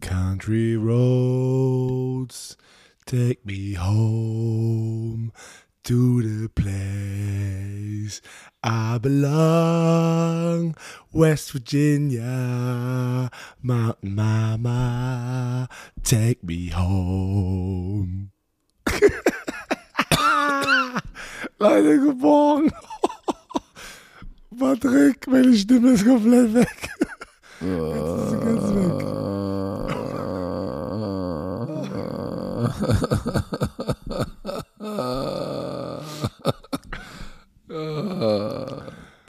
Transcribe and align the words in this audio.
Country 0.00 0.76
roads 0.76 2.56
take 3.06 3.44
me 3.46 3.74
home 3.74 5.32
to 5.84 6.22
the 6.22 6.48
place 6.48 8.20
I 8.62 8.98
belong. 8.98 10.74
West 11.12 11.52
Virginia, 11.52 13.30
Mountain 13.62 14.14
Mama, 14.14 15.68
take 16.02 16.42
me 16.42 16.68
home. 16.68 18.30
Leute, 21.58 21.98
geboren. 21.98 22.70
Patrick, 24.58 25.26
meine 25.26 25.54
Stimme 25.54 25.92
ist 25.92 26.04
komplett 26.04 26.54
weg. 26.54 26.88
Jetzt 27.64 27.72
ist 27.72 28.30
sie 28.30 28.38
ganz 28.40 28.62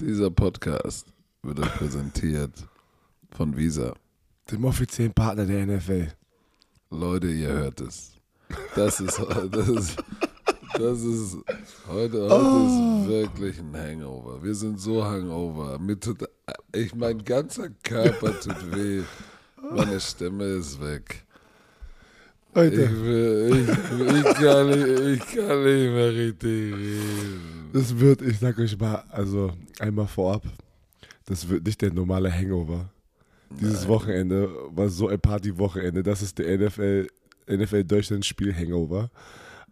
Dieser 0.02 0.31
Podcast 0.31 1.07
wird 1.43 1.59
euch 1.62 1.73
präsentiert 1.76 2.52
von 3.31 3.55
Visa. 3.55 3.93
Dem 4.52 4.65
offiziellen 4.65 5.13
Partner 5.13 5.45
der 5.45 5.65
NFL. 5.65 6.09
Leute, 6.90 7.27
ihr 7.27 7.54
hört 7.54 7.79
es. 7.79 8.15
Das 8.76 8.99
ist, 8.99 9.17
das 9.52 9.67
ist, 9.70 10.04
das 10.73 11.02
ist 11.02 11.38
heute, 11.88 12.29
heute 12.29 12.65
ist 12.65 13.07
wirklich 13.07 13.59
ein 13.59 13.73
Hangover. 13.73 14.43
Wir 14.43 14.55
sind 14.55 14.77
so 14.77 15.05
hangover. 15.05 15.79
Mir 15.79 15.98
tut, 15.98 16.27
ich, 16.73 16.94
mein 16.95 17.23
ganzer 17.23 17.70
Körper 17.84 18.40
tut 18.40 18.76
weh. 18.76 19.04
Meine 19.72 19.99
Stimme 19.99 20.45
ist 20.45 20.80
weg. 20.81 21.23
Ich, 22.52 22.55
Leute, 22.55 23.02
will, 23.02 23.52
ich, 23.52 24.15
ich, 24.15 24.34
kann 24.35 24.70
nicht, 24.70 25.24
ich 25.24 25.35
kann 25.35 25.63
nicht 25.63 25.91
mehr 25.91 26.13
richtig 26.13 26.74
reden. 26.74 27.70
das 27.74 27.99
wird, 27.99 28.21
ich 28.21 28.40
sag 28.40 28.57
euch 28.57 28.77
mal, 28.79 29.04
also 29.10 29.52
einmal 29.79 30.07
vorab, 30.07 30.43
das 31.26 31.49
wird 31.49 31.65
nicht 31.65 31.82
der 31.82 31.91
normale 31.91 32.32
Hangover. 32.32 32.90
Dieses 33.49 33.87
Wochenende 33.87 34.49
war 34.70 34.90
so 34.90 35.07
ein 35.07 35.20
Partywochenende. 35.20 36.02
Das 36.04 36.21
ist 36.21 36.37
der 36.40 36.57
NFL, 36.57 37.07
NFL 37.48 37.84
Deutschland 37.84 38.26
Spiel 38.26 38.54
Hangover. 38.54 39.09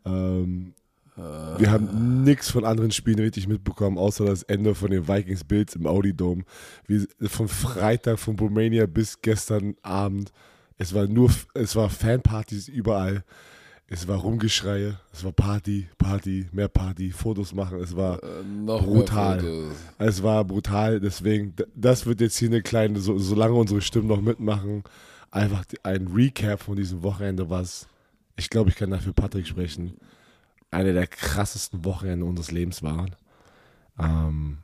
Ähm, 0.06 0.74
wir 1.16 1.72
haben 1.72 2.24
nichts 2.24 2.50
von 2.50 2.66
anderen 2.66 2.92
Spielen 2.92 3.20
richtig 3.20 3.48
mitbekommen, 3.48 3.98
außer 3.98 4.26
das 4.26 4.44
Ende 4.44 4.74
von 4.74 4.90
den 4.90 5.08
Vikings 5.08 5.44
Bills 5.44 5.76
im 5.76 5.86
Audi 5.86 6.14
Dome. 6.16 6.44
Wie, 6.88 7.08
von 7.28 7.48
Freitag, 7.48 8.20
von 8.20 8.38
Romania 8.38 8.86
bis 8.88 9.22
gestern 9.22 9.76
Abend. 9.84 10.32
Es 10.78 10.94
war 10.94 11.08
nur, 11.08 11.30
es 11.54 11.76
war 11.76 11.90
Fanpartys 11.90 12.68
überall. 12.68 13.24
Es 13.88 14.08
war 14.08 14.18
Rumgeschreie, 14.18 14.98
es 15.12 15.24
war 15.24 15.34
Party, 15.34 15.88
Party, 16.00 16.48
mehr 16.52 16.70
Party, 16.70 17.12
Fotos 17.12 17.54
machen. 17.54 17.80
Es 17.80 17.96
war 17.96 18.20
Noch 18.44 18.84
brutal. 18.84 19.70
Es 20.00 20.24
war 20.24 20.44
brutal, 20.46 21.00
deswegen, 21.00 21.54
das 21.76 22.08
wird 22.08 22.22
jetzt 22.22 22.38
hier 22.38 22.48
eine 22.48 22.64
kleine, 22.64 23.00
so, 23.00 23.20
solange 23.20 23.54
unsere 23.54 23.82
Stimmen 23.82 24.08
noch 24.08 24.22
mitmachen, 24.22 24.84
einfach 25.30 25.64
ein 25.84 26.08
Recap 26.08 26.62
von 26.62 26.76
diesem 26.76 27.04
Wochenende, 27.04 27.52
was, 27.52 27.88
ich 28.36 28.50
glaube, 28.50 28.70
ich 28.70 28.78
kann 28.78 28.90
dafür 28.90 29.14
Patrick 29.14 29.46
sprechen, 29.46 29.98
eine 30.74 30.94
der 30.94 31.08
krassesten 31.08 31.86
Wochenende 31.86 32.26
unseres 32.26 32.52
Lebens 32.52 32.84
waren. 32.84 33.16
Ähm, 34.00 34.60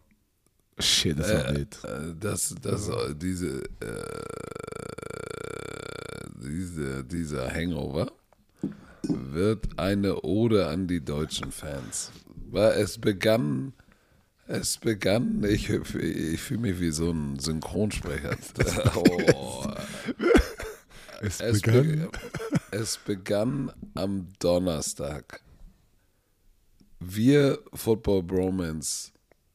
shit, 0.79 1.17
das 1.19 1.31
war 1.31 1.55
wild. 1.55 1.77
Äh, 1.83 2.15
Das, 2.19 2.55
das, 2.61 2.89
diese, 3.15 3.63
äh, 3.79 4.03
diese, 6.41 7.03
dieser 7.03 7.51
Hangover 7.53 8.11
wird 9.03 9.79
eine 9.79 10.21
Ode 10.23 10.67
an 10.67 10.87
die 10.87 11.03
deutschen 11.03 11.51
Fans. 11.51 12.11
Weil 12.51 12.71
es 12.81 12.97
begann, 12.97 13.73
es 14.47 14.77
begann, 14.77 15.43
ich, 15.43 15.69
ich 15.69 16.41
fühle 16.41 16.61
mich 16.61 16.79
wie 16.79 16.91
so 16.91 17.11
ein 17.11 17.39
Synchronsprecher. 17.39 18.35
Oh. 18.95 19.65
Es, 21.21 21.39
Es, 21.41 21.61
begann, 21.61 21.87
be 21.87 22.09
es 22.71 22.97
begann 22.97 23.71
am 23.93 24.29
Donnerstag. 24.39 25.41
Wir 26.99 27.59
Football 27.73 28.23
Bromance 28.23 29.11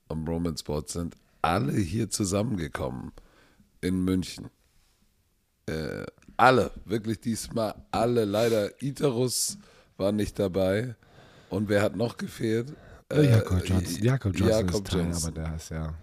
am 0.09 0.25
Bromance 0.25 0.61
Sport 0.61 0.89
sind 0.89 1.17
alle 1.43 1.75
hier 1.75 2.09
zusammengekommen 2.09 3.13
in 3.81 4.03
München. 4.03 4.49
Äh, 5.67 6.07
alle, 6.37 6.71
wirklich 6.85 7.21
diesmal 7.21 7.75
alle. 7.91 8.25
Leider 8.25 8.83
Iterus 8.83 9.59
war 9.97 10.13
nicht 10.13 10.39
dabei. 10.39 10.95
Und 11.51 11.69
wer 11.69 11.83
hat 11.83 11.97
noch 11.97 12.17
gefehlt? 12.17 12.73
äh, 13.11 13.31
Jakob 13.31 13.63
Johnson, 13.65 14.03
Jakob 14.03 14.35
Johnson 14.35 14.49
Jakob 14.49 14.75
ist 14.75 14.87
Teil, 14.87 15.01
Johnson. 15.03 15.29
aber 15.29 15.41
der 15.43 15.57
ist 15.57 15.71
ja, 15.71 15.95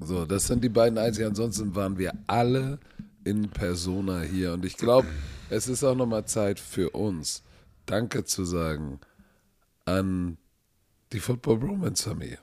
So, 0.00 0.24
das 0.24 0.46
sind 0.46 0.62
die 0.62 0.68
beiden 0.68 0.96
einzigen. 0.96 1.28
Ansonsten 1.28 1.74
waren 1.74 1.98
wir 1.98 2.12
alle 2.28 2.78
in 3.24 3.48
Persona 3.48 4.20
hier. 4.20 4.52
Und 4.52 4.64
ich 4.64 4.76
glaube, 4.76 5.08
es 5.50 5.66
ist 5.66 5.82
auch 5.82 5.96
nochmal 5.96 6.24
Zeit 6.24 6.60
für 6.60 6.90
uns, 6.90 7.42
Danke 7.86 8.24
zu 8.24 8.44
sagen 8.44 9.00
an 9.86 10.36
die 11.12 11.20
Football 11.20 11.58
Bromance 11.58 12.02
Familie. 12.02 12.38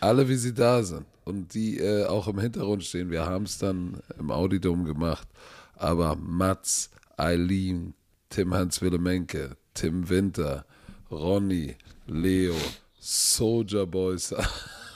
Alle, 0.00 0.28
wie 0.28 0.36
sie 0.36 0.54
da 0.54 0.82
sind 0.82 1.06
und 1.24 1.54
die 1.54 1.78
äh, 1.78 2.06
auch 2.06 2.26
im 2.28 2.38
Hintergrund 2.38 2.84
stehen. 2.84 3.10
Wir 3.10 3.26
haben 3.26 3.44
es 3.44 3.58
dann 3.58 4.00
im 4.18 4.30
Audidom 4.30 4.84
gemacht. 4.84 5.28
Aber 5.76 6.16
Mats, 6.16 6.90
Eileen, 7.16 7.94
Tim 8.30 8.54
Hans-Willemenke, 8.54 9.56
Tim 9.74 10.08
Winter, 10.08 10.64
Ronny, 11.10 11.76
Leo, 12.06 12.54
Soldier 12.98 13.86
Boys, 13.86 14.34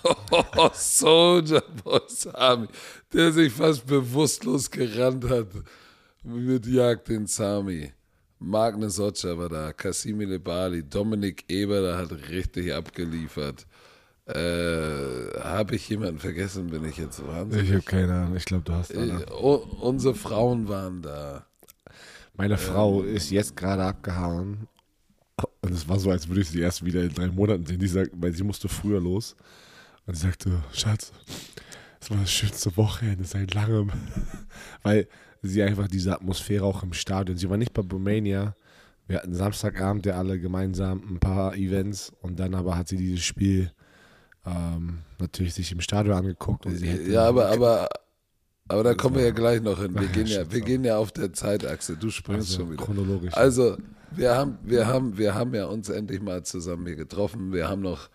Soldier 0.73 1.63
Boys 1.85 2.27
Army, 2.29 2.69
der 3.13 3.33
sich 3.33 3.53
fast 3.53 3.87
bewusstlos 3.87 4.71
gerannt 4.71 5.29
hat 5.29 5.49
mit 6.23 6.67
Jagd 6.67 7.09
den 7.09 7.27
Sami. 7.27 7.93
Magnus 8.41 9.01
Otscher 9.01 9.37
war 9.39 9.49
da, 9.49 9.73
Kassimi 9.73 10.25
Lebali, 10.25 10.83
Dominik 10.89 11.45
Eber, 11.49 11.81
der 11.81 11.97
hat 11.99 12.13
richtig 12.31 12.73
abgeliefert. 12.73 13.67
Äh, 14.27 15.41
Habe 15.41 15.75
ich 15.77 15.89
jemanden 15.89 16.19
vergessen, 16.19 16.69
bin 16.69 16.85
ich 16.85 16.99
jetzt 16.99 17.27
wahnsinnig. 17.27 17.69
ich 17.69 17.73
habe 17.75 17.83
keine 17.83 18.13
Ahnung, 18.15 18.37
ich 18.37 18.45
glaube, 18.45 18.65
du 18.65 18.73
hast 18.75 18.91
Äh, 18.91 18.99
eine. 19.01 19.27
u- 19.41 19.55
unsere 19.81 20.15
Frauen 20.15 20.69
waren 20.69 21.03
da. 21.03 21.47
Meine 22.37 22.59
Frau 22.59 23.03
ist 23.03 23.31
jetzt 23.31 23.57
gerade 23.57 23.83
abgehauen. 23.85 24.69
Und 25.63 25.73
es 25.73 25.89
war 25.89 25.99
so, 25.99 26.11
als 26.11 26.29
würde 26.29 26.43
ich 26.43 26.49
sie 26.51 26.61
erst 26.61 26.85
wieder 26.85 27.03
in 27.03 27.13
drei 27.15 27.29
Monaten 27.29 27.65
sehen. 27.67 27.79
Die 27.81 27.89
sagt, 27.89 28.11
weil 28.15 28.33
sie 28.35 28.45
musste 28.45 28.69
früher 28.69 29.01
los. 29.01 29.35
Und 30.07 30.15
sie 30.15 30.23
sagte, 30.27 30.63
Schatz, 30.73 31.13
es 32.01 32.11
war 32.11 32.19
das 32.19 32.31
schönste 32.31 32.77
Wochenende 32.77 33.25
seit 33.25 33.55
langem. 33.55 33.91
weil 34.83 35.09
sie 35.43 35.63
einfach 35.63 35.89
diese 35.89 36.15
Atmosphäre 36.15 36.65
auch 36.65 36.83
im 36.83 36.93
Stadion. 36.93 37.37
Sie 37.37 37.49
war 37.49 37.57
nicht 37.57 37.73
bei 37.73 37.83
Romania. 37.83 38.55
Wir 39.07 39.19
hatten 39.19 39.35
Samstagabend 39.35 40.05
ja 40.07 40.17
alle 40.17 40.39
gemeinsam 40.39 41.03
ein 41.09 41.19
paar 41.19 41.55
Events 41.55 42.13
und 42.21 42.39
dann 42.39 42.55
aber 42.55 42.77
hat 42.77 42.89
sie 42.89 42.97
dieses 42.97 43.25
Spiel 43.25 43.73
ähm, 44.45 44.99
natürlich 45.19 45.55
sich 45.55 45.73
im 45.73 45.81
Stadion 45.81 46.15
angeguckt 46.15 46.67
und 46.67 46.77
sie 46.77 47.11
Ja, 47.11 47.27
aber, 47.27 47.51
aber, 47.51 47.89
aber 48.69 48.83
da 48.83 48.95
kommen 48.95 49.17
wir 49.17 49.25
ja 49.25 49.31
gleich 49.31 49.63
noch 49.63 49.81
hin. 49.81 49.99
Wir 49.99 50.09
gehen 50.09 50.27
ja, 50.27 50.51
wir 50.51 50.61
gehen 50.61 50.85
ja 50.85 50.99
auf 50.99 51.13
der 51.13 51.33
Zeitachse. 51.33 51.97
Du 51.97 52.11
springst 52.11 52.51
also 52.51 52.63
schon 52.63 52.73
wieder. 52.73 52.85
chronologisch. 52.85 53.35
Also, 53.35 53.77
wir 54.11 54.35
haben, 54.35 54.59
wir 54.63 54.87
haben, 54.87 55.19
wir 55.19 55.35
haben 55.35 55.55
ja 55.55 55.67
uns 55.67 55.89
endlich 55.89 56.21
mal 56.21 56.43
zusammen 56.43 56.87
hier 56.87 56.97
getroffen. 56.97 57.53
Wir 57.53 57.69
haben 57.69 57.83
noch 57.83 58.09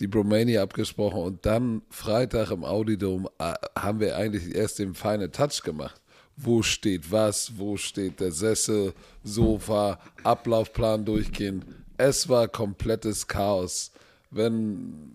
die 0.00 0.06
Bromania 0.06 0.62
abgesprochen 0.62 1.20
und 1.20 1.46
dann 1.46 1.82
Freitag 1.90 2.50
im 2.50 2.64
Audidom 2.64 3.28
äh, 3.38 3.54
haben 3.78 4.00
wir 4.00 4.16
eigentlich 4.16 4.54
erst 4.54 4.78
den 4.78 4.94
feinen 4.94 5.30
Touch 5.30 5.62
gemacht. 5.62 6.00
Wo 6.36 6.62
steht 6.62 7.10
was, 7.10 7.52
wo 7.56 7.76
steht 7.76 8.20
der 8.20 8.32
Sessel, 8.32 8.92
Sofa, 9.22 9.98
Ablaufplan 10.24 11.04
durchgehen. 11.04 11.64
Es 11.96 12.28
war 12.28 12.48
komplettes 12.48 13.26
Chaos. 13.26 13.92
Wenn 14.30 15.14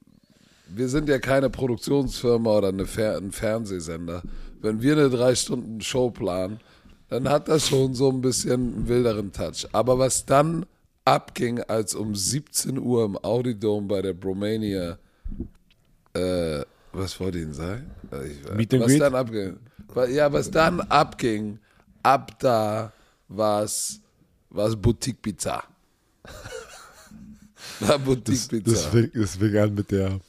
wir 0.71 0.87
sind 0.87 1.09
ja 1.09 1.19
keine 1.19 1.49
Produktionsfirma 1.49 2.57
oder 2.57 2.69
eine 2.69 2.85
Fer 2.85 3.17
ein 3.17 3.31
Fernsehsender. 3.31 4.21
Wenn 4.61 4.81
wir 4.81 4.93
eine 4.93 5.09
drei 5.09 5.35
Stunden 5.35 5.81
Show 5.81 6.11
planen, 6.11 6.59
dann 7.09 7.27
hat 7.27 7.47
das 7.47 7.67
schon 7.67 7.95
so 7.95 8.09
ein 8.09 8.21
bisschen 8.21 8.75
einen 8.75 8.87
wilderen 8.87 9.31
Touch. 9.31 9.67
Aber 9.71 9.97
was 9.97 10.25
dann 10.25 10.65
abging, 11.05 11.61
als 11.61 11.95
um 11.95 12.15
17 12.15 12.77
Uhr 12.77 13.05
im 13.05 13.17
Audidome 13.17 13.87
bei 13.87 14.01
der 14.01 14.13
Bromania, 14.13 14.99
äh, 16.13 16.61
was 16.93 17.19
wollte 17.19 17.37
ich 17.39 17.45
denn 17.45 17.53
sagen? 17.53 17.91
Äh, 18.11 18.27
Ich, 18.27 18.53
Meet 18.53 18.73
and 18.73 18.83
was 18.83 18.97
dann 18.97 19.15
abging, 19.15 19.57
ja, 20.11 20.31
was 20.33 20.51
dann 20.51 20.81
abging, 20.81 21.59
ab 22.03 22.37
da 22.39 22.91
war 23.27 23.63
es 23.63 23.99
Boutique 24.77 25.21
Pizza. 25.21 25.63
war 27.79 27.99
Boutique 27.99 28.35
Das, 28.35 28.47
Pizza. 28.47 28.71
das, 28.71 28.85
fing, 28.85 29.11
das 29.13 29.35
fing 29.35 29.57
an 29.57 29.73
mit 29.73 29.91
der 29.91 30.19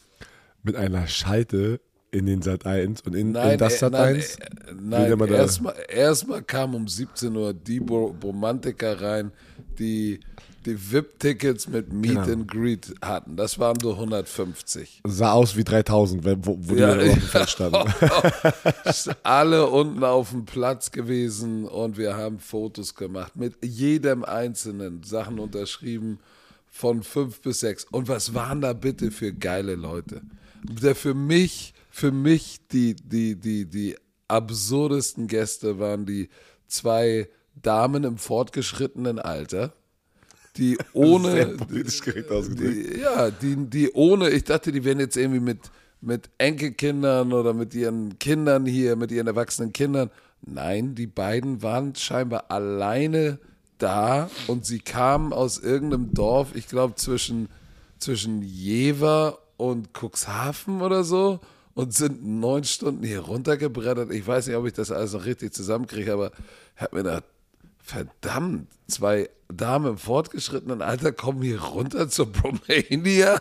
mit 0.62 0.76
einer 0.76 1.06
Schalte 1.08 1.80
in 2.10 2.26
den 2.26 2.42
Sat 2.42 2.66
1 2.66 3.02
und 3.02 3.14
in, 3.14 3.32
Nein, 3.32 3.52
in 3.52 3.58
das 3.58 3.74
äh, 3.74 3.78
Sat 3.78 3.92
nein, 3.92 4.16
1. 4.16 4.36
äh, 4.36 4.46
nein, 4.80 5.12
immer 5.12 5.26
da- 5.26 5.34
erstmal 5.36 5.74
erstmal 5.88 6.42
kam 6.42 6.74
um 6.74 6.86
17 6.88 7.34
Uhr 7.34 7.54
die 7.54 7.80
Bo 7.80 8.16
Romantiker 8.22 9.00
rein, 9.00 9.32
die 9.78 10.20
die 10.66 10.76
VIP-Tickets 10.92 11.68
mit 11.68 11.92
Meet 11.92 12.10
Genau. 12.10 12.32
and 12.32 12.48
Greet 12.50 12.94
hatten. 13.02 13.36
Das 13.36 13.58
waren 13.58 13.78
so 13.80 13.92
150. 13.94 15.00
Sah 15.06 15.32
aus 15.32 15.56
wie 15.56 15.64
3000, 15.64 16.24
wenn- 16.24 16.44
wo, 16.44 16.58
wo 16.60 16.74
Ja, 16.74 16.94
die 16.96 17.18
Feld 17.18 17.48
standen. 17.50 17.78
Alle 19.22 19.66
unten 19.68 20.04
auf 20.04 20.30
dem 20.30 20.44
Platz 20.44 20.90
gewesen 20.90 21.64
und 21.66 21.96
wir 21.96 22.16
haben 22.16 22.38
Fotos 22.38 22.94
gemacht 22.94 23.36
mit 23.36 23.54
jedem 23.64 24.24
einzelnen, 24.24 25.02
Sachen 25.02 25.38
unterschrieben 25.38 26.18
von 26.68 27.02
fünf 27.02 27.40
bis 27.40 27.60
sechs. 27.60 27.84
Und 27.90 28.08
was 28.08 28.34
waren 28.34 28.60
da 28.60 28.72
bitte 28.72 29.10
für 29.10 29.32
geile 29.32 29.74
Leute? 29.74 30.20
Der 30.62 30.94
für 30.94 31.14
mich, 31.14 31.74
für 31.90 32.12
mich 32.12 32.60
die, 32.70 32.94
die, 32.94 33.34
die, 33.36 33.64
die 33.66 33.96
absurdesten 34.28 35.26
Gäste 35.26 35.78
waren 35.78 36.06
die 36.06 36.28
zwei 36.68 37.28
Damen 37.60 38.04
im 38.04 38.16
fortgeschrittenen 38.18 39.18
Alter, 39.18 39.72
die 40.60 40.78
ohne 40.92 41.32
Sehr 41.32 41.46
die, 42.54 43.00
ja, 43.00 43.30
die, 43.30 43.56
die 43.56 43.90
ohne, 43.92 44.30
ich 44.30 44.44
dachte, 44.44 44.70
die 44.70 44.84
wären 44.84 45.00
jetzt 45.00 45.16
irgendwie 45.16 45.40
mit, 45.40 45.58
mit 46.00 46.30
Enkelkindern 46.38 47.32
oder 47.32 47.54
mit 47.54 47.74
ihren 47.74 48.18
Kindern 48.18 48.66
hier, 48.66 48.94
mit 48.94 49.10
ihren 49.10 49.26
erwachsenen 49.26 49.72
Kindern. 49.72 50.10
Nein, 50.42 50.94
die 50.94 51.06
beiden 51.06 51.62
waren 51.62 51.94
scheinbar 51.94 52.50
alleine 52.50 53.38
da 53.78 54.30
und 54.46 54.66
sie 54.66 54.78
kamen 54.78 55.32
aus 55.32 55.58
irgendeinem 55.58 56.12
Dorf, 56.12 56.54
ich 56.54 56.68
glaube 56.68 56.94
zwischen, 56.94 57.48
zwischen 57.98 58.42
Jever 58.42 59.38
und 59.56 59.90
Cuxhaven 59.98 60.82
oder 60.82 61.02
so 61.04 61.40
und 61.74 61.94
sind 61.94 62.24
neun 62.24 62.64
Stunden 62.64 63.04
hier 63.04 63.20
runtergebrettert. 63.20 64.12
Ich 64.12 64.26
weiß 64.26 64.46
nicht, 64.46 64.56
ob 64.56 64.66
ich 64.66 64.74
das 64.74 64.90
alles 64.90 65.14
noch 65.14 65.24
richtig 65.24 65.54
zusammenkriege, 65.54 66.12
aber 66.12 66.32
ich 66.76 66.82
habe 66.82 66.96
mir 66.96 67.02
gedacht, 67.04 67.24
verdammt, 67.82 68.68
zwei 68.88 69.28
Damen 69.52 69.86
im 69.86 69.98
fortgeschrittenen 69.98 70.82
Alter 70.82 71.12
kommen 71.12 71.42
hier 71.42 71.60
runter 71.60 72.08
zur 72.08 72.26
Bromania? 72.26 73.40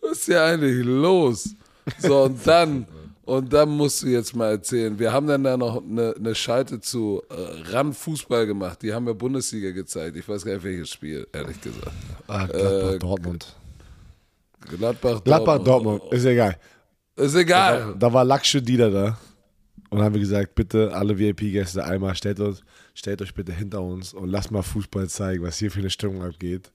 Was 0.00 0.12
ist 0.18 0.24
hier 0.26 0.42
eigentlich 0.42 0.84
los? 0.84 1.50
So, 1.98 2.22
und 2.24 2.46
dann, 2.46 2.86
und 3.24 3.52
dann 3.52 3.68
musst 3.70 4.02
du 4.02 4.06
jetzt 4.08 4.34
mal 4.34 4.50
erzählen. 4.50 4.98
Wir 4.98 5.12
haben 5.12 5.26
dann 5.26 5.44
da 5.44 5.56
noch 5.56 5.82
eine, 5.82 6.14
eine 6.18 6.34
Schalte 6.34 6.80
zu 6.80 7.22
äh, 7.30 7.70
RAN 7.72 7.92
Fußball 7.92 8.46
gemacht. 8.46 8.80
Die 8.82 8.92
haben 8.92 9.06
ja 9.06 9.12
Bundesliga 9.12 9.70
gezeigt. 9.72 10.16
Ich 10.16 10.28
weiß 10.28 10.44
gar 10.44 10.54
nicht, 10.54 10.64
welches 10.64 10.90
Spiel, 10.90 11.26
ehrlich 11.32 11.60
gesagt. 11.60 11.90
Ah, 12.26 12.46
Gladbach, 12.46 12.92
Äh, 12.92 12.98
Dortmund. 12.98 13.56
Gladbach, 14.68 15.24
Gladbach, 15.24 15.58
Dortmund, 15.64 16.02
ist 16.10 16.24
egal. 16.24 16.56
Ist 17.16 17.34
egal. 17.34 17.94
Da 17.98 18.12
war 18.12 18.24
Lakshu 18.24 18.60
Dieter 18.60 18.90
da. 18.90 19.18
Und 19.90 20.00
haben 20.00 20.14
wir 20.14 20.20
gesagt, 20.20 20.54
bitte 20.54 20.94
alle 20.94 21.18
VIP-Gäste 21.18 21.84
einmal, 21.84 22.14
stellt, 22.14 22.38
uns, 22.40 22.62
stellt 22.94 23.22
euch 23.22 23.34
bitte 23.34 23.52
hinter 23.52 23.82
uns 23.82 24.12
und 24.14 24.28
lasst 24.28 24.50
mal 24.50 24.62
Fußball 24.62 25.08
zeigen, 25.08 25.42
was 25.42 25.58
hier 25.58 25.70
für 25.70 25.80
eine 25.80 25.90
Stimmung 25.90 26.22
abgeht. 26.22 26.70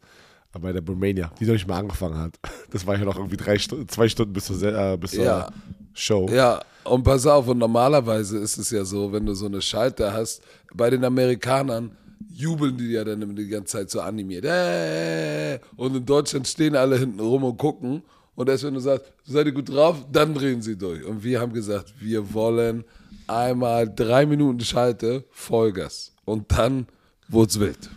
Aber 0.52 0.64
bei 0.68 0.74
der 0.74 0.86
Romania, 0.86 1.32
die 1.40 1.46
noch 1.46 1.54
nicht 1.54 1.68
mal 1.68 1.80
angefangen 1.80 2.18
hat. 2.18 2.40
Das 2.72 2.86
war 2.86 2.98
ja 2.98 3.06
noch 3.06 3.16
irgendwie 3.16 3.38
drei 3.38 3.58
Stunden, 3.58 3.88
zwei 3.88 4.10
Stunden 4.10 4.34
bis 4.34 4.46
zur, 4.46 4.62
äh, 4.64 4.98
bis 4.98 5.12
zur 5.12 5.24
Ja. 5.24 5.50
Show. 5.94 6.28
Ja, 6.30 6.62
und 6.84 7.04
pass 7.04 7.26
auf, 7.26 7.48
und 7.48 7.58
normalerweise 7.58 8.38
ist 8.38 8.58
es 8.58 8.70
ja 8.70 8.84
so, 8.84 9.14
wenn 9.14 9.26
du 9.26 9.34
so 9.34 9.46
eine 9.46 9.62
Schalter 9.62 10.12
hast, 10.12 10.42
bei 10.74 10.90
den 10.90 11.06
Amerikanern 11.06 11.92
jubeln 12.30 12.78
die 12.78 12.92
ja 12.92 13.04
dann 13.04 13.22
immer 13.22 13.34
die 13.34 13.48
ganze 13.48 13.78
Zeit 13.78 13.90
so 13.90 14.02
animiert. 14.02 14.44
Äh, 14.46 15.60
und 15.78 15.96
in 15.96 16.06
Deutschland 16.06 16.48
stehen 16.48 16.76
alle 16.76 16.98
hinten 16.98 17.20
rum 17.20 17.44
und 17.46 17.58
gucken. 17.58 18.02
Und 18.36 18.50
erst 18.50 18.66
wenn 18.66 18.74
du 18.74 18.82
sagst, 18.82 19.06
seid 19.24 19.46
ihr 19.46 19.54
gut 19.54 19.70
drauf, 19.70 20.06
dann 20.12 20.34
drehen 20.34 20.62
sie 20.62 20.78
durch. 20.78 21.04
Und 21.06 21.24
wir 21.24 21.40
haben 21.40 21.54
gesagt, 21.54 21.94
wir 22.00 22.34
wollen 22.34 22.84
einmal 23.28 23.94
drei 23.94 24.26
Minuten 24.26 24.60
Schalte, 24.62 25.26
Vollgas. 25.32 26.14
Und 26.26 26.52
dann 26.52 26.88
wurd's 27.28 27.60
wild. 27.60 27.90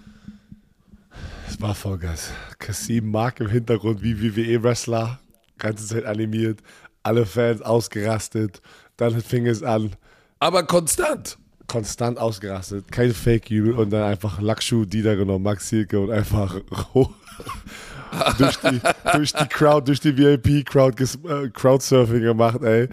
Es 1.48 1.60
war 1.60 1.74
Vollgas. 1.74 2.30
Kassim 2.58 3.10
Mark 3.10 3.40
im 3.40 3.48
Hintergrund 3.48 4.02
wie 4.02 4.20
WWE-Wrestler. 4.20 5.18
Ganze 5.58 5.86
Zeit 5.86 6.04
animiert. 6.04 6.60
Alle 7.02 7.26
Fans 7.26 7.62
ausgerastet. 7.62 8.60
Dann 8.96 9.20
fing 9.20 9.46
es 9.46 9.62
an. 9.62 9.92
Aber 10.38 10.64
konstant. 10.64 11.38
konstant 11.66 12.18
ausgerastet, 12.18 12.90
kein 12.90 13.12
Fake-Jubel 13.12 13.74
und 13.74 13.90
dann 13.90 14.02
einfach 14.02 14.40
Lakshu, 14.40 14.84
Dieter 14.84 15.16
genommen, 15.16 15.44
Max 15.44 15.68
Hilke 15.68 16.00
und 16.00 16.10
einfach 16.10 16.60
durch, 18.38 18.56
die, 18.56 18.80
durch 19.12 19.32
die 19.32 19.46
Crowd, 19.46 19.86
durch 19.86 20.00
die 20.00 20.16
VIP-Crowd 20.16 21.02
äh, 21.02 21.48
Crowdsurfing 21.50 22.22
gemacht, 22.22 22.62
ey. 22.62 22.88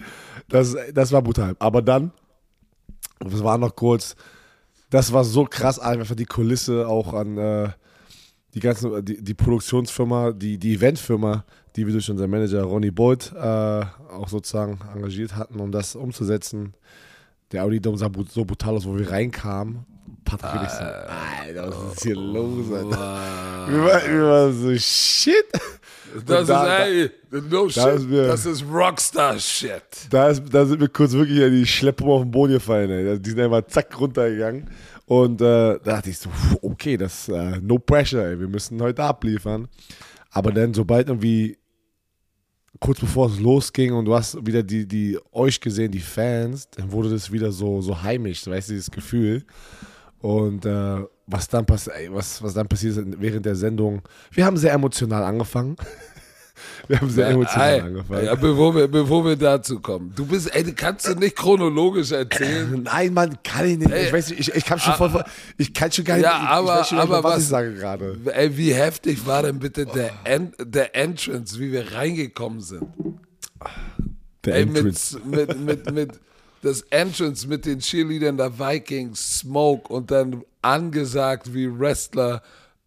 Das, 0.48 0.76
das 0.92 1.10
war 1.10 1.22
brutal. 1.22 1.56
Aber 1.58 1.82
dann, 1.82 2.12
das 3.20 3.42
war 3.42 3.58
noch 3.58 3.74
kurz, 3.74 4.16
das 4.90 5.12
war 5.12 5.24
so 5.24 5.44
krass, 5.44 5.78
einfach 5.78 6.14
die 6.14 6.26
Kulisse 6.26 6.86
auch 6.88 7.14
an 7.14 7.38
äh, 7.38 7.68
die 8.54 8.60
ganze, 8.60 9.02
die, 9.02 9.22
die 9.22 9.34
Produktionsfirma, 9.34 10.32
die, 10.32 10.58
die 10.58 10.74
Eventfirma, 10.74 11.44
die 11.76 11.86
wir 11.86 11.92
durch 11.92 12.10
unseren 12.10 12.30
Manager 12.30 12.62
Ronny 12.62 12.90
Boyd 12.90 13.32
äh, 13.34 13.38
auch 13.38 14.28
sozusagen 14.28 14.78
engagiert 14.94 15.36
hatten, 15.36 15.60
um 15.60 15.70
das 15.70 15.94
umzusetzen. 15.94 16.74
Der 17.52 17.64
Audi 17.64 17.80
Dome 17.80 17.98
sah 17.98 18.10
so 18.30 18.44
brutal 18.44 18.76
aus, 18.76 18.86
wo 18.86 18.96
wir 18.96 19.10
reinkamen. 19.10 19.84
Patrick 20.24 20.52
wirklich 20.54 20.70
so, 20.70 20.84
Alter, 20.84 21.68
was 21.68 21.92
ist 21.92 22.02
hier 22.02 22.16
los, 22.16 22.72
Alter? 22.72 23.68
Wir 23.68 23.84
waren, 23.84 24.12
wir 24.12 24.24
waren 24.24 24.52
so, 24.62 24.78
shit. 24.78 25.46
Das 26.26 26.46
da- 26.46 26.84
ist, 26.84 27.10
ey, 27.32 27.40
no 27.50 27.68
shit. 27.68 27.86
ist 27.86 28.08
mir- 28.08 28.26
das 28.26 28.46
ist 28.46 28.64
Rockstar-Shit. 28.70 30.08
Da, 30.10 30.28
ist, 30.28 30.42
da 30.52 30.64
sind 30.64 30.80
wir 30.80 30.88
kurz 30.88 31.12
wirklich 31.12 31.38
in 31.40 31.52
die 31.52 31.66
Schleppung 31.66 32.08
auf 32.08 32.22
den 32.22 32.30
Boden 32.30 32.54
gefallen. 32.54 32.90
Ey. 32.90 33.18
Die 33.18 33.30
sind 33.30 33.40
einfach 33.40 33.66
zack 33.66 33.98
runtergegangen. 33.98 34.68
Und 35.06 35.40
äh, 35.40 35.44
da 35.44 35.78
dachte 35.78 36.10
ich 36.10 36.18
so, 36.18 36.30
okay, 36.62 36.96
das 36.96 37.28
äh, 37.28 37.58
no 37.60 37.78
pressure, 37.78 38.24
ey. 38.24 38.40
wir 38.40 38.48
müssen 38.48 38.80
heute 38.80 39.02
abliefern. 39.04 39.68
Aber 40.30 40.52
dann, 40.52 40.74
sobald 40.74 41.08
irgendwie 41.08 41.56
kurz 42.80 43.00
bevor 43.00 43.28
es 43.28 43.38
losging 43.40 43.92
und 43.94 44.04
du 44.04 44.14
hast 44.14 44.44
wieder 44.46 44.62
die, 44.62 44.86
die 44.86 45.18
euch 45.32 45.60
gesehen, 45.60 45.90
die 45.92 46.00
Fans, 46.00 46.68
dann 46.70 46.92
wurde 46.92 47.08
das 47.10 47.30
wieder 47.32 47.50
so, 47.50 47.80
so 47.80 48.02
heimisch, 48.02 48.46
weißt 48.46 48.68
du, 48.68 48.72
dieses 48.74 48.90
Gefühl. 48.90 49.44
Und 50.20 50.64
äh, 50.64 51.04
was 51.26 51.48
dann 51.48 51.66
passiert, 51.66 51.96
was, 52.10 52.42
was 52.42 52.54
dann 52.54 52.66
passiert 52.68 52.96
ist 52.96 53.20
während 53.20 53.44
der 53.46 53.54
Sendung, 53.56 54.02
wir 54.32 54.44
haben 54.44 54.56
sehr 54.56 54.72
emotional 54.72 55.22
angefangen. 55.24 55.76
wir 56.88 57.00
haben 57.00 57.10
sehr 57.10 57.28
emotional 57.28 57.74
Ey, 57.74 57.80
angefangen. 57.80 58.24
Ja, 58.24 58.34
bevor 58.34 58.74
wir, 58.74 58.88
bevor 58.88 59.24
wir 59.24 59.36
dazu 59.36 59.78
kommen. 59.80 60.12
Du 60.16 60.24
bist, 60.24 60.54
ey, 60.54 60.64
kannst 60.72 61.06
du 61.06 61.14
nicht 61.14 61.36
chronologisch 61.36 62.12
erzählen. 62.12 62.82
Nein, 62.84 63.12
Mann, 63.12 63.36
kann 63.44 63.66
ich 63.66 63.76
nicht. 63.78 63.90
Ich 63.92 64.12
weiß 64.12 64.30
nicht, 64.30 64.40
ich, 64.40 64.54
ich 64.54 64.64
kann 64.64 64.78
schon 64.78 64.94
voll, 64.94 65.22
ich 65.58 65.74
kann 65.74 65.92
schon 65.92 66.04
gar 66.04 66.14
nicht, 66.16 66.24
Ja, 66.24 66.40
ich, 66.42 66.48
aber- 66.48 66.80
ich 66.80 66.86
schon 66.86 66.98
nicht 66.98 67.02
aber 67.08 67.16
mehr, 67.16 67.24
was, 67.24 67.34
was- 67.36 67.42
ich 67.42 67.48
sage 67.48 67.74
gerade. 67.74 68.18
Ey, 68.32 68.56
wie 68.56 68.72
heftig 68.72 69.26
war 69.26 69.42
denn 69.42 69.58
bitte 69.58 69.84
der, 69.84 70.10
en 70.24 70.52
der 70.60 70.96
Entrance, 70.96 71.58
wie 71.60 71.72
wir 71.72 71.92
reingekommen 71.92 72.60
sind? 72.60 72.84
Der 74.44 74.54
Ey, 74.54 74.66
mit, 74.66 74.76
Entrance. 74.76 75.20
mit, 75.24 75.58
mit, 75.60 75.92
mit 75.92 76.20
das 76.66 76.82
Entrance 76.90 77.46
mit 77.46 77.64
den 77.64 77.78
Cheerleadern 77.78 78.36
der 78.36 78.58
Vikings, 78.58 79.38
Smoke 79.38 79.92
und 79.92 80.10
dann 80.10 80.44
angesagt 80.62 81.54
wie 81.54 81.66
Wrestler. 81.66 82.42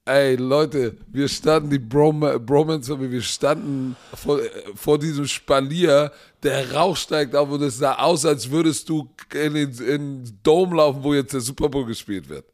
Ey, 0.05 0.35
Leute, 0.35 0.97
wir 1.07 1.27
standen, 1.27 1.69
die 1.69 1.79
Brom 1.79 2.19
Bromance, 2.45 2.99
wir 2.99 3.21
standen 3.21 3.95
vor, 4.13 4.39
vor 4.75 4.99
diesem 4.99 5.27
Spalier, 5.27 6.11
der 6.43 6.73
Rauch 6.73 6.97
steigt 6.97 7.35
auf 7.35 7.49
und 7.49 7.61
es 7.61 7.77
sah 7.77 7.95
aus, 7.95 8.25
als 8.25 8.49
würdest 8.49 8.89
du 8.89 9.09
in 9.33 9.53
den, 9.53 9.69
in 9.71 9.77
den 10.23 10.39
Dome 10.43 10.75
laufen, 10.75 11.03
wo 11.03 11.13
jetzt 11.13 11.33
der 11.33 11.41
Super 11.41 11.69
Bowl 11.69 11.85
gespielt 11.85 12.27
wird. 12.27 12.45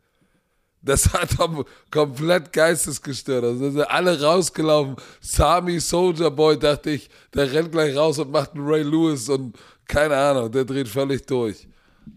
Das 0.85 1.11
hat 1.13 1.35
kom 1.35 1.65
komplett 1.89 2.53
geistesgestört. 2.53 3.43
Also 3.43 3.71
sind 3.71 3.89
alle 3.89 4.21
rausgelaufen. 4.21 4.95
Sami 5.19 5.79
Soldier 5.79 6.29
Boy, 6.29 6.59
dachte 6.59 6.91
ich, 6.91 7.09
der 7.33 7.51
rennt 7.51 7.71
gleich 7.71 7.95
raus 7.97 8.19
und 8.19 8.31
macht 8.31 8.53
einen 8.53 8.67
Ray 8.67 8.83
Lewis 8.83 9.27
und 9.27 9.57
keine 9.87 10.15
Ahnung, 10.15 10.51
der 10.51 10.65
dreht 10.65 10.87
völlig 10.87 11.25
durch. 11.25 11.67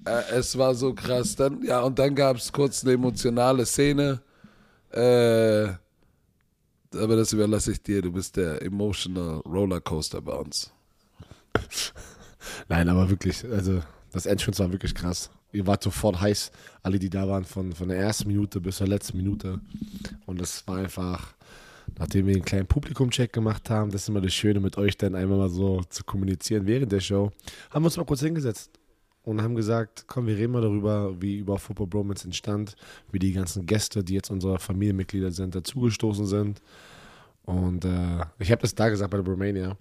Äh, 0.04 0.36
es 0.36 0.56
war 0.56 0.74
so 0.74 0.94
krass. 0.94 1.36
Dann, 1.36 1.62
ja, 1.62 1.80
und 1.80 1.98
dann 1.98 2.14
gab 2.14 2.36
es 2.36 2.52
kurz 2.52 2.84
eine 2.84 2.94
emotionale 2.94 3.64
Szene. 3.66 4.20
Äh, 4.90 5.68
aber 6.96 7.16
das 7.16 7.32
überlasse 7.32 7.72
ich 7.72 7.82
dir. 7.82 8.02
Du 8.02 8.12
bist 8.12 8.36
der 8.36 8.62
emotional 8.62 9.40
Rollercoaster 9.40 10.20
bei 10.20 10.32
uns. 10.32 10.72
Nein, 12.68 12.88
aber 12.88 13.10
wirklich, 13.10 13.44
also 13.44 13.82
das 14.12 14.26
Entrance 14.26 14.62
war 14.62 14.72
wirklich 14.72 14.94
krass. 14.94 15.30
Ihr 15.52 15.66
wart 15.66 15.82
sofort 15.82 16.20
heiß, 16.20 16.52
alle, 16.82 16.98
die 16.98 17.10
da 17.10 17.26
waren, 17.26 17.44
von, 17.44 17.72
von 17.72 17.88
der 17.88 17.98
ersten 17.98 18.28
Minute 18.28 18.60
bis 18.60 18.76
zur 18.76 18.86
letzten 18.86 19.16
Minute. 19.16 19.60
Und 20.26 20.40
das 20.40 20.66
war 20.66 20.76
einfach, 20.76 21.34
nachdem 21.96 22.26
wir 22.26 22.34
einen 22.34 22.44
kleinen 22.44 22.66
Publikumcheck 22.66 23.32
gemacht 23.32 23.70
haben, 23.70 23.90
das 23.90 24.02
ist 24.02 24.08
immer 24.08 24.20
das 24.20 24.34
Schöne, 24.34 24.60
mit 24.60 24.76
euch 24.76 24.96
dann 24.96 25.14
einmal 25.14 25.38
mal 25.38 25.48
so 25.48 25.82
zu 25.88 26.04
kommunizieren 26.04 26.66
während 26.66 26.92
der 26.92 27.00
Show, 27.00 27.30
haben 27.70 27.82
wir 27.82 27.86
uns 27.86 27.96
mal 27.96 28.04
kurz 28.04 28.20
hingesetzt 28.20 28.78
und 29.22 29.42
haben 29.42 29.54
gesagt, 29.54 30.04
komm, 30.06 30.26
wir 30.26 30.36
reden 30.36 30.52
mal 30.52 30.62
darüber, 30.62 31.20
wie 31.20 31.38
über 31.38 31.58
Football 31.58 31.86
Bromance 31.86 32.24
entstand, 32.24 32.76
wie 33.12 33.18
die 33.18 33.32
ganzen 33.32 33.66
Gäste, 33.66 34.02
die 34.02 34.14
jetzt 34.14 34.30
unsere 34.30 34.58
Familienmitglieder 34.58 35.30
sind, 35.30 35.54
dazugestoßen 35.54 36.26
sind. 36.26 36.60
Und 37.44 37.84
äh, 37.84 38.24
ich 38.38 38.50
habe 38.50 38.62
das 38.62 38.74
da 38.74 38.88
gesagt 38.88 39.10
bei 39.10 39.18
der 39.18 39.26
Romania, 39.26 39.76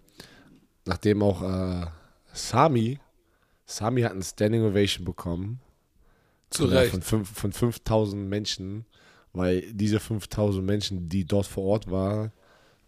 nachdem 0.86 1.22
auch 1.22 1.42
äh, 1.42 1.86
Sami 2.34 3.00
Sami 3.68 4.02
hat 4.02 4.14
ein 4.14 4.24
Standing 4.24 4.64
Ovation 4.64 5.06
bekommen. 5.06 5.60
Zu 6.50 6.66
Recht. 6.66 7.04
Von, 7.04 7.26
von 7.26 7.52
5000 7.52 8.28
Menschen, 8.28 8.86
weil 9.38 9.62
diese 9.74 10.00
5000 10.00 10.66
Menschen, 10.66 11.10
die 11.10 11.26
dort 11.26 11.46
vor 11.48 11.64
Ort 11.66 11.90
war, 11.92 12.32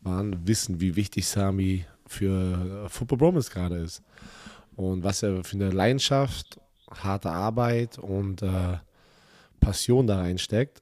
waren, 0.01 0.47
wissen, 0.47 0.79
wie 0.81 0.95
wichtig 0.95 1.27
Sami 1.27 1.85
für 2.07 2.87
Football 2.89 3.17
Bromance 3.19 3.51
gerade 3.51 3.77
ist. 3.77 4.01
Und 4.75 5.03
was 5.03 5.23
er 5.23 5.43
für 5.43 5.55
eine 5.57 5.69
Leidenschaft, 5.71 6.59
harte 6.89 7.29
Arbeit 7.29 7.97
und 7.99 8.41
äh, 8.41 8.77
Passion 9.59 10.07
da 10.07 10.19
reinsteckt. 10.19 10.81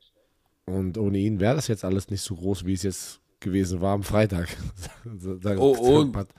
Und 0.66 0.98
ohne 0.98 1.18
ihn 1.18 1.40
wäre 1.40 1.56
das 1.56 1.68
jetzt 1.68 1.84
alles 1.86 2.10
nicht 2.10 2.22
so 2.22 2.36
groß, 2.36 2.66
wie 2.66 2.74
es 2.74 2.84
jetzt 2.84 3.20
gewesen 3.40 3.82
war 3.82 3.94
am 3.94 4.04
Freitag. 4.04 4.50
Oh, 5.60 5.72
und- 6.00 6.16
hat- 6.16 6.30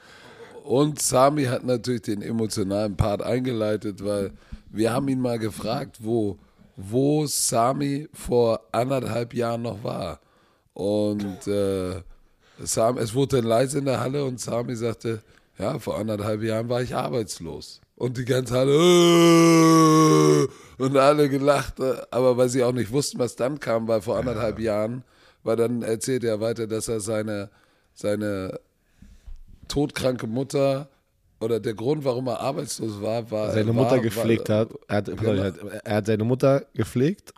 Und 0.64 1.00
Sami 1.00 1.44
hat 1.44 1.64
natürlich 1.64 2.02
den 2.02 2.22
emotionalen 2.22 2.96
Part 2.96 3.22
eingeleitet, 3.22 4.04
weil 4.04 4.32
wir 4.70 4.92
haben 4.92 5.08
ihn 5.08 5.20
mal 5.20 5.38
gefragt, 5.38 5.96
wo, 6.00 6.38
wo 6.80 7.26
Sami 7.26 8.08
vor 8.14 8.60
anderthalb 8.70 9.34
Jahren 9.34 9.62
noch 9.62 9.82
war. 9.82 10.20
Und 10.74 11.48
äh, 11.48 12.02
Sam, 12.60 12.98
es 12.98 13.14
wurde 13.14 13.38
dann 13.38 13.46
leise 13.46 13.78
in 13.78 13.84
der 13.84 13.98
Halle 13.98 14.24
und 14.24 14.38
Sami 14.40 14.76
sagte, 14.76 15.20
ja, 15.58 15.80
vor 15.80 15.98
anderthalb 15.98 16.40
Jahren 16.42 16.68
war 16.68 16.80
ich 16.80 16.94
arbeitslos. 16.94 17.80
Und 17.96 18.16
die 18.16 18.24
ganze 18.24 18.54
Halle 18.54 18.74
"Äh!" 18.76 20.46
und 20.80 20.96
alle 20.96 21.28
gelacht, 21.28 21.80
äh, 21.80 21.96
aber 22.12 22.36
weil 22.36 22.48
sie 22.48 22.62
auch 22.62 22.72
nicht 22.72 22.92
wussten, 22.92 23.18
was 23.18 23.34
dann 23.34 23.58
kam, 23.58 23.88
weil 23.88 24.00
vor 24.00 24.16
anderthalb 24.16 24.60
Jahren, 24.60 25.02
weil 25.42 25.56
dann 25.56 25.82
erzählt 25.82 26.22
er 26.22 26.40
weiter, 26.40 26.68
dass 26.68 26.86
er 26.86 27.00
seine, 27.00 27.50
seine 27.92 28.60
todkranke 29.66 30.28
Mutter 30.28 30.88
oder 31.40 31.60
der 31.60 31.74
Grund, 31.74 32.04
warum 32.04 32.26
er 32.28 32.40
arbeitslos 32.40 33.00
war, 33.00 33.30
war 33.30 33.52
seine 33.52 33.68
war, 33.68 33.84
Mutter 33.84 33.98
gepflegt 34.00 34.48
war, 34.48 34.60
hat. 34.60 34.70
Er 34.88 34.96
hat, 34.96 35.06
Genau. 35.06 35.32
er 35.84 35.94
hat. 35.96 36.06
Seine 36.06 36.24
Mutter 36.24 36.66
gepflegt 36.74 37.32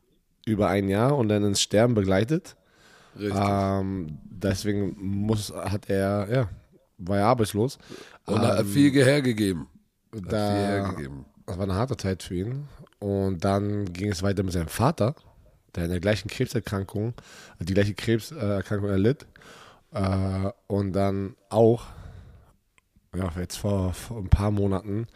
über 0.46 0.68
ein 0.68 0.88
Jahr 0.88 1.16
und 1.16 1.28
dann 1.28 1.44
ins 1.44 1.60
Sterben 1.60 1.94
begleitet. 1.94 2.56
Richtig. 3.18 3.40
Ähm, 3.44 4.18
deswegen 4.24 4.96
muss, 4.98 5.52
hat 5.52 5.90
er, 5.90 6.28
ja, 6.30 6.48
war 6.98 7.18
er 7.18 7.26
arbeitslos. 7.26 7.78
und 8.26 8.42
er 8.42 8.48
hat 8.52 8.60
ähm, 8.60 8.66
viel 8.66 8.92
hergegeben. 9.04 9.66
Hat 10.14 10.22
viel 10.28 10.38
hergegeben. 10.38 11.24
das 11.46 11.56
war 11.58 11.64
eine 11.64 11.74
harte 11.74 11.96
Zeit 11.96 12.22
für 12.22 12.34
ihn. 12.36 12.68
Und 12.98 13.44
dann 13.44 13.92
ging 13.92 14.10
es 14.12 14.22
weiter 14.22 14.42
mit 14.42 14.52
seinem 14.52 14.68
Vater, 14.68 15.14
der 15.74 15.84
in 15.84 15.90
der 15.90 16.00
gleichen 16.00 16.28
Krebserkrankung, 16.28 17.14
die 17.58 17.74
gleiche 17.74 17.94
Krebserkrankung 17.94 18.90
erlitt. 18.90 19.26
Äh, 19.92 20.50
und 20.68 20.92
dann 20.92 21.34
auch, 21.48 21.86
ja, 23.16 23.32
jetzt 23.38 23.56
vor, 23.56 23.92
vor 23.92 24.18
ein 24.18 24.28
paar 24.28 24.50
Monaten 24.50 25.06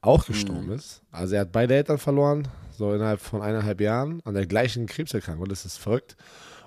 auch 0.00 0.26
gestorben 0.26 0.70
ist. 0.72 1.02
Also 1.10 1.34
er 1.36 1.42
hat 1.42 1.52
beide 1.52 1.74
Eltern 1.74 1.98
verloren, 1.98 2.48
so 2.76 2.92
innerhalb 2.92 3.20
von 3.20 3.40
eineinhalb 3.40 3.80
Jahren, 3.80 4.20
an 4.24 4.34
der 4.34 4.46
gleichen 4.46 4.86
Krebserkrankung. 4.86 5.48
Das 5.48 5.64
ist 5.64 5.78
verrückt. 5.78 6.16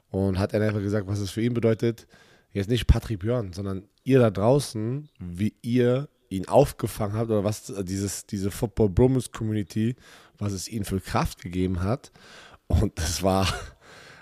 Und 0.09 0.39
hat 0.39 0.53
dann 0.53 0.61
einfach 0.61 0.79
gesagt, 0.79 1.07
was 1.07 1.19
es 1.19 1.31
für 1.31 1.41
ihn 1.41 1.53
bedeutet, 1.53 2.07
jetzt 2.51 2.69
nicht 2.69 2.87
Patrick 2.87 3.19
Björn, 3.19 3.51
sondern 3.51 3.83
ihr 4.03 4.19
da 4.19 4.31
draußen, 4.31 5.09
wie 5.19 5.53
ihr 5.61 6.07
ihn 6.29 6.47
aufgefangen 6.47 7.17
habt 7.17 7.29
oder 7.29 7.43
was 7.43 7.73
dieses, 7.83 8.25
diese 8.25 8.51
Football 8.51 8.89
Bromance 8.89 9.29
Community, 9.31 9.95
was 10.37 10.53
es 10.53 10.69
ihnen 10.69 10.85
für 10.85 11.01
Kraft 11.01 11.41
gegeben 11.41 11.83
hat. 11.83 12.11
Und 12.67 12.97
das 12.97 13.21
war, 13.21 13.47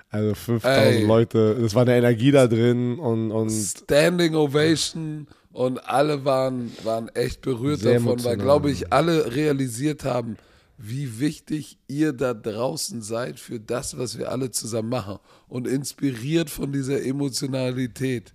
also 0.09 0.33
5000 0.33 0.77
Ey. 0.77 1.05
Leute, 1.05 1.57
das 1.61 1.75
war 1.75 1.83
eine 1.83 1.95
Energie 1.95 2.31
da 2.31 2.47
drin 2.47 2.97
und, 2.97 3.31
und 3.31 3.51
Standing 3.51 4.35
Ovation 4.35 5.27
und 5.27 5.27
alle 5.53 6.25
waren, 6.25 6.71
waren 6.83 7.09
echt 7.09 7.41
berührt 7.41 7.81
Sehr 7.81 7.93
davon, 7.93 8.07
weil, 8.23 8.33
emotional. 8.33 8.37
glaube 8.37 8.71
ich, 8.71 8.91
alle 8.91 9.35
realisiert 9.35 10.03
haben, 10.03 10.37
wie 10.77 11.19
wichtig 11.19 11.77
ihr 11.87 12.11
da 12.13 12.33
draußen 12.33 13.01
seid 13.01 13.39
für 13.39 13.59
das, 13.59 13.97
was 13.97 14.17
wir 14.17 14.31
alle 14.31 14.51
zusammen 14.51 14.89
machen. 14.89 15.19
Und 15.47 15.67
inspiriert 15.67 16.49
von 16.49 16.71
dieser 16.71 17.03
Emotionalität 17.03 18.33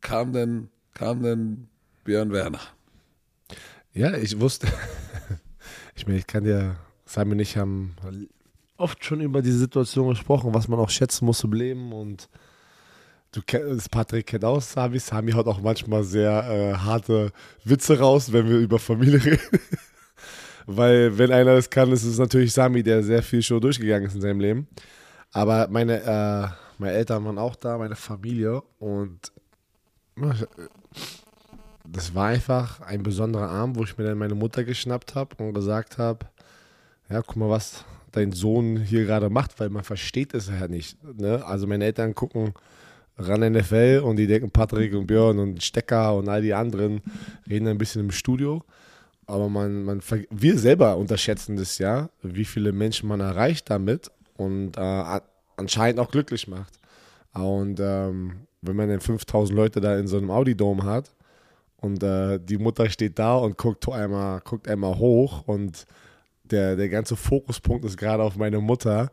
kam 0.00 0.32
dann, 0.32 0.68
kam 0.94 1.22
dann 1.22 1.68
Björn 2.04 2.32
Werner. 2.32 2.60
Ja, 3.92 4.16
ich 4.16 4.40
wusste. 4.40 4.68
ich 5.96 6.06
meine, 6.06 6.18
ich 6.18 6.26
kann 6.26 6.44
ja, 6.44 6.76
Simon 7.04 7.32
und 7.32 7.40
ich 7.40 7.56
haben 7.56 7.96
oft 8.76 9.04
schon 9.04 9.20
über 9.20 9.42
diese 9.42 9.58
Situation 9.58 10.08
gesprochen, 10.08 10.54
was 10.54 10.68
man 10.68 10.78
auch 10.78 10.90
schätzen 10.90 11.26
muss 11.26 11.44
im 11.44 11.52
Leben 11.52 11.92
und 11.92 12.28
du 13.32 13.40
kennst, 13.44 13.90
Patrick 13.90 14.26
kennt 14.26 14.44
auch 14.44 14.60
Sami. 14.60 14.98
Sami 14.98 15.32
haut 15.32 15.46
auch 15.46 15.60
manchmal 15.60 16.04
sehr 16.04 16.30
äh, 16.48 16.74
harte 16.74 17.32
Witze 17.64 17.98
raus, 17.98 18.32
wenn 18.32 18.48
wir 18.48 18.58
über 18.58 18.78
Familie 18.78 19.24
reden. 19.24 19.60
Weil, 20.66 21.18
wenn 21.18 21.32
einer 21.32 21.56
das 21.56 21.68
kann, 21.68 21.90
ist 21.90 22.04
es 22.04 22.18
natürlich 22.18 22.52
Sami, 22.52 22.82
der 22.82 23.02
sehr 23.02 23.22
viel 23.22 23.42
schon 23.42 23.60
durchgegangen 23.60 24.06
ist 24.06 24.14
in 24.14 24.20
seinem 24.20 24.40
Leben. 24.40 24.68
Aber 25.32 25.66
meine, 25.68 26.02
äh, 26.02 26.48
meine 26.78 26.92
Eltern 26.92 27.24
waren 27.24 27.38
auch 27.38 27.56
da, 27.56 27.78
meine 27.78 27.96
Familie 27.96 28.62
und 28.78 29.32
das 31.84 32.14
war 32.14 32.26
einfach 32.28 32.80
ein 32.82 33.02
besonderer 33.02 33.48
Abend, 33.48 33.76
wo 33.76 33.84
ich 33.84 33.96
mir 33.96 34.04
dann 34.04 34.18
meine 34.18 34.34
Mutter 34.34 34.62
geschnappt 34.62 35.14
habe 35.14 35.42
und 35.42 35.54
gesagt 35.54 35.98
habe, 35.98 36.26
ja, 37.08 37.22
guck 37.22 37.36
mal, 37.36 37.48
was 37.48 37.84
dein 38.12 38.32
Sohn 38.32 38.76
hier 38.76 39.04
gerade 39.04 39.30
macht, 39.30 39.58
weil 39.58 39.70
man 39.70 39.84
versteht 39.84 40.34
es 40.34 40.48
ja 40.48 40.68
nicht. 40.68 41.02
Ne? 41.18 41.44
Also 41.44 41.66
meine 41.66 41.86
Eltern 41.86 42.14
gucken 42.14 42.52
ran 43.22 43.52
NFL 43.52 44.02
und 44.04 44.16
die 44.16 44.26
denken 44.26 44.50
Patrick 44.50 44.94
und 44.94 45.06
Björn 45.06 45.38
und 45.38 45.62
Stecker 45.62 46.16
und 46.16 46.28
all 46.28 46.42
die 46.42 46.54
anderen 46.54 47.00
reden 47.48 47.68
ein 47.68 47.78
bisschen 47.78 48.02
im 48.02 48.10
Studio. 48.10 48.62
Aber 49.26 49.48
man, 49.48 49.84
man, 49.84 50.00
wir 50.30 50.58
selber 50.58 50.96
unterschätzen 50.96 51.56
das 51.56 51.78
ja, 51.78 52.10
wie 52.22 52.44
viele 52.44 52.72
Menschen 52.72 53.08
man 53.08 53.20
erreicht 53.20 53.70
damit 53.70 54.10
und 54.36 54.76
äh, 54.76 55.20
anscheinend 55.56 56.00
auch 56.00 56.10
glücklich 56.10 56.48
macht. 56.48 56.78
Und 57.32 57.80
ähm, 57.80 58.46
wenn 58.60 58.76
man 58.76 58.88
dann 58.88 59.00
5000 59.00 59.56
Leute 59.56 59.80
da 59.80 59.98
in 59.98 60.06
so 60.06 60.18
einem 60.18 60.30
Audi-Dome 60.30 60.84
hat 60.84 61.14
und 61.78 62.02
äh, 62.02 62.38
die 62.38 62.58
Mutter 62.58 62.88
steht 62.90 63.18
da 63.18 63.36
und 63.36 63.56
guckt 63.56 63.88
einmal, 63.88 64.40
guckt 64.40 64.68
einmal 64.68 64.98
hoch 64.98 65.46
und 65.46 65.86
der, 66.44 66.76
der 66.76 66.88
ganze 66.88 67.16
Fokuspunkt 67.16 67.84
ist 67.84 67.96
gerade 67.96 68.22
auf 68.22 68.36
meine 68.36 68.60
Mutter, 68.60 69.10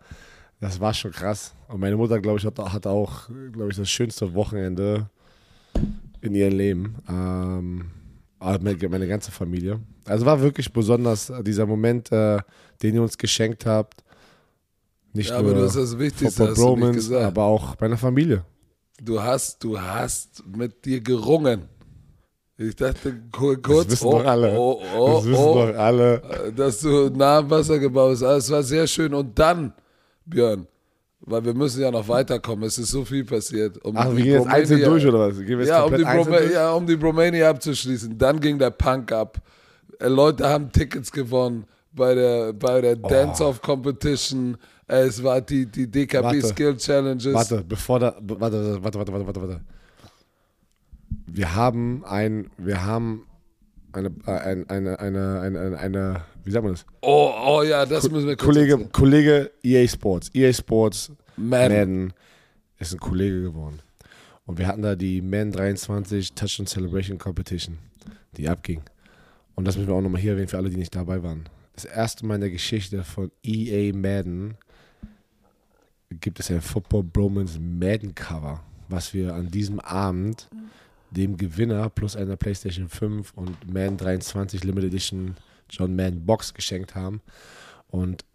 das 0.60 0.80
war 0.80 0.94
schon 0.94 1.12
krass. 1.12 1.54
Und 1.68 1.80
meine 1.80 1.96
Mutter, 1.96 2.20
glaube 2.20 2.40
ich, 2.40 2.46
hat, 2.46 2.60
hat 2.60 2.88
auch, 2.88 3.28
glaube 3.52 3.70
ich, 3.72 3.78
das 3.78 3.90
schönste 3.90 4.34
Wochenende 4.34 5.10
in 6.22 6.36
ihrem 6.36 6.58
Leben. 6.58 6.96
Ähm, 7.08 7.92
aber 8.40 8.64
meine, 8.90 9.08
ganze 9.08 9.32
Familie. 9.32 9.80
Also 10.06 10.26
war 10.26 10.42
wirklich 10.42 10.72
besonders 10.72 11.30
äh, 11.30 11.44
dieser 11.44 11.66
Moment, 11.66 12.12
äh, 12.12 12.40
den 12.82 12.96
ihr 12.96 13.02
uns 13.02 13.18
geschenkt 13.18 13.66
habt. 13.66 14.04
Nicht 15.14 15.30
Ja, 15.30 15.40
aber 15.40 15.52
nur 15.54 15.64
das 15.64 15.76
ist 15.76 15.94
das 15.94 16.00
Wichtigste, 16.00 16.50
hast 16.50 16.94
gesagt. 16.94 17.26
aber 17.26 17.44
auch 17.44 17.80
meiner 17.80 17.98
Familie. 17.98 18.46
Du 19.02 19.22
hast, 19.22 19.64
du 19.64 19.80
hast 19.80 20.44
mit 20.56 20.86
dir 20.86 21.02
gerungen. 21.02 21.64
Ich 22.58 22.76
dachte 22.76 23.16
ku- 23.32 23.56
kurz, 23.62 23.86
das 23.86 23.92
wissen 23.94 24.08
oh, 24.08 24.20
doch 24.20 24.26
alle. 24.26 24.58
oh, 24.58 24.82
oh, 24.98 25.14
das 25.16 25.26
wissen 25.26 25.44
oh, 25.44 25.54
doch 25.56 25.76
alle. 25.78 26.54
dass 26.56 26.80
du 26.82 27.10
nah 27.10 27.38
am 27.38 27.50
Wasser 27.50 27.80
gebaut 27.80 28.12
bist. 28.12 28.24
Also, 28.24 28.38
es 28.38 28.52
war 28.52 28.64
sehr 28.64 28.86
schön. 28.86 29.14
Und 29.14 29.40
dann, 29.40 29.74
Björn, 30.30 30.68
weil 31.22 31.44
wir 31.44 31.54
müssen 31.54 31.82
ja 31.82 31.92
noch 31.92 32.08
weiterkommen, 32.08 32.66
es 32.66 32.78
ist 32.78 32.92
so 32.92 33.04
viel 33.04 33.26
passiert. 33.26 33.84
Um 33.84 33.96
Ach, 33.98 34.10
wir 34.16 34.24
gehen 34.24 34.34
jetzt 34.34 34.48
einzeln 34.48 34.84
durch 34.84 35.06
oder 35.06 35.30
was? 35.30 35.68
Ja 35.68 35.84
um, 35.84 35.96
die 35.96 36.04
Broma 36.04 36.40
ja, 36.42 36.72
um 36.72 36.88
die 36.88 36.96
Bromania 36.96 37.50
abzuschließen. 37.50 38.18
Dann 38.18 38.40
ging 38.40 38.58
der 38.58 38.72
Punk 38.72 39.12
ab. 39.12 39.42
Äh, 40.00 40.08
Leute 40.08 40.48
haben 40.48 40.72
Tickets 40.72 41.12
gewonnen 41.12 41.66
bei 41.92 42.14
der, 42.16 42.54
bei 42.54 42.82
der 42.82 42.96
Dance-Off 42.96 43.62
Competition. 43.62 44.58
Äh, 44.88 45.08
Es 45.08 45.22
war 45.24 45.42
die, 45.42 45.66
die 45.66 45.90
DKB 45.90 46.24
Warte. 46.24 46.48
Skill 46.48 46.78
Challenges. 46.78 47.34
Warte, 47.34 47.64
bevor 47.68 48.00
da. 48.00 48.16
Warte, 48.22 48.82
warte, 48.82 49.00
warte, 49.00 49.14
warte, 49.14 49.26
warte, 49.26 49.42
warte. 49.42 49.62
Wir 51.28 51.56
haben 51.56 52.04
ein. 52.06 52.50
Wir 52.58 52.86
haben 52.86 53.26
eine, 53.92 54.10
äh, 54.26 54.32
ein, 54.32 54.70
eine, 54.70 55.00
eine, 55.00 55.42
eine, 55.42 55.60
eine, 55.60 55.78
eine, 55.78 56.22
wie 56.44 56.52
sagt 56.52 56.64
man 56.64 56.74
das? 56.74 56.86
Oh, 57.02 57.34
oh 57.46 57.64
ja, 57.64 57.86
das 57.86 58.10
müssen 58.10 58.28
wir 58.28 58.36
kurz 58.36 58.54
Kollege, 58.54 58.72
erzählen. 58.74 58.92
Kollege 58.92 59.52
EA 59.64 59.88
Sports. 59.88 60.30
EA 60.34 60.54
Sports 60.54 61.12
Madden. 61.36 61.78
Madden 61.78 62.14
ist 62.78 62.94
ein 62.94 63.00
Kollege 63.00 63.42
geworden. 63.42 63.80
Und 64.46 64.58
wir 64.58 64.68
hatten 64.68 64.82
da 64.82 64.96
die 64.96 65.22
Man 65.22 65.52
23 65.52 66.34
Touchdown 66.34 66.66
Celebration 66.66 67.18
Competition, 67.18 67.78
die 68.36 68.50
abging. 68.50 68.82
Und 69.56 69.66
das 69.66 69.76
müssen 69.76 69.88
wir 69.88 69.96
auch 69.96 70.02
nochmal 70.02 70.22
hier 70.22 70.32
erwähnen 70.32 70.48
für 70.48 70.58
alle, 70.58 70.70
die 70.70 70.78
nicht 70.78 70.96
dabei 70.96 71.22
waren. 71.22 71.48
Das 71.76 71.86
erste 71.86 72.26
Mal 72.26 72.36
in 72.36 72.42
der 72.42 72.50
Geschichte 72.50 73.04
von 73.04 73.32
EA 73.44 73.94
Madden 73.96 74.58
gibt 76.10 76.40
es 76.40 76.50
ein 76.50 76.62
Football 76.62 77.04
Bromance 77.04 77.60
Madden 77.60 78.16
Cover, 78.16 78.64
was 78.88 79.14
wir 79.14 79.36
an 79.36 79.52
diesem 79.52 79.80
Abend 79.80 80.50
dem 81.12 81.38
Gewinner 81.38 81.90
plus 81.90 82.16
einer 82.16 82.36
PlayStation 82.36 82.90
5 82.90 83.34
und 83.34 83.72
Man 83.72 83.98
23 83.98 84.64
Limited 84.64 84.90
Edition 84.90 85.36
John 85.70 85.96
Madden 85.96 86.26
Box 86.26 86.54
geschenkt 86.54 86.96
haben. 86.96 87.22
Und 87.88 88.26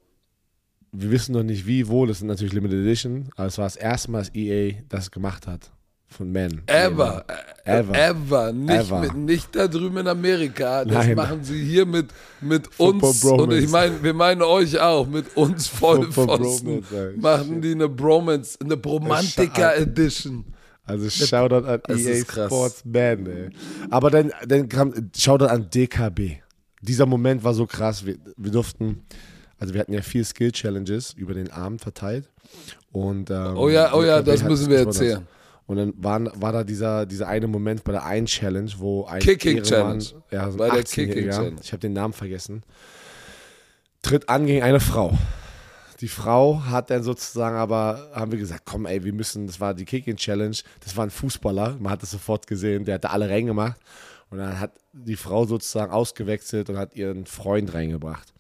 wir 0.93 1.11
wissen 1.11 1.33
noch 1.33 1.43
nicht 1.43 1.67
wie, 1.67 1.89
wo, 1.89 2.07
das 2.07 2.19
sind 2.21 2.29
natürlich 2.29 2.53
Limited 2.53 2.79
Edition, 2.81 3.29
aber 3.37 3.47
es 3.49 3.59
war 3.59 3.65
das 3.67 3.77
erste 3.77 4.11
Mal, 4.11 4.19
dass 4.19 4.35
EA 4.35 4.75
das 4.89 5.11
gemacht 5.11 5.47
hat. 5.47 5.73
von 6.07 6.31
Men. 6.31 6.63
Ever. 6.67 7.25
Ever. 7.65 7.95
Ever. 7.95 8.53
Nicht, 8.53 8.71
Ever. 8.87 9.01
Mit, 9.01 9.15
nicht 9.17 9.57
da 9.57 9.67
drüben 9.67 9.97
in 9.99 10.07
Amerika. 10.07 10.85
Das 10.85 11.07
Nein. 11.07 11.17
machen 11.17 11.43
sie 11.43 11.61
hier 11.65 11.87
mit, 11.87 12.07
mit 12.41 12.79
uns. 12.79 13.25
Und 13.25 13.53
ich 13.53 13.69
meine, 13.69 14.01
wir 14.03 14.15
meinen 14.15 14.43
euch 14.43 14.79
auch. 14.79 15.07
Mit 15.09 15.37
uns 15.37 15.67
Football 15.67 16.13
Vollpfosten. 16.13 16.85
Machen 17.17 17.61
die 17.61 17.73
eine 17.73 17.89
Bromance, 17.89 18.59
eine 18.63 18.77
Bromantica. 18.77 19.73
Edition. 19.73 20.45
Also 20.85 21.09
Shoutout 21.11 21.67
an 21.67 21.81
Das 21.89 22.01
EA. 22.01 22.25
Sports 22.47 22.85
Man, 22.85 23.27
ey. 23.27 23.49
Aber 23.91 24.11
dann, 24.11 24.31
dann 24.47 24.69
kam 24.69 24.93
Shoutout 25.17 25.47
an 25.47 25.69
DKB. 25.71 26.44
Dieser 26.85 27.07
Moment 27.07 27.43
war 27.45 27.55
so 27.55 27.67
krass. 27.67 28.05
Wir, 28.05 28.17
wir 28.37 28.51
durften, 28.51 29.05
also 29.59 29.75
wir 29.75 29.81
hatten 29.81 29.93
ja 29.93 30.03
vier 30.03 30.25
Skill 30.25 30.53
Challenges 30.53 31.13
über 31.15 31.35
den 31.35 31.51
Abend 31.51 31.81
verteilt. 31.81 32.31
Und, 32.93 33.31
ähm, 33.31 33.57
Oh 33.57 33.69
ja, 33.69 33.93
oh 33.95 34.03
ja, 34.05 34.23
das 34.23 34.43
hat 34.43 34.51
müssen 34.51 34.69
wir 34.71 34.79
erzählen. 34.79 35.27
Und 35.67 35.77
dann 35.79 35.95
waren, 35.97 36.31
war 36.35 36.53
da 36.53 36.63
dieser, 36.63 37.07
dieser 37.07 37.27
eine 37.27 37.47
Moment 37.49 37.85
bei 37.85 37.93
der 37.93 38.05
einen 38.05 38.27
Challenge, 38.27 38.71
wo 38.77 39.07
ein 39.07 39.21
Kicking 39.21 39.65
Ehrenmann, 39.65 40.01
Challenge. 40.01 40.25
ja, 40.31 40.51
so 40.51 40.59
Bei 40.59 40.69
der 40.69 40.85
18-Jähriger, 40.85 41.07
Kicking 41.07 41.31
Challenge. 41.31 41.57
ich 41.63 41.73
habe 41.73 41.81
den 41.81 41.93
Namen 41.95 42.13
vergessen, 42.13 42.63
tritt 44.03 44.29
an 44.29 44.45
gegen 44.47 44.63
eine 44.63 44.81
Frau. 44.81 45.17
Die 46.01 46.09
Frau 46.09 46.65
hat 46.67 46.91
dann 46.91 47.03
sozusagen 47.03 47.57
aber, 47.57 48.11
haben 48.13 48.31
wir 48.31 48.39
gesagt, 48.39 48.63
komm 48.67 48.85
ey, 48.85 49.05
wir 49.05 49.15
müssen, 49.15 49.47
das 49.47 49.59
war 49.59 49.73
die 49.73 49.87
Kicking 49.87 50.17
Challenge, 50.17 50.57
das 50.81 50.97
war 50.99 51.07
ein 51.07 51.11
Fußballer, 51.11 51.77
man 51.81 51.93
hat 51.93 52.03
das 52.03 52.11
sofort 52.11 52.47
gesehen, 52.47 52.85
der 52.85 52.97
hat 52.97 53.05
da 53.05 53.09
alle 53.09 53.31
reingemacht 53.31 53.81
und 54.35 54.41
dann 54.41 54.59
hat 54.59 54.73
die 54.93 55.15
Frau 55.15 55.47
sozusagen 55.47 55.93
ausgewechselt 55.93 56.69
und 56.69 56.77
hat 56.77 56.97
ihren 56.97 57.25
Freund 57.25 57.73
reingebracht. 57.73 58.35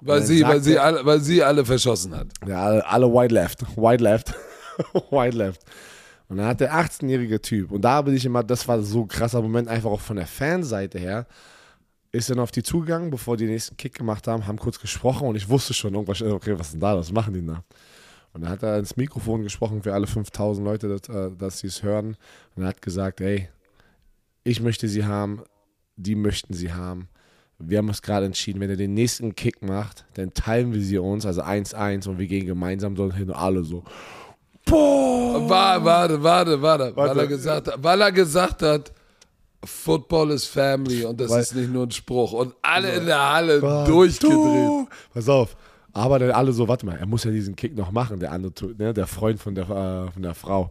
Weil 0.00 0.22
sie, 0.22 0.42
weil, 0.42 0.62
sie 0.62 0.78
alle, 0.78 1.04
weil 1.04 1.18
sie 1.18 1.42
alle 1.42 1.64
verschossen 1.64 2.16
hat. 2.16 2.28
Ja, 2.46 2.62
alle, 2.62 2.86
alle 2.86 3.12
White 3.12 3.34
Left. 3.34 3.62
White 3.76 4.04
Left. 4.04 4.34
White 5.10 5.36
Left. 5.36 5.60
Und 6.28 6.36
dann 6.36 6.46
hat 6.46 6.60
der 6.60 6.72
18-jährige 6.72 7.42
Typ, 7.42 7.72
und 7.72 7.80
da 7.80 8.02
bin 8.02 8.14
ich 8.14 8.24
immer, 8.24 8.44
das 8.44 8.68
war 8.68 8.80
so 8.82 9.00
ein 9.02 9.08
krasser 9.08 9.42
Moment, 9.42 9.66
einfach 9.66 9.90
auch 9.90 10.00
von 10.00 10.14
der 10.14 10.28
Fanseite 10.28 11.00
her, 11.00 11.26
ist 12.12 12.30
dann 12.30 12.38
auf 12.38 12.52
die 12.52 12.62
zugegangen, 12.62 13.10
bevor 13.10 13.36
die 13.36 13.46
den 13.46 13.54
nächsten 13.54 13.76
Kick 13.76 13.94
gemacht 13.94 14.28
haben, 14.28 14.46
haben 14.46 14.60
kurz 14.60 14.78
gesprochen 14.78 15.26
und 15.26 15.34
ich 15.34 15.48
wusste 15.48 15.74
schon 15.74 15.92
irgendwas, 15.94 16.22
okay, 16.22 16.56
was 16.56 16.68
ist 16.68 16.74
denn 16.74 16.80
da, 16.80 16.96
was 16.96 17.10
machen 17.10 17.34
die 17.34 17.44
da? 17.44 17.64
Und 18.32 18.42
dann 18.42 18.50
hat 18.50 18.62
er 18.62 18.78
ins 18.78 18.96
Mikrofon 18.96 19.42
gesprochen 19.42 19.82
für 19.82 19.92
alle 19.92 20.06
5000 20.06 20.64
Leute, 20.64 20.88
dass, 20.88 21.08
äh, 21.08 21.32
dass 21.36 21.58
sie 21.58 21.66
es 21.66 21.82
hören. 21.82 22.16
Und 22.54 22.62
er 22.62 22.68
hat 22.68 22.80
gesagt, 22.80 23.20
ey, 23.20 23.48
ich 24.44 24.60
möchte 24.60 24.88
sie 24.88 25.04
haben, 25.04 25.42
die 25.96 26.14
möchten 26.14 26.54
sie 26.54 26.72
haben. 26.72 27.08
Wir 27.58 27.78
haben 27.78 27.88
uns 27.88 28.02
gerade 28.02 28.26
entschieden, 28.26 28.60
wenn 28.60 28.70
er 28.70 28.76
den 28.76 28.94
nächsten 28.94 29.36
Kick 29.36 29.62
macht, 29.62 30.04
dann 30.14 30.34
teilen 30.34 30.72
wir 30.72 30.80
sie 30.80 30.98
uns, 30.98 31.24
also 31.26 31.42
1-1 31.42 32.08
und 32.08 32.18
wir 32.18 32.26
gehen 32.26 32.46
gemeinsam 32.46 32.94
dort 32.96 33.14
hin 33.14 33.28
und 33.30 33.36
alle 33.36 33.62
so. 33.62 33.84
Boah! 34.64 35.48
War, 35.48 35.84
warte, 35.84 36.22
warte, 36.22 36.60
warte, 36.62 36.96
Weil, 36.96 37.08
Warte. 37.08 37.20
er 37.20 37.26
gesagt, 37.26 37.68
hat- 37.68 37.82
weil 37.82 38.00
er 38.00 38.12
gesagt 38.12 38.62
hat, 38.62 38.92
Football 39.64 40.32
is 40.32 40.44
Family 40.44 41.04
und 41.04 41.20
das 41.20 41.30
Weil- 41.30 41.42
ist 41.42 41.54
nicht 41.54 41.70
nur 41.70 41.86
ein 41.86 41.90
Spruch. 41.92 42.32
Und 42.32 42.54
alle 42.62 42.92
in 42.96 43.06
der 43.06 43.30
Halle 43.32 43.62
Ah, 43.62 43.84
durchgedreht. 43.86 44.32
du. 44.32 44.88
Pass 45.14 45.28
auf. 45.28 45.56
Aber 45.92 46.18
dann 46.18 46.30
alle 46.32 46.52
so, 46.52 46.66
warte 46.66 46.84
mal, 46.86 46.96
er 46.96 47.06
muss 47.06 47.22
ja 47.24 47.30
diesen 47.30 47.54
Kick 47.54 47.76
noch 47.76 47.92
machen, 47.92 48.18
der 48.18 48.32
andere, 48.32 48.52
ne, 48.76 48.92
der 48.94 49.06
Freund 49.06 49.38
von 49.40 49.54
der, 49.54 49.64
äh, 49.68 50.10
von 50.10 50.22
der 50.22 50.34
Frau. 50.34 50.70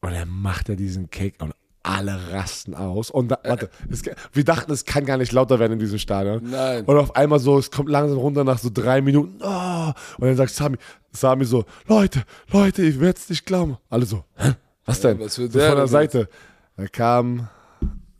Und 0.00 0.12
dann 0.12 0.28
macht 0.28 0.68
er 0.68 0.76
diesen 0.76 1.10
Kick 1.10 1.34
und 1.42 1.52
alle 1.86 2.32
rasten 2.32 2.74
aus. 2.74 3.10
Und 3.10 3.28
da, 3.28 3.38
warte, 3.44 3.70
es, 3.90 4.02
wir 4.32 4.44
dachten, 4.44 4.72
es 4.72 4.84
kann 4.84 5.04
gar 5.04 5.16
nicht 5.16 5.32
lauter 5.32 5.58
werden 5.58 5.74
in 5.74 5.78
diesem 5.78 5.98
Stadion. 5.98 6.50
Nein. 6.50 6.84
Und 6.84 6.96
auf 6.96 7.14
einmal 7.14 7.38
so, 7.38 7.58
es 7.58 7.70
kommt 7.70 7.88
langsam 7.88 8.18
runter 8.18 8.44
nach 8.44 8.58
so 8.58 8.70
drei 8.72 9.00
Minuten. 9.00 9.38
Oh, 9.42 9.92
und 10.18 10.26
dann 10.26 10.36
sagt 10.36 10.50
Sami, 10.50 10.76
Sami 11.12 11.44
so, 11.44 11.64
Leute, 11.86 12.24
Leute, 12.50 12.82
ich 12.82 13.00
werde 13.00 13.18
es 13.18 13.28
nicht 13.28 13.46
glauben. 13.46 13.78
Alle 13.88 14.04
so, 14.04 14.24
hä? 14.34 14.54
Was 14.84 15.00
denn? 15.00 15.18
was 15.18 15.38
will 15.38 15.50
so 15.50 15.58
der 15.58 15.68
von 15.68 15.76
der 15.76 15.84
denn 15.84 15.92
Seite. 15.92 16.28
Da 16.76 16.86
kam 16.88 17.48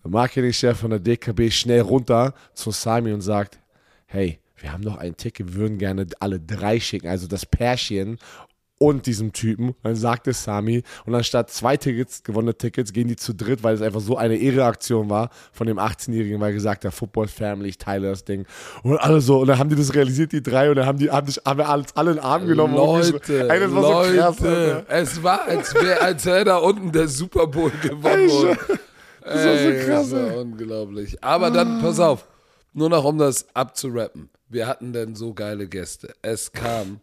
der 0.02 0.10
Marketingchef 0.10 0.78
von 0.78 0.90
der 0.90 1.00
DKB 1.00 1.50
schnell 1.50 1.80
runter 1.80 2.34
zu 2.54 2.70
Sami 2.70 3.12
und 3.12 3.20
sagt, 3.20 3.58
hey, 4.06 4.40
wir 4.56 4.72
haben 4.72 4.82
noch 4.82 4.96
ein 4.96 5.16
Ticket, 5.16 5.48
wir 5.48 5.54
würden 5.56 5.78
gerne 5.78 6.06
alle 6.20 6.40
drei 6.40 6.80
schicken, 6.80 7.08
also 7.08 7.26
das 7.26 7.44
Pärchen 7.44 8.18
und 8.78 9.06
diesem 9.06 9.32
Typen. 9.32 9.74
Dann 9.82 9.96
sagte 9.96 10.32
Sami, 10.32 10.82
und 11.04 11.14
anstatt 11.14 11.50
zwei 11.50 11.76
Tickets, 11.76 12.22
gewonnene 12.22 12.56
Tickets, 12.56 12.92
gehen 12.92 13.08
die 13.08 13.16
zu 13.16 13.34
dritt, 13.34 13.62
weil 13.62 13.74
es 13.74 13.82
einfach 13.82 14.00
so 14.00 14.16
eine 14.16 14.36
Ehreaktion 14.36 15.08
war 15.08 15.30
von 15.52 15.66
dem 15.66 15.78
18-Jährigen, 15.78 16.40
weil 16.40 16.52
gesagt 16.52 16.84
hat, 16.84 16.92
Football 16.92 17.28
Family, 17.28 17.70
ich 17.70 17.78
teile 17.78 18.08
das 18.08 18.24
Ding. 18.24 18.46
Und 18.82 18.98
alle 18.98 19.20
so, 19.20 19.40
und 19.40 19.48
dann 19.48 19.58
haben 19.58 19.70
die 19.70 19.76
das 19.76 19.94
realisiert, 19.94 20.32
die 20.32 20.42
drei, 20.42 20.68
und 20.70 20.76
dann 20.76 20.86
haben 20.86 20.98
die, 20.98 21.10
haben, 21.10 21.26
dich, 21.26 21.40
haben 21.44 21.58
wir 21.58 21.68
alles, 21.68 21.86
alle 21.94 22.10
in 22.10 22.16
den 22.16 22.24
Arm 22.24 22.46
genommen. 22.46 22.74
Leute. 22.74 23.48
Ey, 23.48 23.60
das 23.60 23.72
war 23.72 23.82
Leute, 23.82 24.10
so 24.10 24.20
krass, 24.20 24.42
Alter. 24.42 24.84
es 24.88 25.22
war, 25.22 25.44
als 25.46 25.74
wäre 25.74 26.00
als 26.00 26.26
wär 26.26 26.44
da 26.44 26.56
unten 26.58 26.92
der 26.92 27.08
Super 27.08 27.46
Bowl 27.46 27.70
gewonnen 27.82 28.30
worden. 28.30 28.58
Das 29.22 29.44
war 29.44 29.56
so 29.58 29.68
Ey, 29.68 29.84
krass, 29.84 30.10
Das 30.10 30.30
war 30.30 30.36
unglaublich. 30.38 31.24
Aber 31.24 31.50
dann, 31.50 31.80
pass 31.80 31.98
auf, 31.98 32.26
nur 32.72 32.90
noch 32.90 33.04
um 33.04 33.18
das 33.18 33.46
abzurappen. 33.54 34.28
Wir 34.48 34.68
hatten 34.68 34.92
denn 34.92 35.16
so 35.16 35.34
geile 35.34 35.66
Gäste. 35.66 36.12
Es 36.22 36.52
kam 36.52 37.00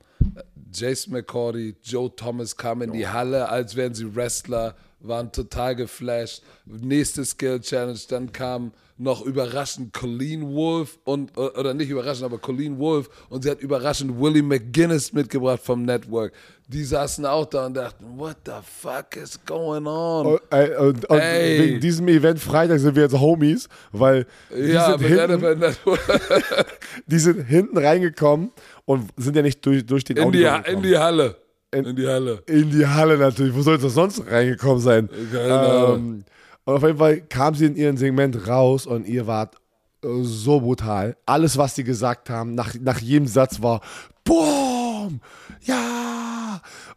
äh, 0.74 0.86
Jason 0.86 1.14
McCordy, 1.14 1.76
Joe 1.84 2.14
Thomas 2.16 2.56
kam 2.56 2.82
in 2.82 2.94
die 2.94 3.08
Halle, 3.08 3.50
als 3.50 3.76
wären 3.76 3.94
sie 3.94 4.16
Wrestler, 4.16 4.76
waren 5.00 5.32
total 5.32 5.76
geflasht. 5.76 6.42
Nächste 6.66 7.26
Skill 7.26 7.60
Challenge, 7.60 8.00
dann 8.08 8.32
kam 8.32 8.72
noch 8.98 9.26
überraschend 9.26 9.92
Colleen 9.94 10.54
Wolf 10.54 11.00
und, 11.04 11.36
oder 11.38 11.74
nicht 11.74 11.90
überraschend, 11.90 12.26
aber 12.26 12.38
Colleen 12.38 12.78
Wolf 12.78 13.10
und 13.30 13.44
sie 13.44 13.50
hat 13.50 13.60
überraschend 13.60 14.20
Willie 14.20 14.44
McGuinness 14.44 15.14
mitgebracht 15.14 15.62
vom 15.64 15.84
Network. 15.84 16.32
Die 16.68 16.84
saßen 16.84 17.26
auch 17.26 17.46
da 17.46 17.66
und 17.66 17.74
dachten, 17.74 18.06
what 18.18 18.38
the 18.46 18.52
fuck 18.64 19.18
is 19.22 19.38
going 19.46 19.86
on? 19.86 20.26
Und, 20.28 20.42
ey, 20.50 20.76
und, 20.78 21.06
und 21.06 21.20
wegen 21.20 21.80
diesem 21.82 22.08
Event 22.08 22.40
Freitag 22.40 22.80
sind 22.80 22.96
wir 22.96 23.04
jetzt 23.04 23.20
Homies, 23.20 23.68
weil 23.92 24.26
die, 24.56 24.72
ja, 24.72 24.98
sind 24.98 25.08
hinten, 25.08 25.76
die 27.08 27.20
sind 27.20 27.44
hinten 27.46 27.78
reingekommen 27.78 28.52
und 28.86 29.10
sind 29.18 29.36
ja 29.36 29.42
nicht 29.42 29.66
durch, 29.66 29.86
durch 29.86 30.04
den 30.04 30.18
In 30.18 30.32
die, 30.32 30.44
in 30.66 30.82
die 30.82 30.98
Halle. 30.98 31.36
In 31.72 31.96
die 31.96 32.08
Halle. 32.08 32.44
in 32.46 32.70
die 32.70 32.86
Halle 32.86 33.18
natürlich. 33.18 33.56
Wo 33.56 33.62
soll 33.62 33.78
das 33.78 33.94
sonst 33.94 34.24
reingekommen 34.30 34.80
sein? 34.80 35.10
Ähm, 35.36 36.24
und 36.66 36.74
auf 36.74 36.84
jeden 36.84 36.98
Fall 36.98 37.22
kam 37.22 37.56
sie 37.56 37.66
in 37.66 37.76
ihrem 37.76 37.98
Segment 37.98 38.48
raus 38.48 38.86
und 38.86 39.08
ihr 39.08 39.26
wart 39.26 39.56
äh, 40.04 40.08
so 40.22 40.60
brutal. 40.60 41.18
Alles, 41.26 41.58
was 41.58 41.76
sie 41.76 41.84
gesagt 41.84 42.30
haben, 42.30 42.54
nach, 42.56 42.76
nach 42.80 43.00
jedem 43.00 43.28
Satz 43.28 43.62
war 43.62 43.82
Boom! 44.24 45.20
Ja! 45.62 46.33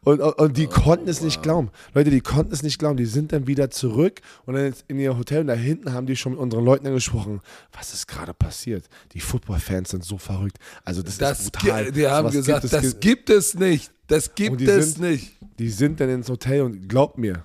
Und, 0.02 0.20
und, 0.20 0.32
und 0.38 0.56
die 0.56 0.66
konnten 0.66 1.09
es 1.09 1.20
nicht 1.20 1.42
glauben. 1.42 1.70
Leute, 1.94 2.11
die 2.11 2.20
konnten 2.20 2.52
es 2.52 2.62
nicht 2.62 2.78
glauben. 2.78 2.96
Die 2.96 3.06
sind 3.06 3.32
dann 3.32 3.46
wieder 3.46 3.70
zurück 3.70 4.20
und 4.44 4.54
dann 4.54 4.72
in 4.88 4.98
ihr 4.98 5.16
Hotel 5.18 5.40
und 5.40 5.48
da 5.48 5.54
hinten 5.54 5.92
haben 5.92 6.06
die 6.06 6.16
schon 6.16 6.32
mit 6.32 6.40
unseren 6.40 6.64
Leuten 6.64 6.92
gesprochen. 6.92 7.40
Was 7.72 7.92
ist 7.92 8.06
gerade 8.06 8.32
passiert? 8.35 8.85
Die 9.12 9.20
Football-Fans 9.20 9.90
sind 9.90 10.04
so 10.04 10.18
verrückt. 10.18 10.59
Also 10.85 11.02
das, 11.02 11.18
Das 11.18 11.40
ist 11.40 11.52
brutal. 11.52 11.90
die 11.92 12.06
haben 12.06 12.30
Sowas 12.30 12.62
gesagt, 12.62 12.62
gibt 12.62 12.72
es 12.72 12.82
das 12.92 13.00
gibt 13.00 13.30
es 13.30 13.54
nicht. 13.54 13.90
Das 14.06 14.35
gibt 14.35 14.61
es 14.62 14.94
sind- 14.94 15.00
nicht. 15.11 15.32
die 15.59 15.68
sind 15.70 15.98
dann 16.00 16.09
ins 16.11 16.28
Hotel 16.28 16.62
und 16.62 16.88
glaubt 16.88 17.18
mir, 17.18 17.42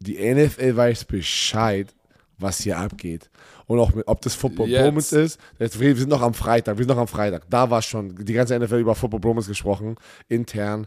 die 0.00 0.16
NFL 0.16 0.76
weiß 0.76 1.04
Bescheid, 1.04 1.94
was 2.38 2.60
hier 2.60 2.78
abgeht. 2.78 3.28
Und 3.68 3.78
auch, 3.78 3.94
mit, 3.94 4.08
ob 4.08 4.20
das 4.22 4.34
Football 4.34 4.68
Jetzt. 4.68 4.82
Bromance 4.82 5.12
ist. 5.20 5.40
Jetzt, 5.58 5.78
wir 5.78 5.94
sind 5.94 6.08
noch 6.08 6.22
am 6.22 6.32
Freitag, 6.32 6.78
wir 6.78 6.84
sind 6.84 6.94
noch 6.94 7.00
am 7.00 7.06
Freitag. 7.06 7.48
Da 7.50 7.70
war 7.70 7.82
schon 7.82 8.16
die 8.16 8.32
ganze 8.32 8.58
NFL 8.58 8.76
über 8.78 8.94
Football 8.94 9.20
Bromance 9.20 9.48
gesprochen, 9.48 9.96
intern. 10.26 10.86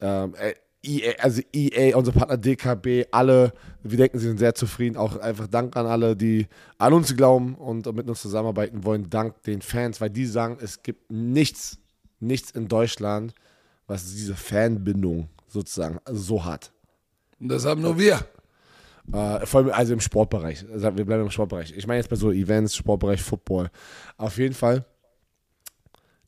Ähm, 0.00 0.34
äh, 0.36 0.54
EA, 0.82 1.12
also 1.20 1.42
EA, 1.52 1.94
unser 1.96 2.12
Partner 2.12 2.38
DKB, 2.38 3.06
alle, 3.12 3.52
wir 3.82 3.98
denken, 3.98 4.18
sie 4.18 4.28
sind 4.28 4.38
sehr 4.38 4.54
zufrieden. 4.54 4.96
Auch 4.96 5.16
einfach 5.18 5.46
Dank 5.46 5.76
an 5.76 5.86
alle, 5.86 6.16
die 6.16 6.46
an 6.78 6.94
uns 6.94 7.14
glauben 7.14 7.54
und 7.54 7.86
mit 7.94 8.08
uns 8.08 8.22
zusammenarbeiten 8.22 8.82
wollen. 8.82 9.10
Dank 9.10 9.42
den 9.42 9.60
Fans, 9.60 10.00
weil 10.00 10.10
die 10.10 10.24
sagen, 10.24 10.56
es 10.60 10.82
gibt 10.82 11.10
nichts, 11.10 11.78
nichts 12.18 12.50
in 12.50 12.66
Deutschland, 12.66 13.34
was 13.86 14.10
diese 14.14 14.34
Fanbindung 14.34 15.28
sozusagen 15.46 15.98
so 16.10 16.44
hat. 16.46 16.72
Und 17.38 17.48
das 17.48 17.66
haben 17.66 17.82
nur 17.82 17.98
wir. 17.98 18.24
Äh, 19.10 19.46
vor 19.46 19.60
allem 19.62 19.70
also 19.70 19.92
im 19.94 20.00
Sportbereich. 20.00 20.64
Also 20.72 20.96
wir 20.96 21.04
bleiben 21.04 21.22
im 21.24 21.30
Sportbereich. 21.30 21.72
Ich 21.76 21.86
meine 21.86 21.98
jetzt 21.98 22.08
bei 22.08 22.16
so 22.16 22.30
Events, 22.30 22.76
Sportbereich, 22.76 23.20
Football. 23.22 23.70
Auf 24.16 24.38
jeden 24.38 24.54
Fall, 24.54 24.84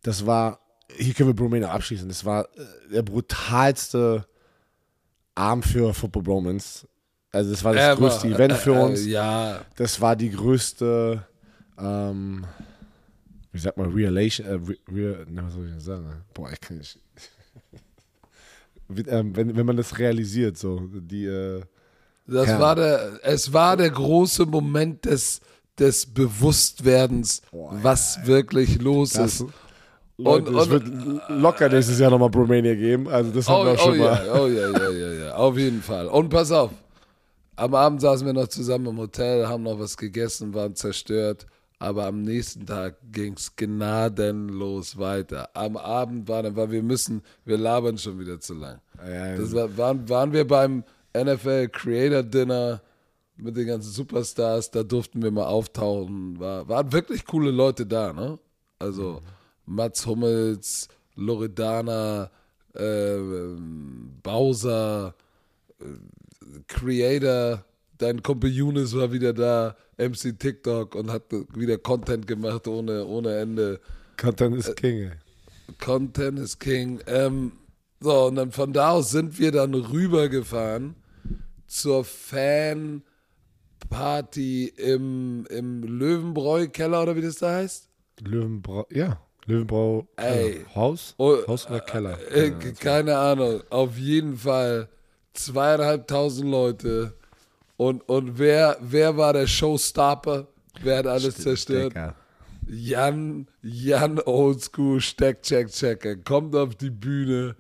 das 0.03 0.27
war, 0.27 0.59
hier 0.97 1.15
können 1.15 1.29
wir 1.29 1.35
Bromania 1.37 1.71
abschließen, 1.71 2.09
das 2.09 2.25
war 2.25 2.45
äh, 2.57 2.93
der 2.93 3.03
brutalste 3.03 4.27
Abend 5.35 5.65
für 5.67 5.95
Football 5.95 6.23
Bromance. 6.23 6.87
Also 7.31 7.51
das 7.51 7.65
war 7.65 7.75
das 7.75 7.83
Ever. 7.83 7.97
größte 7.97 8.29
Event 8.29 8.53
für 8.55 8.75
Äh, 8.75 8.79
äh, 8.79 8.85
uns. 8.85 9.07
Ja. 9.07 9.61
Das 9.77 10.01
war 10.01 10.15
die 10.17 10.31
größte, 10.31 11.25
ähm, 11.79 12.45
wie 13.53 13.59
sagt 13.59 13.77
man, 13.77 13.93
Relation, 13.93 14.47
äh, 14.47 14.53
re, 14.53 14.77
re, 14.93 15.27
na, 15.31 15.45
was 15.45 15.55
soll 15.55 15.65
ich 15.67 15.71
denn 15.73 15.81
sagen? 15.81 16.25
Boah, 16.33 16.51
ich 16.53 16.61
kann 16.61 16.79
nicht. 16.79 16.99
Ähm, 19.07 19.35
wenn, 19.35 19.57
wenn 19.57 19.65
man 19.65 19.79
das 19.79 19.99
realisiert, 19.99 20.59
so, 20.59 20.79
die, 20.93 21.25
äh, 21.25 21.63
Das 22.27 22.49
Ja. 22.49 22.59
war 22.61 22.75
der, 22.75 23.19
es 23.23 23.53
war 23.53 23.77
der 23.77 23.91
große 23.91 24.47
Moment 24.47 25.05
des, 25.05 25.41
des 25.79 26.07
Bewusstwerdens, 26.07 27.43
was 27.53 28.19
wirklich 28.27 28.81
los 28.81 29.11
Das- 29.13 29.41
ist. 29.41 29.47
Leute, 30.17 30.51
Und- 30.53 30.57
es 30.59 30.71
wird 30.71 30.85
locker 31.29 31.69
nächstes 31.69 31.99
Jahr 31.99 32.09
nochmal 32.11 32.31
Bromania 32.31 32.75
geben. 32.77 33.09
Also 33.09 33.33
das 33.33 33.49
haben 33.49 33.63
Oh, 33.63 33.65
wir 33.65 33.73
auch 33.73 33.75
oh, 33.75 33.89
schon 33.91 33.99
mal. 33.99 34.27
ja, 34.27 34.35
oh 34.41 34.47
ja, 34.47 34.71
ja, 34.71 34.91
ja, 34.91 35.13
ja, 35.27 35.35
auf 35.35 35.59
jeden 35.59 35.83
Fall. 35.83 36.07
Und 36.07 36.29
pass 36.29 36.53
auf, 36.53 36.71
am 37.57 37.75
Abend 37.75 38.01
saßen 38.01 38.25
wir 38.25 38.33
noch 38.33 38.47
zusammen 38.47 38.87
im 38.87 38.99
Hotel, 38.99 39.49
haben 39.49 39.65
noch 39.65 39.79
was 39.81 39.97
gegessen, 39.97 40.55
waren 40.55 40.77
zerstört, 40.77 41.47
aber 41.81 42.07
am 42.07 42.23
nächsten 42.23 42.65
Tag 42.65 42.95
ging 43.11 43.35
es 43.37 43.57
gnadenlos 43.57 44.99
weiter. 44.99 45.49
Am 45.55 45.77
Abend 45.77 46.29
war 46.29 46.45
dann, 46.45 46.55
weil 46.57 46.71
wir 46.71 46.83
müssen, 46.85 47.23
wir 47.45 47.59
labern 47.59 47.99
schon 47.99 48.19
wieder 48.21 48.39
zu 48.39 48.55
lang. 48.55 48.79
Ja, 49.05 49.37
Das 49.37 49.53
war, 49.53 49.77
waren, 49.77 50.09
waren 50.09 50.33
wir 50.33 50.47
beim 50.47 50.85
NFL 51.17 51.69
Creator 51.69 52.23
Dinner 52.23 52.83
mit 53.37 53.57
den 53.57 53.67
ganzen 53.67 53.91
Superstars, 53.91 54.71
da 54.71 54.83
durften 54.83 55.23
wir 55.23 55.31
mal 55.31 55.47
auftauchen. 55.47 56.39
War, 56.39 56.69
waren 56.69 56.93
wirklich 56.93 57.25
coole 57.25 57.51
Leute 57.51 57.87
da, 57.87 58.13
ne? 58.13 58.39
Also 58.79 59.21
Mats 59.67 60.07
Hummels, 60.07 60.89
Loredana, 61.15 62.31
äh, 62.75 63.19
Bowser, 64.23 65.15
äh, 65.81 65.85
Creator, 66.69 67.65
dein 67.99 68.23
Kumpel 68.23 68.51
Younes 68.51 68.95
war 68.97 69.13
wieder 69.13 69.33
da, 69.33 69.77
MC 69.97 70.39
TikTok 70.39 70.95
und 70.95 71.11
hat 71.11 71.23
wieder 71.55 71.79
Content 71.79 72.27
gemacht 72.27 72.67
ohne, 72.69 73.05
ohne 73.07 73.39
Ende. 73.39 73.81
Content 74.17 74.57
is 74.57 74.75
King, 74.75 75.03
ey. 75.03 75.13
Content 75.79 76.39
is 76.39 76.59
King. 76.59 77.01
Ähm, 77.07 77.53
so, 78.01 78.27
und 78.27 78.37
dann 78.37 78.53
von 78.53 78.73
da 78.73 78.91
aus 78.91 79.11
sind 79.11 79.39
wir 79.39 79.51
dann 79.51 79.75
rübergefahren 79.75 80.97
zur 81.75 82.05
Fanparty 82.05 83.03
im, 84.77 85.45
im 85.51 85.83
Löwenbräu-Keller 85.83 87.03
oder 87.03 87.17
wie 87.17 87.23
das 87.23 87.37
da 87.37 87.55
heißt. 87.57 87.89
Löwenbrau, 88.21 88.87
ja. 88.91 89.21
Löwenbrau 89.47 90.07
Ey. 90.17 90.51
äh, 90.53 90.65
Haus? 90.75 91.15
Oh, 91.19 91.37
Haus 91.49 91.67
oder 91.67 91.81
Keller? 91.81 92.17
Äh, 92.33 92.53
keine 92.79 93.17
Ahnung. 93.19 93.63
Auf 93.71 93.99
jeden 93.99 94.37
Fall 94.37 94.89
zweieinhalbtausend 95.35 96.49
Leute. 96.49 97.15
Und, 97.77 98.09
und 98.09 98.39
wer, 98.39 98.77
wer 98.81 99.17
war 99.17 99.33
der 99.33 99.49
Showstopper? 99.49 100.47
Wer 100.81 100.99
hat 100.99 101.09
alles 101.09 101.37
zerstört? 101.37 101.93
Digga. 101.93 102.15
Jan, 102.69 103.49
Jan 103.63 104.21
Oldschool 104.21 105.01
Steck, 105.01 105.43
Check, 105.43 105.69
Checker 105.71 106.17
kommt 106.17 106.55
auf 106.55 106.77
die 106.77 106.91
Bühne 106.91 107.57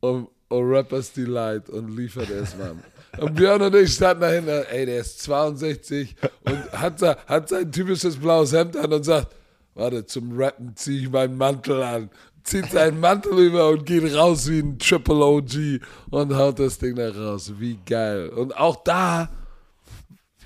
und, 0.00 0.28
und 0.48 0.64
Rappers 0.70 1.12
Delight 1.12 1.68
und 1.68 1.94
liefert 1.94 2.30
es 2.30 2.56
mal. 2.56 2.74
Und 3.18 3.34
Björn 3.34 3.60
und 3.60 3.74
ich 3.74 3.94
standen 3.94 4.22
dahinter, 4.22 4.70
ey, 4.70 4.86
der 4.86 5.00
ist 5.00 5.22
62 5.22 6.14
und 6.44 6.72
hat, 6.72 7.00
hat 7.26 7.48
sein 7.48 7.70
typisches 7.70 8.16
blaues 8.16 8.52
Hemd 8.52 8.76
an 8.76 8.92
und 8.92 9.04
sagt, 9.04 9.34
warte, 9.74 10.06
zum 10.06 10.36
Rappen 10.38 10.74
ziehe 10.76 11.02
ich 11.02 11.10
meinen 11.10 11.36
Mantel 11.36 11.82
an. 11.82 12.10
Zieht 12.44 12.72
seinen 12.72 12.98
Mantel 12.98 13.38
über 13.38 13.68
und 13.68 13.86
geht 13.86 14.14
raus 14.16 14.48
wie 14.48 14.60
ein 14.60 14.78
Triple 14.78 15.24
OG 15.24 15.80
und 16.10 16.34
haut 16.34 16.58
das 16.58 16.78
Ding 16.78 16.96
da 16.96 17.10
raus. 17.10 17.52
Wie 17.58 17.78
geil. 17.86 18.30
Und 18.30 18.56
auch 18.56 18.82
da, 18.82 19.28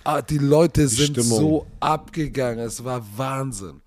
ah, 0.04 0.20
die 0.20 0.38
Leute 0.38 0.88
sind 0.88 1.12
Stimmung. 1.12 1.38
so 1.38 1.66
abgegangen. 1.80 2.58
Es 2.58 2.84
war 2.84 3.02
Wahnsinn. 3.16 3.80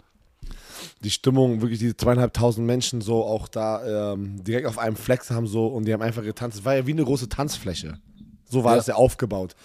die 1.04 1.12
Stimmung, 1.12 1.62
wirklich 1.62 1.80
diese 1.80 1.96
zweieinhalbtausend 1.96 2.65
Menschen 2.65 3.02
so 3.02 3.24
auch 3.24 3.48
da 3.48 4.13
ähm, 4.13 4.44
direkt 4.44 4.65
auf 4.65 4.80
einem 4.80 4.96
Flex 4.96 5.30
haben 5.30 5.46
so 5.48 5.68
und 5.68 5.86
die 5.86 5.94
haben 5.94 6.02
einfach 6.02 6.24
getanzt. 6.24 6.60
Es 6.60 6.65
war 6.65 6.76
ja 6.76 6.88
wie 6.88 6.94
eine 6.94 7.04
große 7.04 7.30
Tanzfläche. 7.30 8.00
So 8.49 8.63
war 8.63 8.71
Ja. 8.73 8.77
das 8.77 8.88
ja 8.88 8.95
aufgebaut. 8.95 9.55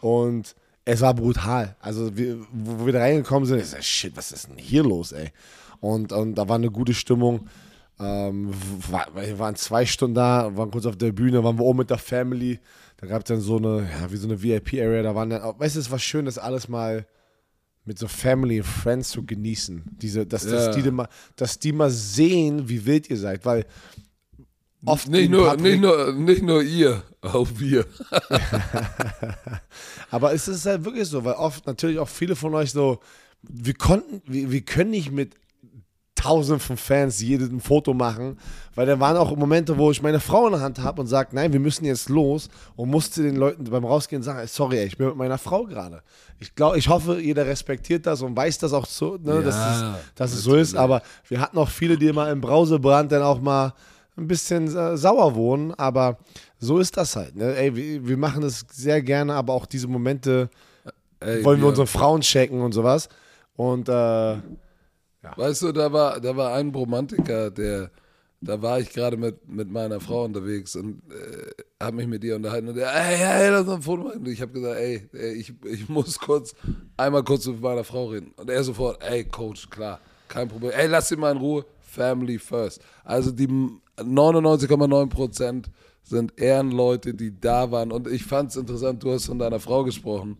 Und 0.00 0.54
es 0.84 1.00
war 1.02 1.14
brutal. 1.14 1.76
Also 1.80 2.16
wir, 2.16 2.38
wo 2.52 2.86
wir 2.86 2.92
da 2.92 3.00
reingekommen 3.00 3.46
sind, 3.46 3.60
ich 3.60 3.66
so, 3.66 3.76
shit, 3.80 4.16
was 4.16 4.32
ist 4.32 4.48
denn 4.48 4.56
hier 4.58 4.82
los, 4.82 5.12
ey? 5.12 5.30
Und, 5.80 6.12
und 6.12 6.34
da 6.34 6.48
war 6.48 6.56
eine 6.56 6.70
gute 6.70 6.94
Stimmung. 6.94 7.48
Ähm, 7.98 8.50
war, 8.90 9.06
wir 9.14 9.38
waren 9.38 9.56
zwei 9.56 9.84
Stunden 9.84 10.14
da, 10.14 10.56
waren 10.56 10.70
kurz 10.70 10.86
auf 10.86 10.96
der 10.96 11.12
Bühne, 11.12 11.44
waren 11.44 11.58
wir 11.58 11.64
oben 11.64 11.80
mit 11.80 11.90
der 11.90 11.98
Family. 11.98 12.58
Da 12.96 13.06
gab 13.06 13.22
es 13.22 13.28
dann 13.28 13.40
so 13.40 13.58
eine, 13.58 13.88
ja, 14.00 14.10
wie 14.10 14.16
so 14.16 14.26
eine 14.26 14.42
VIP-Area. 14.42 15.02
Da 15.02 15.14
waren 15.14 15.30
dann, 15.30 15.42
weißt 15.58 15.76
du, 15.76 15.80
es 15.80 15.90
war 15.90 15.98
schön, 15.98 16.24
das 16.24 16.38
alles 16.38 16.68
mal 16.68 17.06
mit 17.84 17.98
so 17.98 18.08
Family 18.08 18.60
und 18.60 18.66
Friends 18.66 19.10
zu 19.10 19.24
genießen. 19.24 19.84
Diese, 20.00 20.26
dass, 20.26 20.44
Ja. 20.44 20.50
dass, 20.66 20.76
die, 20.76 20.90
mal, 20.90 21.08
dass 21.36 21.58
die 21.58 21.72
mal 21.72 21.90
sehen, 21.90 22.68
wie 22.68 22.84
wild 22.86 23.08
ihr 23.10 23.16
seid, 23.18 23.44
weil 23.44 23.64
oft 24.84 25.08
Nicht 25.08 25.30
nur, 25.30 25.46
Patrick- 25.46 25.62
nicht, 25.62 25.80
nur, 25.80 26.12
nicht 26.12 26.42
nur 26.42 26.62
ihr, 26.62 27.02
auch 27.22 27.48
wir. 27.56 27.86
Aber 30.10 30.32
es 30.32 30.48
ist 30.48 30.66
halt 30.66 30.84
wirklich 30.84 31.08
so, 31.08 31.24
weil 31.24 31.34
oft 31.34 31.66
natürlich 31.66 31.98
auch 31.98 32.08
viele 32.08 32.36
von 32.36 32.54
euch 32.54 32.72
so, 32.72 33.00
wir 33.42 33.74
konnten, 33.74 34.22
wir, 34.26 34.50
wir 34.50 34.60
können 34.62 34.90
nicht 34.90 35.12
mit 35.12 35.34
tausenden 36.14 36.60
von 36.60 36.76
Fans 36.76 37.18
jedes 37.22 37.48
ein 37.48 37.60
Foto 37.60 37.94
machen, 37.94 38.38
weil 38.74 38.84
da 38.84 39.00
waren 39.00 39.16
auch 39.16 39.34
Momente, 39.36 39.78
wo 39.78 39.90
ich 39.90 40.02
meine 40.02 40.20
Frau 40.20 40.46
in 40.48 40.52
der 40.52 40.60
Hand 40.60 40.78
habe 40.80 41.00
und 41.00 41.06
sage, 41.06 41.30
nein, 41.32 41.50
wir 41.54 41.60
müssen 41.60 41.86
jetzt 41.86 42.10
los 42.10 42.50
und 42.76 42.90
musste 42.90 43.22
den 43.22 43.36
Leuten 43.36 43.64
beim 43.64 43.86
Rausgehen 43.86 44.22
sagen, 44.22 44.46
sorry, 44.46 44.82
ich 44.82 44.98
bin 44.98 45.06
mit 45.06 45.16
meiner 45.16 45.38
Frau 45.38 45.64
gerade. 45.64 46.02
Ich 46.38 46.54
glaube, 46.54 46.76
ich 46.76 46.88
hoffe, 46.88 47.18
jeder 47.20 47.46
respektiert 47.46 48.04
das 48.04 48.20
und 48.20 48.36
weiß 48.36 48.58
das 48.58 48.74
auch 48.74 48.84
so, 48.84 49.16
ne, 49.16 49.42
dass, 49.42 49.54
Ja, 49.54 49.94
es, 49.96 50.14
dass 50.14 50.32
es 50.34 50.42
so 50.42 50.56
ist, 50.56 50.76
aber 50.76 51.00
wir 51.28 51.40
hatten 51.40 51.56
auch 51.56 51.70
viele, 51.70 51.96
die 51.96 52.12
mal 52.12 52.30
im 52.30 52.42
Brausebrand 52.42 53.10
dann 53.12 53.22
auch 53.22 53.40
mal 53.40 53.72
ein 54.20 54.28
bisschen 54.28 54.74
äh, 54.74 54.96
sauer 54.96 55.34
wohnen, 55.34 55.72
aber 55.74 56.18
so 56.58 56.78
ist 56.78 56.96
das 56.96 57.16
halt. 57.16 57.36
Ne? 57.36 57.56
Ey, 57.56 57.74
wir, 57.74 58.06
wir 58.06 58.16
machen 58.16 58.42
das 58.42 58.64
sehr 58.72 59.02
gerne, 59.02 59.34
aber 59.34 59.54
auch 59.54 59.66
diese 59.66 59.88
Momente 59.88 60.50
Ey, 61.20 61.44
wollen 61.44 61.60
wir 61.60 61.68
unsere 61.68 61.86
Frauen 61.86 62.20
checken 62.20 62.60
und 62.60 62.72
sowas. 62.72 63.08
Und 63.56 63.88
äh, 63.88 64.36
Weißt 65.36 65.62
du, 65.62 65.72
da 65.72 65.92
war, 65.92 66.20
da 66.20 66.34
war 66.34 66.54
ein 66.54 66.70
Romantiker, 66.70 67.50
der, 67.50 67.90
da 68.40 68.60
war 68.62 68.80
ich 68.80 68.90
gerade 68.90 69.18
mit, 69.18 69.46
mit 69.46 69.70
meiner 69.70 70.00
Frau 70.00 70.24
unterwegs 70.24 70.74
und 70.76 71.02
äh, 71.10 71.82
habe 71.82 71.96
mich 71.96 72.06
mit 72.06 72.24
ihr 72.24 72.36
unterhalten 72.36 72.68
und 72.68 72.76
der, 72.76 72.90
ey, 72.94 73.16
ey, 73.22 73.50
lass 73.50 73.66
uns 73.66 73.70
ein 73.70 73.82
Foto 73.82 74.04
machen. 74.04 74.20
Und 74.20 74.28
ich 74.28 74.40
habe 74.40 74.52
gesagt, 74.52 74.78
ey, 74.78 75.08
ey 75.12 75.32
ich, 75.34 75.52
ich 75.64 75.88
muss 75.90 76.18
kurz, 76.18 76.54
einmal 76.96 77.22
kurz 77.22 77.46
mit 77.46 77.60
meiner 77.60 77.84
Frau 77.84 78.06
reden. 78.06 78.32
Und 78.36 78.48
er 78.48 78.64
sofort, 78.64 79.02
ey, 79.02 79.24
Coach, 79.24 79.68
klar, 79.68 80.00
kein 80.26 80.48
Problem. 80.48 80.72
Ey, 80.74 80.86
lass 80.86 81.08
sie 81.08 81.16
mal 81.16 81.32
in 81.32 81.38
Ruhe, 81.38 81.66
Family 81.90 82.38
first. 82.38 82.80
Also 83.04 83.30
die 83.30 83.48
99,9 83.96 85.08
Prozent 85.08 85.70
sind 86.02 86.38
Ehrenleute, 86.40 87.14
die 87.14 87.38
da 87.38 87.70
waren. 87.70 87.92
Und 87.92 88.08
ich 88.08 88.24
fand 88.24 88.50
es 88.50 88.56
interessant, 88.56 89.02
du 89.02 89.12
hast 89.12 89.26
von 89.26 89.38
deiner 89.38 89.60
Frau 89.60 89.84
gesprochen. 89.84 90.38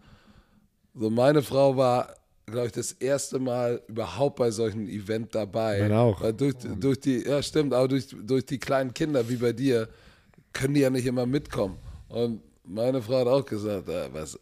So, 0.95 1.11
meine 1.11 1.43
Frau 1.43 1.77
war, 1.77 2.15
glaube 2.47 2.67
ich, 2.67 2.73
das 2.73 2.93
erste 2.93 3.39
Mal 3.39 3.83
überhaupt 3.87 4.37
bei 4.37 4.51
solchen 4.51 4.89
Event 4.89 5.35
dabei. 5.35 5.81
Meine 5.81 5.99
auch. 5.99 6.21
Weil 6.21 6.33
durch, 6.33 6.55
durch 6.79 7.01
die, 7.01 7.23
ja 7.23 7.43
stimmt, 7.43 7.73
aber 7.73 7.89
durch, 7.89 8.09
durch 8.23 8.45
die 8.47 8.59
kleinen 8.59 8.93
Kinder 8.93 9.29
wie 9.29 9.37
bei 9.37 9.53
dir 9.53 9.89
können 10.53 10.75
die 10.75 10.81
ja 10.81 10.91
nicht 10.91 11.07
immer 11.07 11.27
mitkommen. 11.27 11.77
Und 12.09 12.43
meine 12.65 13.03
Frau 13.03 13.21
hat 13.21 13.29
auch 13.29 13.45
gesagt, 13.45 13.89
äh, 13.89 14.13
was, 14.13 14.39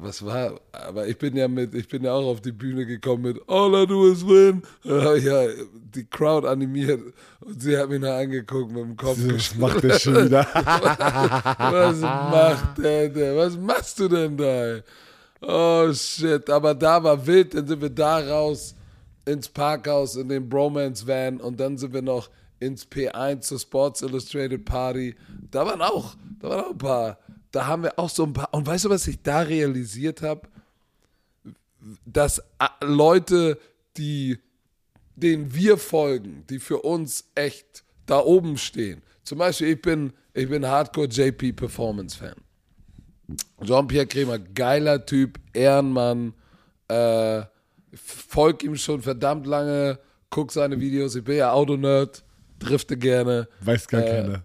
was 0.00 0.24
war, 0.24 0.60
aber 0.72 1.06
ich 1.06 1.18
bin 1.18 1.36
ja 1.36 1.48
mit, 1.48 1.74
ich 1.74 1.88
bin 1.88 2.04
ja 2.04 2.12
auch 2.12 2.26
auf 2.26 2.40
die 2.40 2.52
Bühne 2.52 2.86
gekommen 2.86 3.22
mit 3.22 3.40
All 3.48 3.82
I 3.82 3.86
do 3.86 4.10
is 4.10 4.26
win. 4.26 4.62
Da 4.84 5.02
habe 5.02 5.18
ich 5.18 5.24
ja 5.24 5.46
die 5.94 6.04
Crowd 6.04 6.46
animiert 6.46 7.00
und 7.40 7.62
sie 7.62 7.76
hat 7.76 7.88
mich 7.88 8.00
noch 8.00 8.12
angeguckt 8.12 8.70
mit 8.72 8.82
dem 8.82 8.96
Kopf. 8.96 9.18
das 9.26 9.54
macht 9.56 9.84
er 9.84 9.98
schon 9.98 10.26
wieder. 10.26 10.46
Was 11.58 12.00
macht 12.00 12.78
der 12.78 13.08
denn? 13.08 13.36
Was 13.36 13.56
machst 13.56 13.98
du 14.00 14.08
denn 14.08 14.36
da? 14.36 14.80
Oh 15.40 15.92
shit, 15.92 16.48
aber 16.50 16.74
da 16.74 17.02
war 17.02 17.26
wild, 17.26 17.54
dann 17.54 17.66
sind 17.66 17.80
wir 17.80 17.90
da 17.90 18.18
raus 18.18 18.74
ins 19.24 19.48
Parkhaus 19.48 20.16
in 20.16 20.28
den 20.28 20.48
Bromance 20.48 21.06
Van 21.06 21.40
und 21.40 21.60
dann 21.60 21.78
sind 21.78 21.92
wir 21.92 22.02
noch 22.02 22.28
ins 22.60 22.86
P1 22.86 23.40
zur 23.40 23.58
Sports 23.58 24.02
Illustrated 24.02 24.64
Party. 24.64 25.14
Da 25.50 25.64
waren 25.64 25.80
auch, 25.82 26.16
da 26.40 26.48
waren 26.48 26.64
auch 26.64 26.70
ein 26.70 26.78
paar, 26.78 27.18
da 27.52 27.66
haben 27.66 27.82
wir 27.82 27.98
auch 27.98 28.10
so 28.10 28.24
ein 28.24 28.32
paar 28.32 28.52
und 28.52 28.66
weißt 28.66 28.86
du, 28.86 28.90
was 28.90 29.06
ich 29.06 29.22
da 29.22 29.40
realisiert 29.40 30.22
habe? 30.22 30.48
Dass 32.04 32.38
äh, 32.38 32.66
Leute, 32.82 33.58
die 33.96 34.38
denen 35.16 35.52
wir 35.54 35.78
folgen, 35.78 36.44
die 36.48 36.58
für 36.60 36.78
uns 36.82 37.24
echt 37.34 37.84
da 38.06 38.20
oben 38.20 38.56
stehen. 38.56 39.02
Zum 39.24 39.38
Beispiel, 39.38 39.68
ich 39.68 39.82
bin, 39.82 40.12
ich 40.32 40.48
bin 40.48 40.66
Hardcore 40.66 41.08
JP 41.08 41.52
Performance 41.54 42.16
Fan. 42.16 42.34
Jean-Pierre 43.62 44.06
Kremer, 44.06 44.38
geiler 44.38 45.04
Typ, 45.04 45.38
Ehrenmann, 45.52 46.34
äh, 46.88 47.42
folg 47.92 48.62
ihm 48.62 48.76
schon 48.76 49.02
verdammt 49.02 49.46
lange, 49.46 49.98
guck 50.30 50.52
seine 50.52 50.80
Videos, 50.80 51.14
ich 51.16 51.24
bin 51.24 51.36
ja 51.36 51.52
Autonerd, 51.52 52.22
drifte 52.58 52.96
gerne. 52.96 53.48
Weiß 53.60 53.86
gar 53.88 54.02
Äh, 54.02 54.06
keiner. 54.22 54.44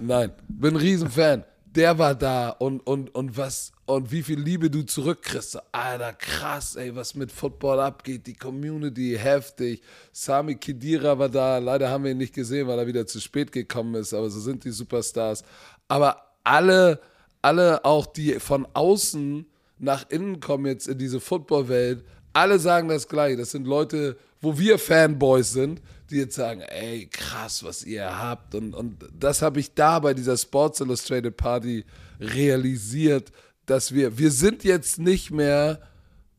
Nein, 0.00 0.32
bin 0.48 0.74
ein 0.74 0.76
Riesenfan. 0.76 1.44
Der 1.74 1.98
war 1.98 2.14
da 2.14 2.50
und, 2.50 2.86
und, 2.86 3.14
und 3.14 3.38
was 3.38 3.72
und 3.86 4.12
wie 4.12 4.22
viel 4.22 4.38
Liebe 4.38 4.68
du 4.68 4.82
zurückkriegst. 4.82 5.58
Alter, 5.72 6.12
krass, 6.12 6.76
ey, 6.76 6.94
was 6.94 7.14
mit 7.14 7.32
Football 7.32 7.80
abgeht. 7.80 8.26
Die 8.26 8.34
Community, 8.34 9.16
heftig. 9.18 9.82
Sami 10.12 10.56
Khedira 10.56 11.18
war 11.18 11.30
da. 11.30 11.56
Leider 11.56 11.88
haben 11.88 12.04
wir 12.04 12.10
ihn 12.10 12.18
nicht 12.18 12.34
gesehen, 12.34 12.68
weil 12.68 12.78
er 12.78 12.86
wieder 12.86 13.06
zu 13.06 13.20
spät 13.20 13.52
gekommen 13.52 13.94
ist. 13.94 14.12
Aber 14.12 14.28
so 14.28 14.38
sind 14.38 14.64
die 14.64 14.70
Superstars. 14.70 15.44
Aber 15.88 16.22
alle, 16.44 17.00
alle 17.40 17.82
auch, 17.86 18.04
die 18.04 18.38
von 18.38 18.68
außen 18.74 19.46
nach 19.78 20.04
innen 20.10 20.40
kommen 20.40 20.66
jetzt 20.66 20.88
in 20.88 20.98
diese 20.98 21.20
Footballwelt, 21.20 22.04
alle 22.34 22.58
sagen 22.58 22.88
das 22.88 23.08
Gleiche. 23.08 23.38
Das 23.38 23.50
sind 23.50 23.66
Leute, 23.66 24.18
wo 24.42 24.58
wir 24.58 24.78
Fanboys 24.78 25.52
sind, 25.52 25.80
die 26.10 26.16
jetzt 26.16 26.34
sagen, 26.34 26.60
ey, 26.60 27.06
krass, 27.06 27.64
was 27.64 27.84
ihr 27.84 28.18
habt. 28.18 28.54
Und, 28.54 28.74
und 28.74 29.08
das 29.18 29.40
habe 29.40 29.60
ich 29.60 29.72
da 29.72 29.98
bei 30.00 30.12
dieser 30.12 30.36
Sports 30.36 30.80
Illustrated 30.80 31.36
Party 31.36 31.84
realisiert, 32.20 33.32
dass 33.64 33.94
wir, 33.94 34.18
wir 34.18 34.30
sind 34.30 34.64
jetzt 34.64 34.98
nicht 34.98 35.30
mehr 35.30 35.80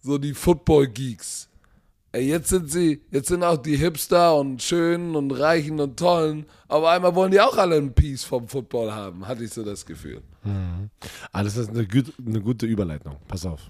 so 0.02 0.18
die 0.18 0.34
Football-Geeks. 0.34 1.50
Ey, 2.12 2.28
jetzt 2.28 2.50
sind 2.50 2.70
sie, 2.70 3.02
jetzt 3.10 3.30
sind 3.30 3.44
auch 3.44 3.58
die 3.58 3.78
Hipster 3.78 4.36
und 4.36 4.62
Schönen 4.62 5.16
und 5.16 5.32
Reichen 5.32 5.80
und 5.80 5.98
Tollen, 5.98 6.46
aber 6.68 6.92
einmal 6.92 7.16
wollen 7.16 7.32
die 7.32 7.42
auch 7.42 7.58
alle 7.58 7.78
ein 7.78 7.96
Piece 7.96 8.24
vom 8.24 8.48
Football 8.48 8.92
haben, 8.92 9.28
hatte 9.28 9.44
ich 9.44 9.52
so 9.52 9.64
das 9.64 9.84
Gefühl. 9.84 10.22
Mhm. 10.44 10.92
Ah, 11.32 11.42
das 11.42 11.58
ist 11.58 11.70
eine, 11.70 11.88
gut, 11.88 12.14
eine 12.24 12.42
gute 12.42 12.68
Überleitung. 12.68 13.18
Pass 13.28 13.48
auf. 13.48 13.62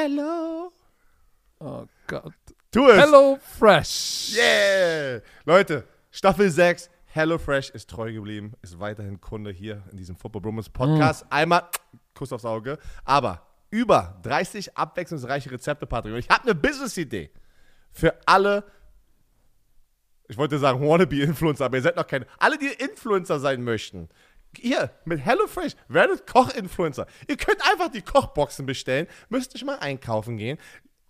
Hello. 0.00 0.70
Oh 1.58 1.84
Gott. 2.06 2.32
Tu 2.70 2.88
es. 2.88 3.02
Hello 3.02 3.36
Fresh. 3.58 4.32
Yeah. 4.36 5.22
Leute, 5.44 5.88
Staffel 6.12 6.48
6. 6.48 6.88
Hello 7.06 7.36
Fresh 7.36 7.70
ist 7.70 7.90
treu 7.90 8.12
geblieben, 8.12 8.52
ist 8.62 8.78
weiterhin 8.78 9.20
Kunde 9.20 9.50
hier 9.50 9.82
in 9.90 9.96
diesem 9.96 10.14
Football 10.14 10.42
Bromance 10.42 10.70
Podcast. 10.70 11.26
Einmal 11.30 11.64
Kuss 12.14 12.32
aufs 12.32 12.44
Auge. 12.44 12.78
Aber 13.04 13.42
über 13.70 14.20
30 14.22 14.78
abwechslungsreiche 14.78 15.50
Rezepte, 15.50 15.84
Patrick. 15.84 16.12
Und 16.12 16.20
ich 16.20 16.28
habe 16.28 16.44
eine 16.44 16.54
Business-Idee 16.54 17.32
für 17.90 18.14
alle, 18.24 18.62
ich 20.28 20.36
wollte 20.36 20.60
sagen 20.60 20.80
Wannabe-Influencer, 20.80 21.64
aber 21.64 21.78
ihr 21.78 21.82
seid 21.82 21.96
noch 21.96 22.06
keine, 22.06 22.28
alle, 22.38 22.56
die 22.56 22.68
Influencer 22.68 23.40
sein 23.40 23.64
möchten. 23.64 24.08
Hier, 24.56 24.90
mit 25.04 25.24
HelloFresh, 25.24 25.74
werdet 25.88 26.26
Koch-Influencer. 26.26 27.06
Ihr 27.28 27.36
könnt 27.36 27.60
einfach 27.70 27.88
die 27.90 28.02
Kochboxen 28.02 28.66
bestellen, 28.66 29.06
müsst 29.28 29.54
nicht 29.54 29.64
mal 29.64 29.78
einkaufen 29.78 30.36
gehen. 30.36 30.58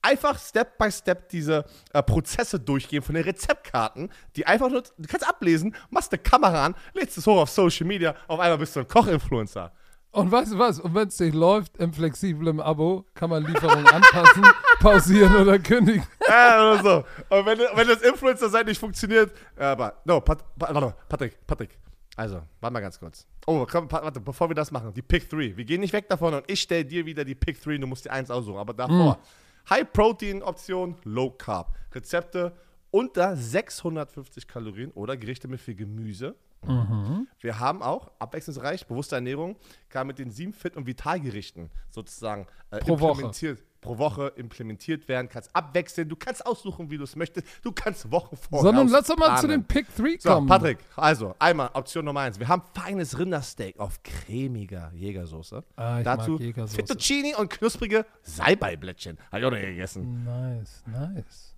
Einfach 0.03 0.38
Step 0.38 0.79
by 0.79 0.92
Step 0.92 1.29
diese 1.31 1.64
äh, 1.92 2.03
Prozesse 2.03 2.61
durchgehen 2.61 3.03
von 3.03 3.14
den 3.14 3.24
Rezeptkarten, 3.24 4.11
die 4.37 4.46
einfach 4.46 4.68
nur, 4.70 4.83
du 4.83 5.09
kannst 5.09 5.29
ablesen, 5.29 5.74
machst 5.90 6.12
eine 6.12 6.22
Kamera 6.22 6.66
an, 6.66 6.74
lädst 6.94 7.18
es 7.18 7.27
hoch 7.27 7.40
auf 7.40 7.51
Social 7.51 7.87
Media, 7.87 8.14
auf 8.29 8.38
einmal 8.38 8.59
bist 8.59 8.77
du 8.77 8.81
ein 8.81 8.88
Koch-Influencer. 8.88 9.72
Und 10.11 10.33
weißt 10.33 10.53
du 10.53 10.59
was? 10.59 10.81
Und 10.81 10.94
wenn 10.94 11.09
es 11.09 11.18
nicht 11.20 11.35
läuft 11.35 11.77
im 11.77 11.92
flexiblen 11.92 12.61
Abo, 12.61 13.05
kann 13.14 13.29
man 13.31 13.44
Lieferung 13.44 13.87
anpassen, 13.87 14.44
pausieren 14.81 15.37
oder 15.37 15.59
kündigen. 15.59 16.05
Ja, 16.29 16.72
oder 16.72 16.83
so. 16.83 17.37
Und 17.37 17.46
wenn, 17.46 17.59
wenn 17.59 17.88
das 17.88 18.03
Influencer-Sein 18.03 18.66
nicht 18.66 18.79
funktioniert, 18.79 19.33
aber, 19.57 19.94
no, 20.05 20.20
Pat, 20.20 20.44
Pat, 20.59 21.09
Patrick, 21.09 21.46
Patrick. 21.46 21.70
Also, 22.18 22.42
warte 22.61 22.72
mal 22.72 22.81
ganz 22.81 22.98
kurz. 22.98 23.26
Oh, 23.46 23.64
komm, 23.70 23.90
warte, 23.92 24.18
bevor 24.18 24.50
wir 24.50 24.54
das 24.54 24.72
machen, 24.72 24.92
die 24.92 25.02
Pick 25.02 25.31
3. 25.31 25.57
Wir 25.57 25.64
gehen 25.64 25.81
nicht 25.81 25.92
weg 25.92 26.09
davon 26.09 26.35
und 26.35 26.50
ich 26.50 26.61
stelle 26.61 26.85
dir 26.85 27.07
wieder 27.07 27.24
die 27.24 27.37
Pick 27.37 27.62
3 27.62 27.76
und 27.76 27.83
du 27.83 27.87
musst 27.87 28.04
die 28.04 28.11
1 28.11 28.28
aussuchen. 28.33 28.59
Aber 28.59 28.74
davor, 28.74 29.14
mm. 29.14 29.70
High-Protein-Option, 29.70 30.96
Low-Carb. 31.04 31.76
Rezepte 31.92 32.57
unter 32.90 33.37
650 33.37 34.48
Kalorien 34.48 34.90
oder 34.92 35.16
Gerichte 35.16 35.46
mit 35.46 35.61
viel 35.61 35.76
Gemüse. 35.76 36.35
Mhm. 36.66 37.28
Wir 37.38 37.61
haben 37.61 37.83
auch 37.83 38.11
abwechslungsreich, 38.18 38.85
bewusste 38.88 39.14
Ernährung, 39.14 39.54
kann 39.88 40.09
mit 40.09 40.18
den 40.18 40.33
sieben 40.33 40.52
Fit- 40.52 40.76
und 40.76 40.87
Vitalgerichten 40.88 41.70
sozusagen 41.88 42.48
äh, 42.72 42.81
Pro 42.81 42.94
implementiert. 42.94 43.59
Woche. 43.61 43.67
Pro 43.80 43.98
Woche 43.98 44.32
implementiert 44.36 45.08
werden, 45.08 45.28
kannst 45.28 45.54
abwechseln, 45.54 46.08
du 46.08 46.16
kannst 46.16 46.44
aussuchen, 46.44 46.90
wie 46.90 46.98
du 46.98 47.04
es 47.04 47.14
möchtest, 47.14 47.46
du 47.62 47.70
kannst 47.70 48.10
Wochen 48.10 48.36
vorher 48.36 48.64
Sondern 48.64 48.88
lass 48.88 49.06
doch 49.06 49.16
mal 49.16 49.38
zu 49.40 49.46
den 49.46 49.64
Pick 49.64 49.86
3 49.96 50.16
so, 50.18 50.30
kommen. 50.30 50.48
Patrick, 50.48 50.78
also 50.96 51.34
einmal 51.38 51.70
Option 51.74 52.04
Nummer 52.04 52.20
eins. 52.20 52.38
Wir 52.38 52.48
haben 52.48 52.62
feines 52.74 53.18
Rindersteak 53.18 53.78
auf 53.78 54.02
cremiger 54.02 54.90
Jägersoße. 54.94 55.62
Ah, 55.76 56.02
Dazu 56.02 56.38
Jägersoße. 56.38 56.76
Fettuccini 56.76 57.34
und 57.36 57.50
knusprige 57.50 58.04
Salbeiblättchen. 58.22 59.18
Habe 59.30 59.40
ich 59.40 59.46
auch 59.46 59.50
noch 59.50 59.58
gegessen. 59.58 60.24
Nice, 60.24 60.82
nice. 60.86 61.57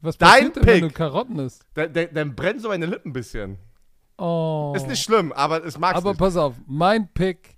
Was 0.00 0.16
Dein 0.18 0.28
passiert 0.52 0.56
denn, 0.56 0.66
wenn 0.66 0.80
Pick. 0.80 0.88
du 0.90 0.94
Karotten 0.94 1.38
isst? 1.40 1.66
Dann, 1.74 1.92
dann, 1.92 2.08
dann 2.12 2.34
brennen 2.34 2.60
so 2.60 2.68
meine 2.68 2.86
Lippen 2.86 3.10
ein 3.10 3.12
bisschen. 3.12 3.58
Oh. 4.16 4.72
Ist 4.76 4.86
nicht 4.88 5.02
schlimm, 5.02 5.32
aber 5.32 5.64
es 5.64 5.78
mag 5.78 5.94
Aber 5.96 6.10
nicht. 6.10 6.18
pass 6.18 6.36
auf, 6.36 6.54
mein 6.66 7.08
Pick: 7.12 7.57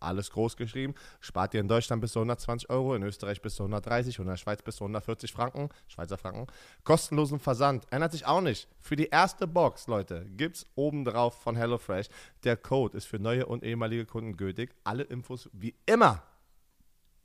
Alles 0.00 0.30
groß 0.30 0.56
geschrieben. 0.56 0.94
Spart 1.20 1.54
ihr 1.54 1.60
in 1.60 1.68
Deutschland 1.68 2.00
bis 2.00 2.12
zu 2.12 2.20
120 2.20 2.70
Euro, 2.70 2.94
in 2.94 3.02
Österreich 3.02 3.42
bis 3.42 3.56
zu 3.56 3.64
130 3.64 4.18
und 4.18 4.26
in 4.26 4.30
der 4.30 4.36
Schweiz 4.36 4.62
bis 4.62 4.76
zu 4.76 4.84
140 4.84 5.32
Franken. 5.32 5.68
Schweizer 5.88 6.18
Franken. 6.18 6.46
Kostenlosen 6.84 7.38
Versand. 7.38 7.86
Ändert 7.90 8.12
sich 8.12 8.26
auch 8.26 8.40
nicht. 8.40 8.68
Für 8.80 8.96
die 8.96 9.06
erste 9.06 9.46
Box, 9.46 9.86
Leute, 9.86 10.26
gibt's 10.30 10.66
oben 10.74 11.04
drauf 11.04 11.40
von 11.42 11.56
HelloFresh. 11.56 12.08
Der 12.44 12.56
Code 12.56 12.96
ist 12.96 13.06
für 13.06 13.18
neue 13.18 13.46
und 13.46 13.64
ehemalige 13.64 14.06
Kunden 14.06 14.36
gültig. 14.36 14.74
Alle 14.84 15.02
Infos 15.04 15.48
wie 15.52 15.74
immer 15.86 16.22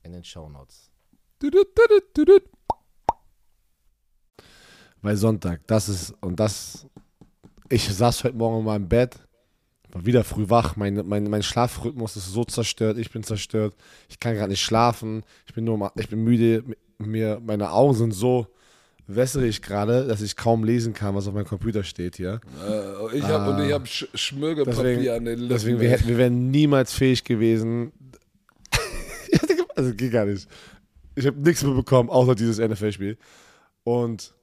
in 0.03 0.13
den 0.13 0.23
Show 0.23 0.49
Notes. 0.49 0.89
Weil 5.01 5.17
Sonntag, 5.17 5.67
das 5.67 5.89
ist, 5.89 6.11
und 6.21 6.39
das, 6.39 6.87
ich 7.69 7.93
saß 7.93 8.23
heute 8.23 8.37
Morgen 8.37 8.59
in 8.59 8.65
meinem 8.65 8.87
Bett, 8.87 9.19
war 9.93 10.05
wieder 10.05 10.23
früh 10.23 10.49
wach, 10.49 10.75
mein, 10.75 11.01
mein, 11.05 11.29
mein 11.29 11.43
Schlafrhythmus 11.43 12.15
ist 12.15 12.31
so 12.31 12.43
zerstört, 12.43 12.97
ich 12.97 13.11
bin 13.11 13.23
zerstört, 13.23 13.75
ich 14.09 14.19
kann 14.19 14.33
gerade 14.33 14.49
nicht 14.49 14.61
schlafen, 14.61 15.23
ich 15.45 15.53
bin 15.53 15.63
nur, 15.63 15.91
ich 15.95 16.09
bin 16.09 16.23
müde, 16.23 16.63
mir, 16.97 17.39
meine 17.45 17.71
Augen 17.71 17.93
sind 17.93 18.11
so 18.11 18.47
wässrig 19.05 19.61
gerade, 19.61 20.07
dass 20.07 20.21
ich 20.21 20.35
kaum 20.35 20.63
lesen 20.63 20.93
kann, 20.93 21.13
was 21.13 21.27
auf 21.27 21.33
meinem 21.33 21.45
Computer 21.45 21.83
steht 21.83 22.15
hier. 22.15 22.41
Äh, 22.65 23.17
ich 23.17 23.23
hab, 23.23 23.47
Und 23.47 23.65
ich 23.65 23.73
habe 23.73 23.85
Sch 23.85 24.07
Schmirgelpapier 24.13 24.83
Deswegen, 24.83 25.09
an 25.09 25.25
den 25.25 25.39
Lippen. 25.39 25.49
deswegen 25.49 25.79
wir, 25.79 25.89
hätten, 25.89 26.07
wir 26.07 26.17
wären 26.17 26.51
niemals 26.51 26.93
fähig 26.93 27.23
gewesen. 27.23 27.91
also 29.75 29.93
geht 29.93 30.11
gar 30.11 30.25
nicht. 30.25 30.47
Ich 31.15 31.27
habe 31.27 31.37
nichts 31.39 31.63
mehr 31.63 31.75
bekommen, 31.75 32.09
außer 32.09 32.33
dieses 32.33 32.57
NFL-Spiel. 32.57 33.17
Und 33.83 34.33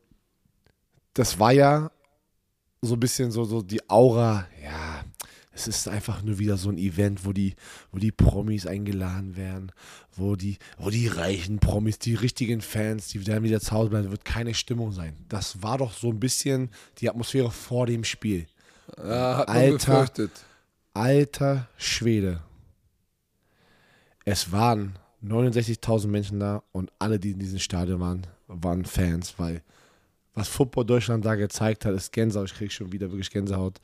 das 1.14 1.38
war 1.38 1.52
ja 1.52 1.90
so 2.82 2.94
ein 2.94 3.00
bisschen 3.00 3.30
so, 3.30 3.44
so 3.44 3.62
die 3.62 3.88
Aura, 3.88 4.46
ja, 4.62 4.89
es 5.68 5.78
ist 5.78 5.88
einfach 5.88 6.22
nur 6.22 6.38
wieder 6.38 6.56
so 6.56 6.70
ein 6.70 6.78
Event, 6.78 7.24
wo 7.24 7.32
die, 7.32 7.54
wo 7.92 7.98
die 7.98 8.12
Promis 8.12 8.66
eingeladen 8.66 9.36
werden, 9.36 9.72
wo 10.16 10.36
die, 10.36 10.58
wo 10.78 10.90
die 10.90 11.06
reichen 11.06 11.58
Promis, 11.58 11.98
die 11.98 12.14
richtigen 12.14 12.60
Fans, 12.60 13.08
die 13.08 13.26
werden 13.26 13.44
wieder 13.44 13.60
zu 13.60 13.72
Hause 13.72 13.90
bleiben, 13.90 14.10
wird 14.10 14.24
keine 14.24 14.54
Stimmung 14.54 14.92
sein. 14.92 15.16
Das 15.28 15.62
war 15.62 15.78
doch 15.78 15.92
so 15.92 16.08
ein 16.08 16.20
bisschen 16.20 16.70
die 16.98 17.08
Atmosphäre 17.08 17.50
vor 17.50 17.86
dem 17.86 18.04
Spiel. 18.04 18.46
ja, 18.98 19.42
Alter. 19.42 20.10
Alter 20.92 21.68
Schwede. 21.76 22.40
Es 24.24 24.52
waren 24.52 24.98
69.000 25.24 26.08
Menschen 26.08 26.40
da 26.40 26.62
und 26.72 26.90
alle, 26.98 27.18
die 27.18 27.32
in 27.32 27.38
diesem 27.38 27.58
Stadion 27.58 28.00
waren, 28.00 28.26
waren 28.48 28.84
Fans, 28.84 29.34
weil 29.38 29.62
was 30.34 30.48
Football 30.48 30.86
Deutschland 30.86 31.24
da 31.24 31.34
gezeigt 31.34 31.84
hat, 31.84 31.94
ist 31.94 32.12
Gänsehaut. 32.12 32.46
Ich 32.50 32.54
kriege 32.54 32.70
schon 32.70 32.92
wieder 32.92 33.10
wirklich 33.10 33.30
Gänsehaut. 33.30 33.80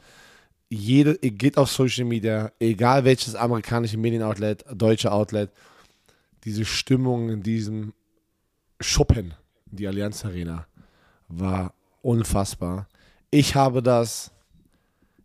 Jede, 0.68 1.16
geht 1.18 1.58
auf 1.58 1.70
Social 1.70 2.04
Media, 2.04 2.50
egal 2.58 3.04
welches 3.04 3.34
amerikanische 3.34 3.96
Medienoutlet, 3.96 4.64
deutsche 4.74 5.12
Outlet, 5.12 5.50
diese 6.44 6.64
Stimmung 6.64 7.30
in 7.30 7.42
diesem 7.42 7.92
Schuppen, 8.80 9.34
die 9.66 9.86
Allianz 9.86 10.24
Arena, 10.24 10.66
war 11.28 11.72
unfassbar. 12.02 12.88
Ich 13.30 13.54
habe 13.54 13.82
das 13.82 14.32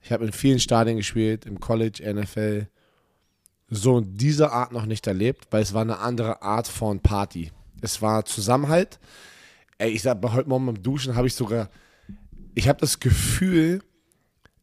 ich 0.02 0.12
habe 0.12 0.26
in 0.26 0.32
vielen 0.32 0.60
Stadien 0.60 0.98
gespielt, 0.98 1.46
im 1.46 1.60
College, 1.60 2.02
NFL. 2.12 2.68
So 3.70 4.00
in 4.00 4.18
dieser 4.18 4.52
Art 4.52 4.72
noch 4.72 4.86
nicht 4.86 5.08
erlebt, 5.08 5.48
weil 5.52 5.62
es 5.62 5.74
war 5.74 5.84
eine 5.84 6.00
andere 6.00 6.42
Art 6.42 6.68
von 6.68 7.00
Party. 7.00 7.52
Es 7.82 8.02
war 8.02 8.26
Zusammenhalt. 8.26 9.00
Ey, 9.78 9.92
ich 9.92 10.02
sag, 10.02 10.22
heute 10.24 10.50
Morgen 10.50 10.66
beim 10.66 10.82
Duschen 10.82 11.16
habe 11.16 11.28
ich 11.28 11.36
sogar, 11.36 11.70
ich 12.54 12.68
habe 12.68 12.80
das 12.80 13.00
Gefühl, 13.00 13.82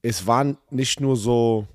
es 0.02 0.26
war 0.26 0.56
nicht 0.70 1.00
nur 1.00 1.16
so, 1.16 1.66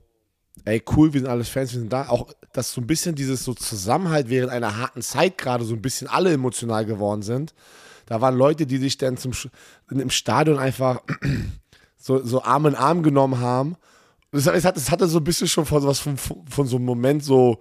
ey, 0.66 0.82
cool, 0.96 1.14
wir 1.14 1.22
sind 1.22 1.30
alles 1.30 1.50
Fans, 1.50 1.74
wir 1.74 1.80
sind 1.80 1.92
da, 1.92 2.08
auch, 2.10 2.28
dass 2.54 2.72
so 2.72 2.82
ein 2.82 2.88
bisschen 2.88 3.16
dieses 3.16 3.44
so 3.44 3.54
Zusammenhalt 3.54 4.30
während 4.30 4.52
einer 4.52 4.78
harten 4.78 5.02
Zeit 5.02 5.38
gerade 5.38 5.66
so 5.66 5.74
ein 5.74 5.82
bisschen 5.82 6.08
alle 6.08 6.32
emotional 6.32 6.86
geworden 6.86 7.22
sind. 7.22 7.54
Da 8.06 8.22
waren 8.22 8.36
Leute, 8.36 8.66
die 8.66 8.78
sich 8.78 8.98
dann 8.98 9.18
zum, 9.18 9.32
im 9.90 10.10
Stadion 10.10 10.60
einfach 10.60 11.02
so, 11.98 12.24
so 12.24 12.44
Arm 12.44 12.66
in 12.66 12.76
Arm 12.76 13.04
genommen 13.04 13.40
haben. 13.40 13.76
Es, 14.32 14.48
hat, 14.48 14.78
es 14.78 14.92
hatte 14.92 15.08
so 15.08 15.20
ein 15.20 15.24
bisschen 15.24 15.48
schon 15.48 15.66
von, 15.66 15.84
was 15.84 16.00
von, 16.00 16.18
von 16.18 16.68
so 16.68 16.78
einem 16.78 16.86
Moment 16.86 17.24
so, 17.24 17.60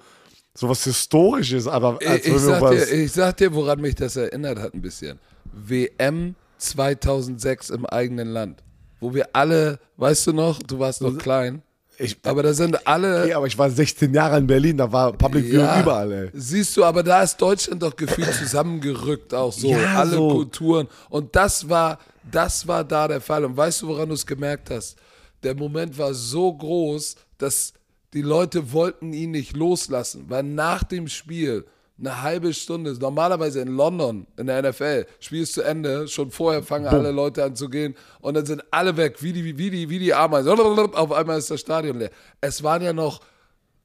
so 0.54 0.68
was 0.68 0.84
Historisches, 0.84 1.66
aber 1.66 1.98
als 2.06 2.26
Ich, 2.26 2.32
ich, 2.32 2.40
sag 2.40 2.60
was, 2.60 2.88
dir, 2.88 2.92
ich 2.92 3.12
sag 3.12 3.36
dir, 3.36 3.54
woran 3.54 3.80
mich 3.80 3.94
das 3.94 4.16
erinnert 4.16 4.58
hat 4.58 4.74
ein 4.74 4.82
bisschen. 4.82 5.18
WM 5.52 6.34
2006 6.58 7.70
im 7.70 7.86
eigenen 7.86 8.28
Land. 8.28 8.62
Wo 9.02 9.12
wir 9.12 9.28
alle, 9.32 9.80
weißt 9.96 10.28
du 10.28 10.32
noch, 10.32 10.60
du 10.62 10.78
warst 10.78 11.02
noch 11.02 11.18
klein, 11.18 11.60
ich, 11.98 12.16
aber 12.22 12.44
da 12.44 12.54
sind 12.54 12.86
alle. 12.86 13.22
okay, 13.24 13.34
aber 13.34 13.48
ich 13.48 13.58
war 13.58 13.68
16 13.68 14.14
Jahre 14.14 14.38
in 14.38 14.46
Berlin, 14.46 14.76
da 14.76 14.90
war 14.92 15.12
Public 15.12 15.52
Ja, 15.52 15.80
überall, 15.80 16.12
ey. 16.12 16.30
Siehst 16.32 16.76
du, 16.76 16.84
aber 16.84 17.02
da 17.02 17.22
ist 17.24 17.36
Deutschland 17.36 17.82
doch 17.82 17.96
gefühlt 17.96 18.32
zusammengerückt, 18.32 19.34
auch 19.34 19.52
so, 19.52 19.68
Ja, 19.70 19.96
alle 19.96 20.12
so. 20.16 20.28
Kulturen. 20.28 20.86
Und 21.10 21.34
das 21.34 21.68
war, 21.68 21.98
das 22.30 22.66
war 22.68 22.84
da 22.84 23.08
der 23.08 23.20
Fall. 23.20 23.44
Und 23.44 23.56
weißt 23.56 23.82
du, 23.82 23.88
woran 23.88 24.08
du 24.08 24.14
es 24.14 24.24
gemerkt 24.24 24.70
hast? 24.70 24.96
Der 25.42 25.56
Moment 25.56 25.98
war 25.98 26.14
so 26.14 26.52
groß, 26.52 27.16
dass 27.38 27.72
die 28.14 28.22
Leute 28.22 28.72
wollten 28.72 29.12
ihn 29.12 29.32
nicht 29.32 29.56
loslassen, 29.56 30.26
weil 30.28 30.44
nach 30.44 30.84
dem 30.84 31.08
Spiel 31.08 31.64
eine 32.02 32.20
halbe 32.22 32.52
Stunde, 32.52 32.92
normalerweise 32.98 33.60
in 33.60 33.68
London, 33.76 34.26
in 34.36 34.46
der 34.48 34.60
NFL, 34.62 35.06
Spiel 35.20 35.42
ist 35.42 35.54
zu 35.54 35.62
Ende, 35.62 36.08
schon 36.08 36.30
vorher 36.32 36.62
fangen 36.62 36.86
alle 36.86 37.12
Leute 37.12 37.44
an 37.44 37.54
zu 37.54 37.68
gehen 37.70 37.94
und 38.20 38.34
dann 38.34 38.44
sind 38.44 38.62
alle 38.72 38.96
weg, 38.96 39.22
wie 39.22 39.32
die, 39.32 39.56
wie 39.56 39.70
die, 39.70 39.88
wie 39.88 39.98
die 40.00 40.12
Ameisen. 40.12 40.50
Auf 40.52 41.12
einmal 41.12 41.38
ist 41.38 41.50
das 41.50 41.60
Stadion 41.60 41.98
leer. 41.98 42.10
Es 42.40 42.62
waren 42.62 42.82
ja 42.82 42.92
noch 42.92 43.20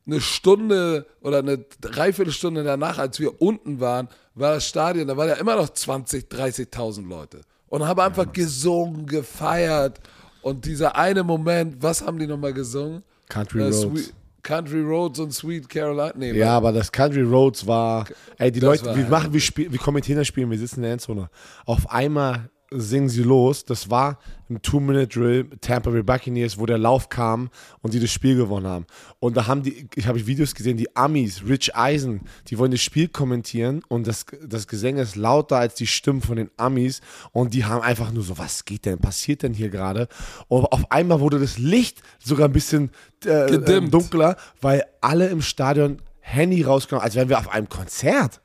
eine 0.08 0.19
Stunde 0.19 1.06
oder 1.21 1.39
eine 1.39 1.60
Dreiviertelstunde 1.82 2.63
danach, 2.63 2.97
als 2.97 3.19
wir 3.19 3.41
unten 3.41 3.80
waren, 3.80 4.08
war 4.36 4.53
das 4.56 4.65
Stadion, 4.67 5.08
da 5.08 5.15
waren 5.17 5.30
ja 5.30 5.36
immer 5.36 5.56
noch 5.56 5.69
20, 5.69 6.25
30.000 6.32 7.08
Leute. 7.08 7.41
Und 7.69 7.86
haben 7.86 7.99
einfach 7.99 8.32
gesungen, 8.32 9.06
gefeiert. 9.06 9.99
Und 10.41 10.65
dieser 10.65 10.95
eine 10.95 11.23
Moment, 11.23 11.84
was 11.84 12.01
haben 12.01 12.17
die 12.17 12.27
nochmal 12.27 12.53
gesungen? 12.53 13.03
Country 13.27 13.60
Äh, 13.60 13.63
Roads. 13.65 13.82
Sweet- 13.82 14.13
Country 14.47 14.81
Roads 14.81 15.19
und 15.19 15.33
Sweet 15.33 15.67
Caroline. 15.67 16.13
Nee, 16.15 16.31
Ja, 16.31 16.55
aber 16.55 16.71
das 16.71 16.89
Country 16.89 17.21
Roads 17.21 17.67
war, 17.67 18.05
ey, 18.38 18.49
die 18.49 18.62
Leute, 18.62 18.95
wir 18.95 19.05
machen, 19.07 19.33
wir 19.33 19.41
spielen, 19.41 19.73
wir 19.73 19.79
kommentieren 19.79 20.19
das 20.19 20.27
Spiel, 20.27 20.49
wir 20.49 20.57
sitzen 20.57 20.77
in 20.77 20.83
der 20.83 20.93
Endzone. 20.93 21.29
Auf 21.65 21.91
einmal 21.91 22.49
singen 22.71 23.10
sie 23.10 23.23
los. 23.23 23.65
Das 23.65 23.89
war 23.89 24.19
im 24.49 24.62
Two-Minute-Drill 24.62 25.49
Tampa 25.62 25.89
Bay 25.89 26.03
Buccaneers, 26.03 26.58
wo 26.58 26.65
der 26.65 26.77
Lauf 26.77 27.10
kam 27.10 27.49
und 27.82 27.93
die 27.93 27.99
das 27.99 28.12
Spiel 28.12 28.36
gewonnen 28.36 28.67
haben. 28.67 28.86
Und 29.19 29.38
da 29.38 29.47
haben 29.47 29.63
die, 29.63 29.88
ich 29.95 30.08
habe 30.08 30.25
Videos 30.25 30.56
gesehen, 30.56 30.77
die 30.77 30.95
Amis, 30.95 31.43
Rich 31.47 31.75
Eisen, 31.75 32.21
die 32.47 32.58
wollen 32.58 32.71
das 32.71 32.82
Spiel 32.82 33.08
kommentieren 33.08 33.82
und 33.88 34.08
das, 34.08 34.25
das 34.45 34.67
Gesang 34.67 34.97
ist 34.97 35.15
lauter 35.15 35.58
als 35.58 35.75
die 35.75 35.88
Stimmen 35.88 36.21
von 36.21 36.38
den 36.38 36.49
Amis 36.58 37.01
und 37.32 37.53
die 37.53 37.65
haben 37.65 37.82
einfach 37.82 38.12
nur 38.12 38.23
so, 38.23 38.38
was 38.38 38.65
geht 38.65 38.86
denn, 38.86 38.99
passiert 38.99 39.43
denn 39.43 39.53
hier 39.53 39.69
gerade? 39.69 40.08
Und 40.47 40.65
auf 40.65 40.91
einmal 40.91 41.19
wurde 41.19 41.39
das 41.39 41.58
Licht 41.58 42.01
sogar 42.23 42.47
ein 42.47 42.53
bisschen 42.53 42.91
äh, 43.25 43.53
äh, 43.53 43.89
dunkler, 43.89 44.38
weil 44.62 44.84
alle 45.01 45.27
im 45.27 45.41
Stadion 45.41 46.01
Handy 46.19 46.63
rausgenommen, 46.63 47.06
als 47.06 47.15
wären 47.15 47.30
wir 47.30 47.39
auf 47.39 47.49
einem 47.49 47.69
Konzert. 47.69 48.41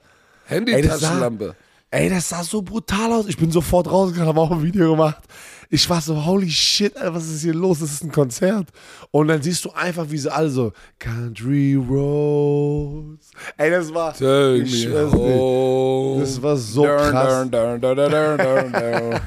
Handy-Taschenlampe. 0.47 1.57
Ey, 1.95 2.09
das 2.09 2.31
sah 2.31 2.43
so 2.43 2.63
brutal 2.63 3.13
aus. 3.13 3.27
Ich 3.27 3.37
bin 3.37 3.51
sofort 3.51 3.87
rausgegangen, 3.91 4.27
habe 4.29 4.41
auch 4.41 4.51
ein 4.51 4.63
Video 4.63 4.93
gemacht. 4.93 5.23
Ich 5.69 5.89
war 5.91 6.01
so, 6.01 6.25
holy 6.25 6.51
shit, 6.51 6.97
Alter, 6.97 7.15
was 7.15 7.27
ist 7.29 7.43
hier 7.43 7.53
los? 7.53 7.81
Das 7.81 7.93
ist 7.93 8.03
ein 8.03 8.11
Konzert. 8.11 8.69
Und 9.11 9.29
dann 9.29 9.43
siehst 9.43 9.63
du 9.67 9.71
einfach, 9.73 10.07
wie 10.09 10.17
sie 10.17 10.33
alle 10.33 10.49
so, 10.49 10.73
Country 10.99 11.75
Roads. 11.75 13.31
Ey, 13.59 13.71
das 13.71 13.93
war, 13.93 14.15
Take 14.15 14.63
ich 14.63 14.87
dir, 14.87 15.13
home. 15.13 16.23
das 16.23 16.41
war 16.41 16.57
so 16.57 16.87
Dun, 16.87 16.97
krass. 16.97 17.51
dun, 17.51 17.81
dun. 17.81 19.21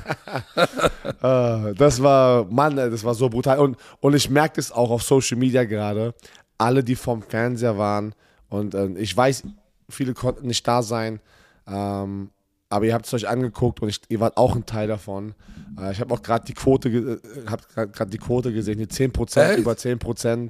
Ah, 1.22 1.72
das 1.78 2.02
war, 2.02 2.46
Mann, 2.46 2.76
das 2.78 3.04
war 3.04 3.14
so 3.14 3.30
brutal. 3.30 3.60
Und, 3.60 3.78
und 4.00 4.16
ich 4.16 4.28
merke 4.28 4.56
das 4.56 4.72
auch 4.72 4.90
auf 4.90 5.04
Social 5.04 5.38
Media 5.38 5.66
gerade. 5.66 6.16
Alle, 6.58 6.84
die 6.84 6.96
vom 6.96 7.22
Fernseher 7.22 7.78
waren. 7.78 8.16
Und 8.50 8.74
ähm, 8.74 8.98
ich 8.98 9.16
weiß, 9.16 9.44
viele 9.88 10.16
konnten 10.16 10.48
nicht 10.48 10.68
da 10.68 10.82
sein. 10.82 11.20
Ähm, 11.68 12.30
aber 12.76 12.86
ihr 12.86 12.94
habt 12.94 13.06
es 13.06 13.14
euch 13.14 13.28
angeguckt 13.28 13.82
und 13.82 13.88
ich, 13.88 14.02
ihr 14.10 14.20
wart 14.20 14.36
auch 14.36 14.54
ein 14.54 14.66
Teil 14.66 14.90
davon. 14.90 15.34
Äh, 15.80 15.94
ich 15.94 16.02
habe 16.02 16.14
auch 16.14 16.22
gerade 16.22 16.44
die 16.44 16.54
Quote, 16.54 16.90
äh, 16.90 17.50
hab 17.50 17.74
gerade 17.74 18.12
die 18.12 18.18
Quote 18.18 18.52
gesehen, 18.52 18.80
die 18.80 18.88
10%, 18.88 19.40
Echt? 19.42 19.60
über 19.60 19.72
10% 19.72 20.50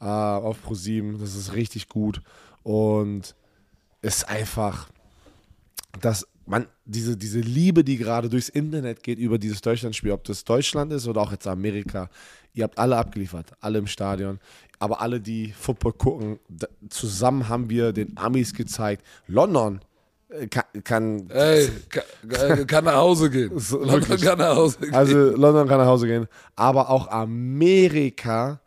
äh, 0.00 0.04
auf 0.04 0.58
Pro7. 0.64 1.18
Das 1.18 1.34
ist 1.34 1.54
richtig 1.54 1.88
gut. 1.88 2.22
Und 2.62 3.34
es 4.00 4.18
ist 4.18 4.28
einfach, 4.28 4.88
dass 6.00 6.28
man 6.46 6.68
diese, 6.84 7.16
diese 7.16 7.40
Liebe, 7.40 7.82
die 7.82 7.96
gerade 7.96 8.28
durchs 8.28 8.48
Internet 8.48 9.02
geht 9.02 9.18
über 9.18 9.36
dieses 9.36 9.60
Deutschlandspiel, 9.60 10.12
ob 10.12 10.22
das 10.22 10.44
Deutschland 10.44 10.92
ist 10.92 11.08
oder 11.08 11.20
auch 11.20 11.32
jetzt 11.32 11.48
Amerika, 11.48 12.08
ihr 12.54 12.62
habt 12.62 12.78
alle 12.78 12.96
abgeliefert, 12.96 13.54
alle 13.60 13.78
im 13.78 13.88
Stadion, 13.88 14.38
aber 14.78 15.00
alle, 15.00 15.20
die 15.20 15.50
Football 15.50 15.94
gucken, 15.94 16.38
zusammen 16.90 17.48
haben 17.48 17.70
wir 17.70 17.92
den 17.92 18.16
Amis 18.16 18.54
gezeigt. 18.54 19.04
London 19.26 19.80
kann, 20.50 20.64
kann 20.82 21.30
Ey, 21.30 21.70
kann, 22.28 22.66
kann 22.66 22.84
nach 22.84 22.96
Hause 22.96 23.30
gehen. 23.30 23.50
London 23.70 24.08
wirklich. 24.08 24.22
kann 24.22 24.38
nach 24.38 24.56
Hause 24.56 24.78
gehen. 24.80 24.94
also 24.94 25.18
London 25.36 25.68
kann 25.68 25.78
nach 25.78 25.86
Hause 25.86 26.06
gehen, 26.06 26.26
aber 26.56 26.90
auch 26.90 27.08
Amerika, 27.08 28.60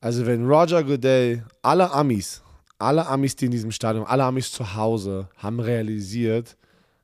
also 0.00 0.26
wenn 0.26 0.46
Roger 0.46 0.84
Goodell, 0.84 1.44
alle 1.60 1.90
Amis, 1.90 2.42
alle 2.78 3.06
Amis, 3.06 3.36
die 3.36 3.46
in 3.46 3.50
diesem 3.50 3.72
Stadion, 3.72 4.06
alle 4.06 4.24
Amis 4.24 4.52
zu 4.52 4.74
Hause 4.74 5.28
haben 5.36 5.60
realisiert, 5.60 6.56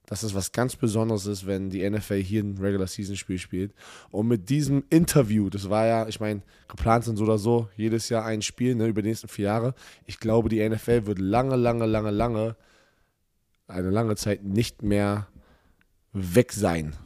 dass 0.06 0.22
es 0.22 0.34
was 0.34 0.52
ganz 0.52 0.74
Besonderes 0.74 1.26
ist, 1.26 1.46
wenn 1.46 1.68
die 1.68 1.88
NFL 1.88 2.22
hier 2.22 2.42
ein 2.42 2.56
Regular 2.56 2.86
Season 2.86 3.16
Spiel 3.16 3.38
spielt. 3.38 3.74
Und 4.10 4.26
mit 4.26 4.48
diesem 4.48 4.84
Interview, 4.88 5.50
das 5.50 5.68
war 5.68 5.86
ja, 5.86 6.08
ich 6.08 6.18
meine, 6.18 6.40
geplant 6.66 7.04
sind 7.04 7.16
so 7.16 7.24
oder 7.24 7.36
so 7.36 7.68
jedes 7.76 8.08
Jahr 8.08 8.24
ein 8.24 8.40
Spiel 8.40 8.74
ne, 8.74 8.86
über 8.86 9.02
die 9.02 9.08
nächsten 9.08 9.28
vier 9.28 9.46
Jahre. 9.46 9.74
Ich 10.06 10.18
glaube, 10.18 10.48
die 10.48 10.66
NFL 10.66 11.04
wird 11.04 11.18
lange, 11.18 11.56
lange, 11.56 11.84
lange, 11.84 12.10
lange, 12.10 12.56
eine 13.68 13.90
lange 13.90 14.16
Zeit 14.16 14.42
nicht 14.42 14.82
mehr 14.82 15.28
weg 16.12 16.52
sein 16.52 16.96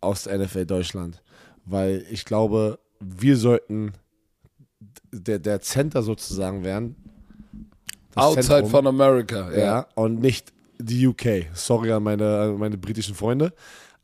aus 0.00 0.24
der 0.24 0.38
NFL 0.38 0.66
Deutschland. 0.66 1.22
Weil 1.64 2.04
ich 2.10 2.24
glaube, 2.24 2.78
wir 3.00 3.36
sollten 3.36 3.92
der, 5.12 5.38
der 5.38 5.60
Center 5.60 6.02
sozusagen 6.02 6.64
werden. 6.64 6.96
Outside 8.14 8.46
Zentrum. 8.46 8.70
von 8.70 8.86
America. 8.86 9.50
Ja. 9.52 9.58
Ja, 9.58 9.86
und 9.94 10.20
nicht 10.20 10.52
die 10.78 11.06
UK. 11.06 11.46
Sorry 11.52 11.92
an 11.92 12.02
meine, 12.02 12.40
an 12.40 12.58
meine 12.58 12.78
britischen 12.78 13.14
Freunde. 13.14 13.52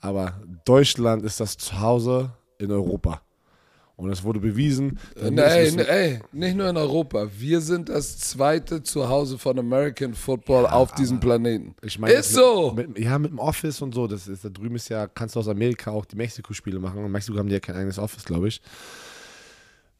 Aber 0.00 0.40
Deutschland 0.64 1.24
ist 1.24 1.40
das 1.40 1.56
Zuhause 1.56 2.32
in 2.58 2.70
Europa. 2.70 3.22
Und 3.96 4.10
es 4.10 4.24
wurde 4.24 4.40
bewiesen. 4.40 4.98
Ey, 5.14 5.30
müssen- 5.30 5.78
ey, 5.78 6.20
nicht 6.32 6.56
nur 6.56 6.68
in 6.68 6.76
Europa. 6.76 7.28
Wir 7.38 7.60
sind 7.60 7.88
das 7.88 8.18
zweite 8.18 8.82
Zuhause 8.82 9.38
von 9.38 9.56
American 9.56 10.14
Football 10.14 10.66
auf 10.66 10.92
diesem 10.94 11.20
Planeten. 11.20 11.76
ich 11.80 11.98
meine, 12.00 12.14
ist 12.14 12.32
mit, 12.32 12.36
so. 12.44 12.72
Mit, 12.72 12.98
ja, 12.98 13.16
mit 13.20 13.30
dem 13.30 13.38
Office 13.38 13.80
und 13.82 13.94
so. 13.94 14.08
Das 14.08 14.26
ist, 14.26 14.44
da 14.44 14.48
drüben 14.48 14.74
ist 14.74 14.88
ja, 14.88 15.06
kannst 15.06 15.36
du 15.36 15.40
aus 15.40 15.46
Amerika 15.46 15.92
auch 15.92 16.04
die 16.06 16.16
Mexiko-Spiele 16.16 16.80
machen. 16.80 17.04
Und 17.04 17.12
Mexiko 17.12 17.38
haben 17.38 17.48
die 17.48 17.54
ja 17.54 17.60
kein 17.60 17.76
eigenes 17.76 17.98
Office, 18.00 18.24
glaube 18.24 18.48
ich. 18.48 18.60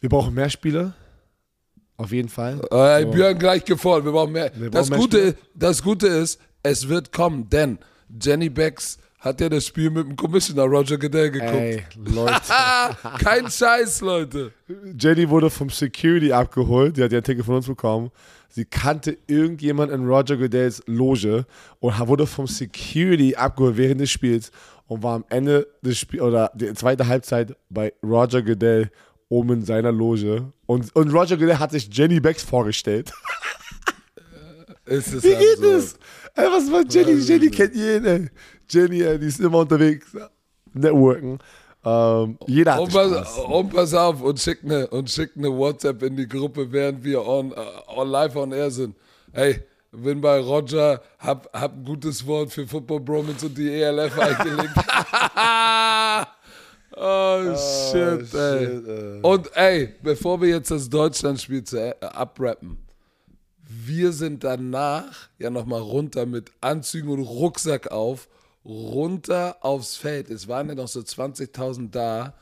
Wir 0.01 0.09
brauchen 0.09 0.35
mehr 0.35 0.51
Spiele. 0.51 0.95
Auf 1.97 2.11
jeden 2.11 2.29
Fall. 2.29 2.61
Ey, 2.73 3.07
Björn 3.07 3.39
gleich 3.39 3.65
gefordert. 3.65 4.07
Wir 4.07 4.13
brauchen 4.13 4.33
mehr. 4.33 4.51
Wir 4.57 4.71
das, 4.71 4.91
brauchen 4.91 4.99
mehr 4.99 5.23
Gute, 5.33 5.37
das 5.55 5.83
Gute 5.83 6.09
ist, 6.09 6.41
es 6.65 6.89
wird 6.89 7.13
kommen, 7.13 7.49
denn 7.49 7.79
Jenny 8.21 8.49
Becks 8.49 8.99
hat 9.25 9.41
ja 9.41 9.49
das 9.49 9.67
Spiel 9.67 9.91
mit 9.91 10.07
dem 10.07 10.17
Commissioner 10.17 10.65
Roger 10.65 10.99
Goodell 10.99 11.31
geguckt. 11.31 11.53
Ey, 11.53 11.83
Leute. 11.97 12.41
Kein 13.19 13.51
Scheiß, 13.51 14.03
Leute. 14.03 14.53
Jenny 14.99 15.29
wurde 15.29 15.49
vom 15.49 15.71
Security 15.71 16.33
abgeholt. 16.33 16.97
Die 16.97 17.03
hat 17.03 17.13
ja 17.13 17.19
ein 17.19 17.25
Ticket 17.25 17.45
von 17.45 17.57
uns 17.57 17.67
bekommen. 17.67 18.11
Sie 18.51 18.65
kannte 18.65 19.17
irgendjemand 19.27 19.91
in 19.91 20.07
Roger 20.07 20.37
Goodells 20.37 20.83
Loge 20.87 21.47
und 21.81 21.99
wurde 22.07 22.27
vom 22.27 22.47
Security 22.47 23.35
abgeholt 23.35 23.77
während 23.77 24.01
des 24.01 24.11
Spiels 24.11 24.53
und 24.87 25.03
war 25.03 25.17
am 25.17 25.25
Ende 25.29 25.67
des 25.83 25.99
Spiels 25.99 26.23
oder 26.23 26.53
der 26.55 26.75
zweite 26.75 27.07
Halbzeit 27.09 27.57
bei 27.71 27.93
Roger 28.03 28.43
Goodell 28.43 28.91
oben 29.29 29.55
in 29.55 29.65
seiner 29.65 29.91
Loge. 29.91 30.53
Und, 30.67 30.95
und 30.95 31.13
Roger 31.13 31.37
Goodell 31.37 31.59
hat 31.59 31.73
sich 31.73 31.89
Jenny 31.91 32.21
Becks 32.21 32.43
vorgestellt. 32.43 33.11
Ist 34.87 35.15
es 35.15 35.25
Wie 35.25 35.29
geht 35.29 35.59
absurd. 35.59 35.75
das? 35.75 35.95
Ey, 36.37 36.47
was 36.51 36.71
war 36.71 36.85
Jenny? 36.89 37.21
Jenny 37.21 37.51
kennt 37.51 37.75
jeden, 37.75 38.05
ey. 38.05 38.31
Jenny, 38.69 39.03
ey, 39.03 39.19
die 39.19 39.27
ist 39.27 39.41
immer 39.41 39.59
unterwegs. 39.59 40.07
Networken. 40.73 41.39
Ähm, 41.85 42.39
jeder 42.47 42.75
hat 42.75 42.81
Und 42.81 42.93
pass, 42.93 43.39
und 43.39 43.73
pass 43.73 43.95
auf 43.95 44.23
und 44.23 44.41
schick 44.41 44.61
eine 44.65 44.87
und 44.89 45.11
schick 45.11 45.33
eine 45.37 45.51
WhatsApp 45.51 46.03
in 46.03 46.17
die 46.17 46.27
Gruppe, 46.27 46.73
während 46.73 47.05
wir 47.05 47.27
on, 47.27 47.53
uh, 47.53 47.55
on 47.95 48.09
live 48.09 48.37
on 48.37 48.53
air 48.53 48.71
sind. 48.71 48.97
Hey, 49.33 49.63
bin 49.93 50.21
bei 50.21 50.41
Roger, 50.41 51.03
hab, 51.19 51.53
hab 51.53 51.75
ein 51.75 51.85
gutes 51.85 52.27
Wort 52.27 52.53
für 52.53 52.67
Football 52.67 53.01
Bromance 53.01 53.47
und 53.47 53.57
die 53.57 53.71
ELF 53.71 54.19
eingelegt. 54.19 54.75
Oh, 56.97 57.57
shit, 57.57 58.33
ey. 58.35 58.67
shit, 58.67 58.87
ey. 58.87 59.21
Und 59.21 59.57
ey, 59.57 59.95
bevor 60.01 60.41
wir 60.41 60.51
jetzt 60.51 60.71
das 60.71 60.89
Deutschlandspiel 60.89 61.65
zu, 61.65 61.77
äh, 61.77 61.95
abrappen, 62.01 62.79
wir 63.67 64.13
sind 64.13 64.45
danach 64.45 65.29
ja 65.39 65.51
nochmal 65.51 65.81
runter 65.81 66.25
mit 66.25 66.53
Anzügen 66.61 67.11
und 67.11 67.23
Rucksack 67.23 67.91
auf, 67.91 68.29
runter 68.65 69.57
aufs 69.61 69.97
Feld. 69.97 70.31
Es 70.31 70.49
waren 70.49 70.69
ja 70.69 70.75
noch 70.75 70.89
so 70.89 71.01
20.000 71.01 71.91
da. 71.91 72.35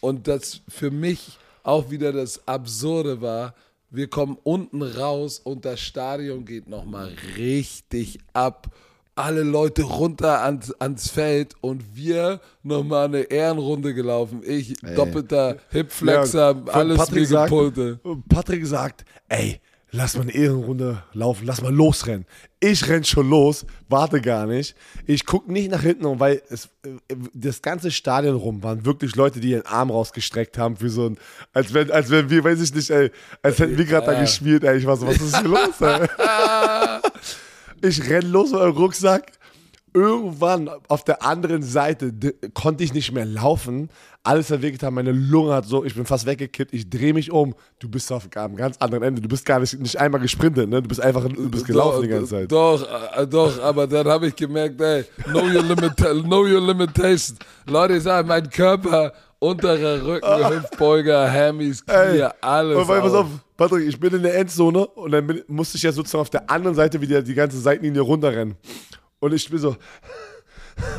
Und 0.00 0.28
das 0.28 0.60
für 0.68 0.90
mich 0.90 1.38
auch 1.62 1.90
wieder 1.90 2.12
das 2.12 2.46
Absurde 2.46 3.20
war, 3.20 3.54
wir 3.90 4.08
kommen 4.08 4.36
unten 4.42 4.82
raus 4.82 5.40
und 5.42 5.64
das 5.64 5.80
Stadion 5.80 6.44
geht 6.44 6.68
nochmal 6.68 7.10
richtig 7.36 8.18
ab. 8.32 8.68
Alle 9.14 9.42
Leute 9.42 9.82
runter 9.82 10.42
ans, 10.42 10.70
ans 10.78 11.08
Feld 11.10 11.54
und 11.60 11.96
wir 11.96 12.40
nochmal 12.62 13.06
eine 13.06 13.22
Ehrenrunde 13.22 13.92
gelaufen. 13.94 14.42
Ich, 14.46 14.74
doppelter 14.94 15.56
Hipflexer, 15.70 16.62
Ja, 16.66 16.72
alles 16.72 16.98
Patrick 16.98 17.22
wie 17.22 17.24
sagt- 17.24 17.50
gepulte. 17.50 17.98
Patrick 18.28 18.64
sagt, 18.66 19.04
ey, 19.28 19.60
lass 19.90 20.16
mal 20.16 20.22
eine 20.22 20.34
Ehrenrunde 20.34 21.02
laufen, 21.12 21.46
lass 21.46 21.62
mal 21.62 21.72
losrennen. 21.74 22.26
Ich 22.60 22.88
renn 22.88 23.04
schon 23.04 23.28
los, 23.28 23.64
warte 23.88 24.20
gar 24.20 24.46
nicht. 24.46 24.76
Ich 25.06 25.24
guck 25.24 25.48
nicht 25.48 25.70
nach 25.70 25.82
hinten, 25.82 26.04
um, 26.04 26.20
weil 26.20 26.42
es, 26.50 26.66
äh, 26.84 27.16
das 27.32 27.62
ganze 27.62 27.90
Stadion 27.90 28.36
rum 28.36 28.62
waren 28.62 28.84
wirklich 28.84 29.16
Leute, 29.16 29.40
die 29.40 29.50
ihren 29.50 29.66
Arm 29.66 29.90
rausgestreckt 29.90 30.58
haben 30.58 30.76
für 30.76 30.90
so 30.90 31.06
ein, 31.06 31.18
als 31.52 31.72
wenn, 31.72 31.90
als 31.90 32.10
wenn 32.10 32.28
wir, 32.30 32.44
weiß 32.44 32.60
ich 32.60 32.74
nicht, 32.74 32.90
ey, 32.90 33.10
als 33.42 33.58
hätten 33.58 33.78
wir 33.78 33.84
gerade 33.84 34.06
da 34.06 34.20
gespielt, 34.20 34.64
ey. 34.64 34.78
Ich 34.78 34.86
war 34.86 34.96
so, 34.96 35.06
was 35.06 35.20
ist 35.20 35.38
hier 35.38 35.48
los, 35.48 35.80
ey? 35.80 36.06
Ich 37.80 38.10
renn 38.10 38.26
los 38.32 38.50
mit 38.50 38.60
meinem 38.60 38.76
Rucksack. 38.76 39.37
Irgendwann 39.94 40.70
auf 40.88 41.04
der 41.04 41.22
anderen 41.22 41.62
Seite 41.62 42.12
konnte 42.54 42.84
ich 42.84 42.92
nicht 42.92 43.12
mehr 43.12 43.24
laufen. 43.24 43.88
Alles 44.22 44.48
verwirkt 44.48 44.82
haben, 44.82 44.94
meine 44.94 45.12
Lunge 45.12 45.54
hat 45.54 45.64
so, 45.64 45.84
ich 45.84 45.94
bin 45.94 46.04
fast 46.04 46.26
weggekippt. 46.26 46.74
Ich 46.74 46.90
drehe 46.90 47.14
mich 47.14 47.30
um. 47.30 47.54
Du 47.78 47.88
bist 47.88 48.12
auf 48.12 48.28
am 48.36 48.56
ganz 48.56 48.76
anderen 48.78 49.04
Ende. 49.04 49.22
Du 49.22 49.28
bist 49.28 49.46
gar 49.46 49.60
nicht, 49.60 49.78
nicht 49.78 49.98
einmal 49.98 50.20
gesprintet, 50.20 50.68
ne? 50.68 50.82
Du 50.82 50.88
bist 50.88 51.00
einfach, 51.00 51.26
du 51.26 51.48
bist 51.48 51.66
gelaufen 51.66 51.96
Doch, 51.96 52.02
die 52.02 52.08
ganze 52.08 52.30
Zeit. 52.30 52.52
Doch, 52.52 52.86
äh, 53.16 53.26
doch, 53.26 53.62
aber 53.62 53.86
dann 53.86 54.06
habe 54.06 54.26
ich 54.28 54.36
gemerkt, 54.36 54.80
ey, 54.80 55.04
know 55.24 55.40
your, 55.40 55.62
limita 55.62 56.12
know 56.12 56.44
your 56.44 56.60
limitations. 56.60 57.36
Leute, 57.66 57.96
ich 57.96 58.02
sage, 58.02 58.26
mein 58.26 58.50
Körper, 58.50 59.12
unterer 59.38 60.04
Rücken, 60.04 60.50
Hüftbeuger, 60.50 61.30
Hammies, 61.32 61.84
Knie, 61.84 61.94
Ey, 61.94 62.28
alles. 62.40 62.76
Und 62.76 62.88
weil, 62.88 63.00
pass 63.00 63.12
auf, 63.12 63.26
Patrick, 63.56 63.88
ich 63.88 63.98
bin 63.98 64.14
in 64.14 64.22
der 64.22 64.36
Endzone 64.36 64.86
und 64.86 65.10
dann 65.10 65.26
bin, 65.26 65.42
musste 65.46 65.76
ich 65.76 65.82
ja 65.82 65.92
sozusagen 65.92 66.22
auf 66.22 66.30
der 66.30 66.48
anderen 66.50 66.74
Seite 66.74 67.00
wieder 67.00 67.22
die 67.22 67.34
ganze 67.34 67.58
Seitenlinie 67.58 68.02
runterrennen. 68.02 68.56
Und 69.20 69.34
ich 69.34 69.48
bin 69.50 69.58
so. 69.58 69.76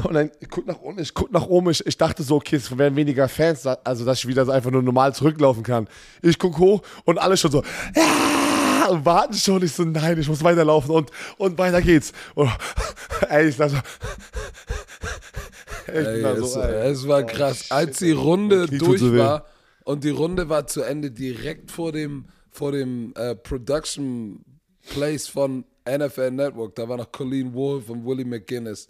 Und 0.03 0.13
dann 0.13 0.32
ich 0.39 0.49
guck 0.49 0.67
nach 0.67 0.80
unten, 0.80 1.01
ich 1.01 1.13
guck 1.13 1.32
nach 1.32 1.47
oben, 1.47 1.70
ich, 1.70 1.86
ich 1.86 1.97
dachte 1.97 2.24
so, 2.24 2.36
okay, 2.36 2.57
es 2.57 2.78
werden 2.78 2.95
weniger 2.95 3.30
Fans, 3.30 3.65
also 3.65 4.03
dass 4.03 4.20
ich 4.20 4.28
wieder 4.28 4.45
so 4.45 4.51
einfach 4.51 4.72
nur 4.72 4.84
normal 4.84 5.13
zurücklaufen 5.13 5.63
kann. 5.63 5.88
Ich 6.22 6.38
guck 6.38 6.57
hoch 6.57 6.82
und 7.05 7.17
alle 7.17 7.38
schon 7.38 7.51
so, 7.51 7.63
ja, 7.95 8.88
und 8.88 9.05
warten 9.05 9.36
schon. 9.36 9.63
Ich 9.63 9.72
so, 9.72 9.84
nein, 9.84 10.20
ich 10.20 10.28
muss 10.28 10.43
weiterlaufen 10.43 10.91
und, 10.91 11.11
und 11.38 11.57
weiter 11.57 11.82
geht's. 11.82 12.11
Und, 12.36 12.49
ey, 13.30 13.47
ich 13.47 13.57
dachte 13.57 13.76
so, 13.76 13.78
ich 15.88 16.07
Ey, 16.07 16.24
es, 16.24 16.53
so, 16.53 16.61
ey. 16.61 16.91
es 16.91 17.07
war 17.07 17.24
krass. 17.24 17.72
Als 17.72 17.99
die 17.99 18.11
Runde 18.11 18.67
durch 18.67 18.99
so 18.99 19.17
war 19.17 19.45
und 19.86 20.03
die 20.03 20.09
Runde 20.09 20.49
war 20.49 20.67
zu 20.67 20.82
Ende, 20.82 21.11
direkt 21.11 21.72
vor 21.72 21.91
dem, 21.91 22.26
vor 22.51 22.72
dem 22.72 23.13
äh, 23.15 23.36
Production 23.36 24.43
Place 24.89 25.28
von 25.28 25.65
NFL 25.97 26.31
Network, 26.31 26.75
da 26.75 26.87
war 26.87 26.97
noch 26.97 27.11
Colleen 27.11 27.53
Wolf 27.53 27.89
und 27.89 28.05
Willie 28.05 28.25
McGuinness. 28.25 28.87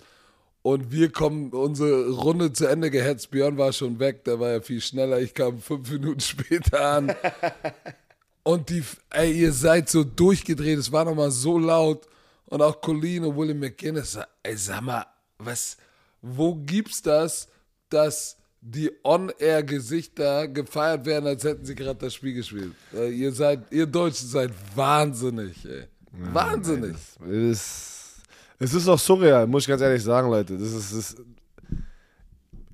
Und 0.62 0.92
wir 0.92 1.12
kommen 1.12 1.52
unsere 1.52 2.10
Runde 2.10 2.52
zu 2.52 2.68
Ende 2.68 2.92
gehetzt. 2.92 3.32
Björn 3.32 3.58
war 3.58 3.72
schon 3.72 3.98
weg, 4.00 4.26
der 4.26 4.40
war 4.40 4.52
ja 4.52 4.62
viel 4.62 4.82
schneller. 4.82 5.20
Ich 5.20 5.34
kam 5.34 5.60
fünf 5.60 5.90
Minuten 5.92 6.20
später 6.20 6.82
an. 6.82 7.16
Und 8.44 8.70
die, 8.70 8.84
ey, 9.12 9.32
ihr 9.32 9.54
seid 9.54 9.90
so 9.90 10.04
durchgedreht, 10.04 10.78
es 10.78 10.92
war 10.92 11.06
nochmal 11.06 11.32
so 11.32 11.58
laut. 11.58 12.08
Und 12.46 12.62
auch 12.62 12.82
Colleen 12.82 13.24
und 13.24 13.38
Willie 13.38 13.54
McGuinness, 13.54 14.20
ey, 14.44 14.58
sag 14.58 14.82
mal, 14.82 15.06
was, 15.38 15.78
wo 16.22 16.56
gibt's 16.56 17.02
das, 17.02 17.48
dass 17.90 18.38
die 18.62 18.92
On-Air-Gesichter 19.04 20.48
gefeiert 20.48 21.06
werden, 21.06 21.28
als 21.28 21.44
hätten 21.44 21.66
sie 21.66 21.76
gerade 21.76 22.00
das 22.00 22.14
Spiel 22.14 22.34
gespielt? 22.34 22.74
Äh, 22.94 23.12
ihr 23.12 23.32
seid, 23.32 23.72
ihr 23.72 23.86
Deutschen 23.86 24.28
seid 24.28 24.52
wahnsinnig, 24.76 25.64
ey. 25.66 25.86
Wahnsinnig. 26.12 26.96
Es 27.22 27.30
ist, 27.30 28.16
es 28.60 28.74
ist 28.74 28.88
auch 28.88 29.00
surreal, 29.00 29.48
muss 29.48 29.64
ich 29.64 29.70
ganz 29.70 29.82
ehrlich 29.82 30.04
sagen, 30.04 30.30
Leute. 30.30 30.58
Das 30.58 30.72
ist, 30.72 30.96
das 30.96 31.16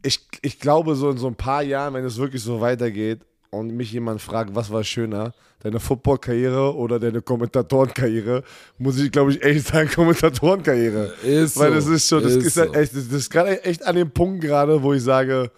ich, 0.06 0.20
ich 0.42 0.60
glaube, 0.60 0.96
so 0.96 1.10
in 1.10 1.18
so 1.18 1.28
ein 1.28 1.36
paar 1.36 1.64
Jahren, 1.64 1.94
wenn 1.94 2.06
es 2.06 2.18
wirklich 2.18 2.44
so 2.44 2.62
weitergeht 2.62 3.22
und 3.50 3.76
mich 3.76 3.92
jemand 3.92 4.22
fragt, 4.22 4.54
was 4.54 4.72
war 4.72 4.84
schöner, 4.84 5.34
deine 5.62 5.80
Football-Karriere 5.80 6.76
oder 6.76 7.00
deine 7.00 7.22
Kommentatorenkarriere, 7.22 8.44
muss 8.78 9.00
ich, 9.00 9.12
glaube 9.12 9.32
ich, 9.32 9.44
echt 9.44 9.68
sagen, 9.68 9.90
Kommentatorenkarriere. 9.96 11.14
Ist 11.24 11.58
Weil 11.58 11.70
so, 11.70 11.76
das 11.76 11.88
ist 11.88 12.08
schon, 12.08 12.24
das 12.24 12.36
ist 12.36 12.46
ist, 12.46 12.54
so. 12.56 12.74
echt, 12.74 12.96
das 12.96 13.06
ist 13.12 13.30
gerade 13.30 13.64
echt 13.64 13.86
an 13.86 13.96
dem 13.96 14.12
Punkt 14.12 14.42
gerade, 14.42 14.82
wo 14.82 14.94
ich 14.94 15.04
sage, 15.04 15.52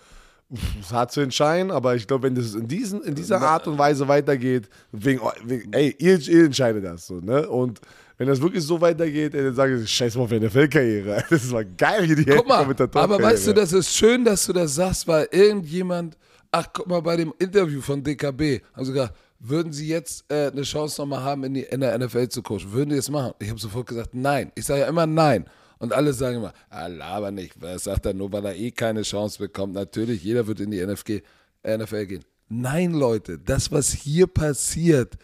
es 0.80 0.92
hart 0.92 1.12
zu 1.12 1.22
entscheiden, 1.22 1.72
aber 1.72 1.96
ich 1.96 2.08
glaube, 2.08 2.24
wenn 2.24 2.36
das 2.36 2.56
in, 2.56 2.68
diesen, 2.68 3.04
in 3.04 3.16
dieser 3.16 3.42
Art 3.42 3.68
und 3.68 3.78
Weise 3.78 4.08
weitergeht, 4.08 4.70
wegen, 4.92 5.22
wegen 5.44 5.74
ey, 5.74 5.96
ihr, 6.00 6.20
ihr 6.20 6.46
entscheidet 6.46 6.86
das 6.86 7.08
so, 7.08 7.16
ne? 7.16 7.48
Und 7.50 7.82
wenn 8.18 8.28
das 8.28 8.42
wirklich 8.42 8.64
so 8.64 8.80
weitergeht, 8.80 9.36
ey, 9.36 9.44
dann 9.44 9.56
sage 9.56 9.82
ich, 9.82 9.92
scheiß 9.92 10.16
mal 10.16 10.24
auf 10.24 10.30
deine 10.30 10.50
Feldkarriere. 10.50 11.24
Das 11.30 11.52
war 11.52 11.66
geil 11.66 12.06
hier 12.06 12.16
die 12.16 12.26
Guck 12.26 12.48
mal, 12.48 12.66
aber 12.94 13.22
weißt 13.22 13.48
du, 13.48 13.54
das 13.54 13.74
ist 13.74 13.94
schön, 13.94 14.24
dass 14.24 14.46
du 14.46 14.54
das 14.54 14.76
sagst, 14.76 15.08
weil 15.08 15.28
irgendjemand, 15.32 16.18
ach 16.52 16.68
guck 16.72 16.88
mal, 16.88 17.02
bei 17.02 17.18
dem 17.18 17.34
Interview 17.40 17.82
von 17.82 18.04
DKB, 18.04 18.62
haben 18.74 18.86
sie 18.86 18.94
gesagt, 18.94 19.16
würden 19.40 19.72
sie 19.72 19.88
jetzt 19.88 20.26
äh, 20.32 20.48
eine 20.48 20.64
Chance 20.64 21.02
nochmal 21.02 21.24
haben, 21.24 21.44
in, 21.44 21.54
die, 21.54 21.62
in 21.62 21.82
der 21.82 21.98
NFL 21.98 22.30
zu 22.30 22.42
coachen? 22.42 22.72
Würden 22.72 22.90
die 22.90 22.96
es 22.96 23.10
machen? 23.10 23.34
Ich 23.40 23.50
habe 23.50 23.60
sofort 23.60 23.88
gesagt, 23.88 24.10
nein. 24.14 24.52
Ich 24.56 24.66
sage 24.66 24.82
ja 24.82 24.88
immer 24.88 25.06
nein. 25.06 25.46
Und 25.80 25.94
alle 25.94 26.14
sagen 26.14 26.38
immer, 26.38 26.54
ah, 26.70 26.88
laber 26.88 27.32
nicht. 27.32 27.54
Das 27.62 27.86
sagt 27.86 28.06
er 28.06 28.14
nur, 28.14 28.32
weil 28.32 28.46
er 28.46 28.56
eh 28.56 28.72
keine 28.72 29.04
Chance 29.04 29.40
bekommt. 29.40 29.74
Natürlich, 29.74 30.24
jeder 30.24 30.48
wird 30.48 30.60
in 30.60 30.72
die 30.72 30.80
NFG, 30.80 31.22
NFL 31.64 32.06
gehen. 32.06 32.26
Nein, 32.50 32.94
Leute, 32.94 33.38
das, 33.38 33.72
was 33.72 33.92
hier 33.92 34.28
passiert, 34.28 35.16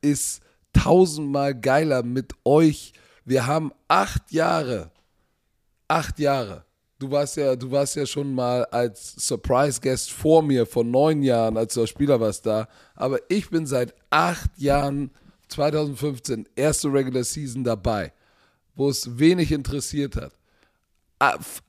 ist 0.00 0.42
tausendmal 0.72 1.54
geiler 1.54 2.02
mit 2.02 2.32
euch. 2.44 2.92
Wir 3.24 3.46
haben 3.46 3.72
acht 3.88 4.32
Jahre 4.32 4.90
acht 5.90 6.18
Jahre. 6.18 6.64
Du 6.98 7.10
warst 7.10 7.36
ja, 7.36 7.56
du 7.56 7.70
warst 7.70 7.96
ja 7.96 8.06
schon 8.06 8.34
mal 8.34 8.64
als 8.66 9.14
Surprise 9.16 9.80
Guest 9.80 10.12
vor 10.12 10.42
mir 10.42 10.66
vor 10.66 10.84
neun 10.84 11.22
Jahren, 11.22 11.56
als 11.56 11.74
du 11.74 11.80
als 11.80 11.90
Spieler 11.90 12.20
warst 12.20 12.46
da. 12.46 12.68
Aber 12.94 13.18
ich 13.28 13.50
bin 13.50 13.66
seit 13.66 13.94
acht 14.10 14.50
Jahren, 14.58 15.10
2015, 15.48 16.48
erste 16.54 16.92
Regular 16.92 17.24
Season 17.24 17.64
dabei, 17.64 18.12
wo 18.80 18.88
es 18.88 19.18
wenig 19.18 19.52
interessiert 19.52 20.16
hat. 20.16 20.32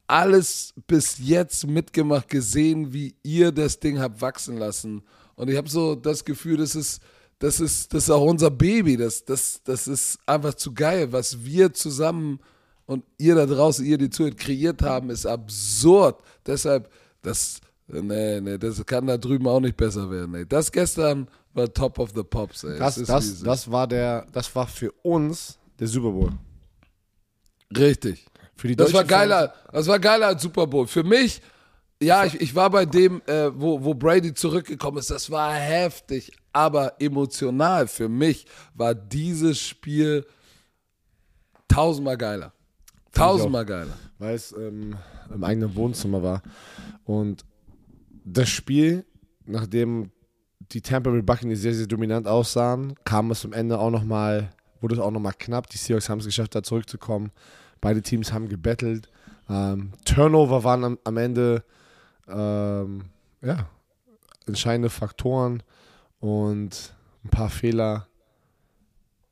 Alles 0.08 0.74
bis 0.88 1.18
jetzt 1.20 1.68
mitgemacht, 1.68 2.30
gesehen, 2.30 2.94
wie 2.94 3.16
ihr 3.22 3.52
das 3.52 3.82
Ding 3.82 4.00
habt 4.00 4.22
wachsen 4.22 4.56
lassen. 4.56 5.04
Und 5.36 5.50
ich 5.50 5.58
habe 5.58 5.70
so 5.70 5.96
das 5.96 6.24
Gefühl, 6.24 6.56
das 6.56 6.74
ist, 6.74 7.02
das 7.40 7.60
ist, 7.60 7.94
das 7.94 8.04
ist 8.04 8.10
auch 8.12 8.24
unser 8.24 8.50
Baby. 8.50 8.96
Das, 8.96 9.26
das, 9.26 9.62
das 9.66 9.90
ist 9.90 10.20
einfach 10.26 10.54
zu 10.54 10.74
geil, 10.74 11.12
was 11.12 11.44
wir 11.44 11.74
zusammen 11.74 12.40
und 12.86 13.04
ihr 13.18 13.36
da 13.36 13.46
draußen, 13.46 13.86
ihr 13.86 13.98
die 13.98 14.10
zuhört, 14.10 14.38
kreiert 14.38 14.82
haben, 14.82 15.10
ist 15.10 15.26
absurd. 15.26 16.22
Deshalb, 16.46 16.90
das, 17.22 17.60
nee, 17.88 18.40
nee, 18.40 18.58
das 18.58 18.86
kann 18.86 19.06
da 19.08 19.18
drüben 19.18 19.48
auch 19.48 19.60
nicht 19.60 19.76
besser 19.76 20.10
werden. 20.10 20.34
Ey. 20.36 20.46
Das 20.46 20.72
gestern 20.72 21.28
war 21.54 21.74
Top 21.74 22.00
of 22.00 22.12
the 22.16 22.24
Pops. 22.24 22.64
Ey. 22.64 22.80
das, 22.80 22.96
das, 22.96 23.26
ist. 23.26 23.46
das, 23.46 23.70
war 23.70 23.86
der, 23.86 24.26
das 24.32 24.56
war 24.56 24.66
für 24.66 24.94
uns 25.04 25.60
der 25.78 25.90
Super 25.90 26.12
Bowl. 26.12 26.32
Richtig. 27.76 28.26
Für 28.56 28.68
die 28.68 28.76
Das 28.76 28.94
war 28.94 29.04
geiler, 29.04 29.54
das 29.72 29.88
war 29.88 30.00
geiler 30.00 30.28
als 30.28 30.42
Super 30.42 30.68
Bowl. 30.68 30.86
Für 30.88 31.04
mich, 31.04 31.42
ja, 32.02 32.26
ich, 32.26 32.40
ich 32.40 32.54
war 32.54 32.70
bei 32.70 32.86
dem, 32.86 33.22
äh, 33.26 33.50
wo, 33.54 33.84
wo 33.84 33.94
Brady 33.94 34.34
zurückgekommen 34.34 34.98
ist, 34.98 35.10
das 35.10 35.32
war 35.32 35.54
heftig, 35.54 36.32
aber 36.54 36.94
emotional 37.02 37.88
für 37.88 38.10
mich 38.10 38.46
war 38.76 38.94
dieses 38.94 39.60
Spiel 39.60 40.26
tausendmal 41.68 42.18
geiler. 42.18 42.54
Tausendmal 43.14 43.66
geiler. 43.66 43.94
weil 44.20 44.36
es 44.36 44.52
ähm, 44.54 44.96
im 45.34 45.44
eigenen 45.44 45.76
Wohnzimmer 45.76 46.24
war. 46.24 46.42
Und 47.04 47.44
das 48.24 48.50
Spiel, 48.50 49.06
nachdem 49.46 50.12
die 50.72 50.82
Tampa 50.82 51.10
Bay 51.10 51.22
Buccaneers 51.22 51.60
sehr, 51.60 51.74
sehr 51.74 51.88
dominant 51.88 52.28
aussahen, 52.28 52.96
kam 53.04 53.32
es 53.32 53.44
am 53.44 53.54
Ende 53.54 53.80
auch 53.80 53.90
nochmal, 53.90 54.52
wurde 54.80 54.96
es 54.96 55.02
auch 55.02 55.12
nochmal 55.12 55.34
knapp. 55.38 55.68
Die 55.70 55.78
Seahawks 55.78 56.10
haben 56.10 56.20
es 56.20 56.26
geschafft, 56.26 56.56
da 56.56 56.64
zurückzukommen. 56.64 57.32
Beide 57.82 58.02
Teams 58.02 58.32
haben 58.32 58.48
gebettelt. 58.48 59.10
Ähm, 59.50 59.92
Turnover 60.06 60.64
waren 60.64 60.84
am, 60.84 61.00
am 61.04 61.18
Ende 61.18 61.64
ähm, 62.28 63.06
ja, 63.42 63.68
entscheidende 64.46 64.90
Faktoren 64.90 65.64
und 66.20 66.94
ein 67.24 67.30
paar 67.30 67.50
Fehler. 67.50 68.08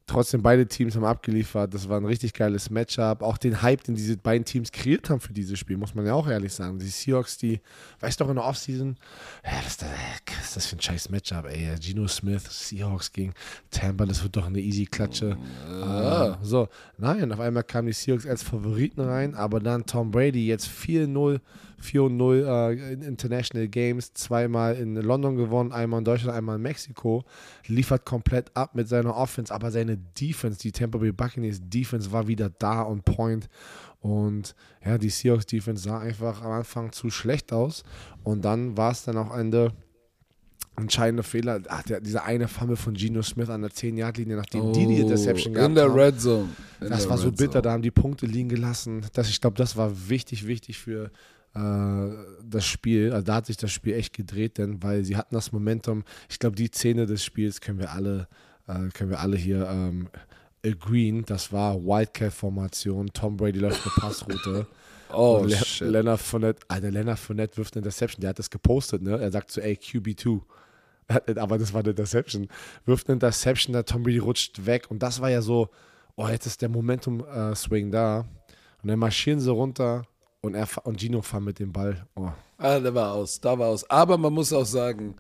Trotzdem, 0.09 0.41
beide 0.41 0.65
Teams 0.67 0.95
haben 0.95 1.05
abgeliefert. 1.05 1.71
Das 1.71 1.87
war 1.87 1.99
ein 1.99 2.05
richtig 2.05 2.33
geiles 2.33 2.71
Matchup. 2.71 3.21
Auch 3.21 3.37
den 3.37 3.61
Hype, 3.61 3.83
den 3.83 3.93
diese 3.93 4.17
beiden 4.17 4.43
Teams 4.43 4.71
kreiert 4.71 5.07
haben 5.07 5.19
für 5.19 5.33
dieses 5.33 5.59
Spiel, 5.59 5.77
muss 5.77 5.93
man 5.93 6.03
ja 6.03 6.15
auch 6.15 6.27
ehrlich 6.27 6.51
sagen. 6.51 6.79
Die 6.79 6.87
Seahawks, 6.87 7.37
die, 7.37 7.59
weißt 7.99 8.19
du 8.19 8.25
in 8.25 8.33
der 8.33 8.43
Offseason, 8.43 8.97
ja, 9.45 9.51
was 9.59 9.67
ist 9.67 9.81
das, 9.83 9.89
was 10.25 10.47
ist 10.47 10.55
das 10.55 10.65
für 10.65 10.77
ein 10.77 10.81
scheiß 10.81 11.09
Matchup, 11.11 11.45
ey. 11.45 11.75
Gino 11.79 12.07
Smith, 12.07 12.43
Seahawks 12.49 13.11
gegen 13.11 13.33
Tampa, 13.69 14.07
das 14.07 14.23
wird 14.23 14.35
doch 14.35 14.47
eine 14.47 14.59
easy 14.59 14.87
Klatsche. 14.87 15.37
Ja. 15.69 16.31
Uh, 16.31 16.37
so, 16.41 16.69
nein, 16.97 17.31
auf 17.31 17.39
einmal 17.39 17.63
kamen 17.63 17.85
die 17.85 17.93
Seahawks 17.93 18.25
als 18.25 18.41
Favoriten 18.41 19.01
rein, 19.01 19.35
aber 19.35 19.59
dann 19.59 19.85
Tom 19.85 20.09
Brady 20.09 20.47
jetzt 20.47 20.67
4-0 20.67 21.39
4-0 21.81 22.45
äh, 22.45 22.93
in 22.93 23.01
International 23.01 23.67
Games, 23.67 24.13
zweimal 24.13 24.75
in 24.75 24.95
London 24.95 25.35
gewonnen, 25.35 25.71
einmal 25.71 25.99
in 25.99 26.05
Deutschland, 26.05 26.35
einmal 26.35 26.57
in 26.57 26.61
Mexiko. 26.61 27.23
Liefert 27.67 28.05
komplett 28.05 28.55
ab 28.55 28.75
mit 28.75 28.87
seiner 28.87 29.15
Offense, 29.15 29.53
aber 29.53 29.71
seine 29.71 29.97
Defense, 29.97 30.59
die 30.59 30.71
Tampa 30.71 30.97
Bay 30.97 31.11
Buccaneers 31.11 31.59
Defense 31.61 32.11
war 32.11 32.27
wieder 32.27 32.49
da 32.49 32.85
on 32.85 33.01
point. 33.01 33.49
Und 34.01 34.55
ja, 34.85 34.97
die 34.97 35.09
Seahawks 35.09 35.45
Defense 35.45 35.83
sah 35.83 35.99
einfach 35.99 36.41
am 36.41 36.51
Anfang 36.51 36.91
zu 36.91 37.09
schlecht 37.09 37.51
aus. 37.51 37.83
Und 38.23 38.45
dann 38.45 38.77
war 38.77 38.91
es 38.91 39.03
dann 39.03 39.17
auch 39.17 39.35
Ende 39.35 39.73
entscheidender 40.77 41.23
Fehler. 41.23 41.61
Ach, 41.67 41.83
der, 41.83 42.01
dieser 42.01 42.23
eine 42.23 42.47
Fumble 42.47 42.77
von 42.77 42.93
Geno 42.93 43.21
Smith 43.21 43.49
an 43.49 43.61
der 43.61 43.71
10-Yard-Linie, 43.71 44.37
nachdem 44.37 44.61
oh, 44.61 44.71
die 44.71 44.87
die 44.87 44.99
Interception 44.99 45.53
gehabt 45.53 45.69
In 45.69 45.75
der 45.75 45.93
Red 45.93 46.19
Zone. 46.19 46.49
In 46.81 46.89
das 46.89 47.09
war 47.09 47.17
so 47.17 47.31
bitter, 47.31 47.53
Zone. 47.53 47.61
da 47.63 47.71
haben 47.71 47.81
die 47.81 47.91
Punkte 47.91 48.25
liegen 48.25 48.49
gelassen. 48.49 49.05
Das, 49.13 49.29
ich 49.29 49.41
glaube, 49.41 49.57
das 49.57 49.75
war 49.75 50.09
wichtig, 50.09 50.47
wichtig 50.47 50.77
für, 50.77 51.11
das 51.53 52.65
Spiel, 52.65 53.11
also 53.11 53.25
da 53.25 53.35
hat 53.35 53.47
sich 53.47 53.57
das 53.57 53.71
Spiel 53.71 53.95
echt 53.95 54.13
gedreht, 54.13 54.57
denn 54.57 54.81
weil 54.83 55.03
sie 55.03 55.17
hatten 55.17 55.33
das 55.35 55.51
Momentum, 55.51 56.03
ich 56.29 56.39
glaube, 56.39 56.55
die 56.55 56.67
Szene 56.67 57.05
des 57.05 57.23
Spiels 57.23 57.59
können 57.59 57.79
wir 57.79 57.91
alle, 57.91 58.27
äh, 58.67 58.89
können 58.93 59.09
wir 59.09 59.19
alle 59.19 59.35
hier 59.35 59.67
ähm, 59.67 60.09
agreeen, 60.65 61.25
das 61.25 61.51
war 61.51 61.75
Wildcat-Formation, 61.75 63.11
Tom 63.13 63.37
Brady 63.37 63.59
läuft 63.59 63.83
eine 63.83 63.93
Passroute. 63.95 64.67
Oh, 65.11 65.43
Le 65.43 65.55
shit. 65.55 65.87
Leonard 65.87 66.21
Fournette, 66.21 66.59
Alter, 66.67 66.91
Leonard 66.91 67.17
Fournette 67.17 67.57
wirft 67.57 67.73
eine 67.73 67.79
Interception, 67.79 68.21
der 68.21 68.29
hat 68.29 68.37
das 68.37 68.51
gepostet, 68.51 69.01
ne? 69.01 69.17
Er 69.17 69.31
sagt 69.31 69.49
zu, 69.49 69.59
ey, 69.59 69.73
QB2. 69.73 70.39
Aber 71.37 71.57
das 71.57 71.73
war 71.73 71.79
eine 71.79 71.89
Interception. 71.89 72.47
Wirft 72.85 73.07
eine 73.07 73.15
Interception, 73.15 73.73
der 73.73 73.85
Tom 73.85 74.03
Brady 74.03 74.19
rutscht 74.19 74.67
weg 74.67 74.85
und 74.91 75.01
das 75.01 75.19
war 75.19 75.31
ja 75.31 75.41
so, 75.41 75.69
oh, 76.15 76.27
jetzt 76.27 76.45
ist 76.45 76.61
der 76.61 76.69
Momentum-Swing 76.69 77.87
äh, 77.87 77.91
da. 77.91 78.19
Und 78.83 78.89
dann 78.89 78.99
marschieren 78.99 79.39
sie 79.39 79.51
runter, 79.51 80.03
und, 80.41 80.55
er, 80.55 80.67
und 80.83 80.99
Gino 80.99 81.21
fahren 81.21 81.45
mit 81.45 81.59
dem 81.59 81.71
Ball. 81.71 82.05
Oh. 82.15 82.29
Ah, 82.57 82.79
der 82.79 82.93
war 82.93 83.13
aus, 83.13 83.39
da 83.39 83.57
war 83.57 83.69
aus. 83.69 83.89
Aber 83.89 84.17
man 84.17 84.33
muss 84.33 84.53
auch 84.53 84.65
sagen, 84.65 85.15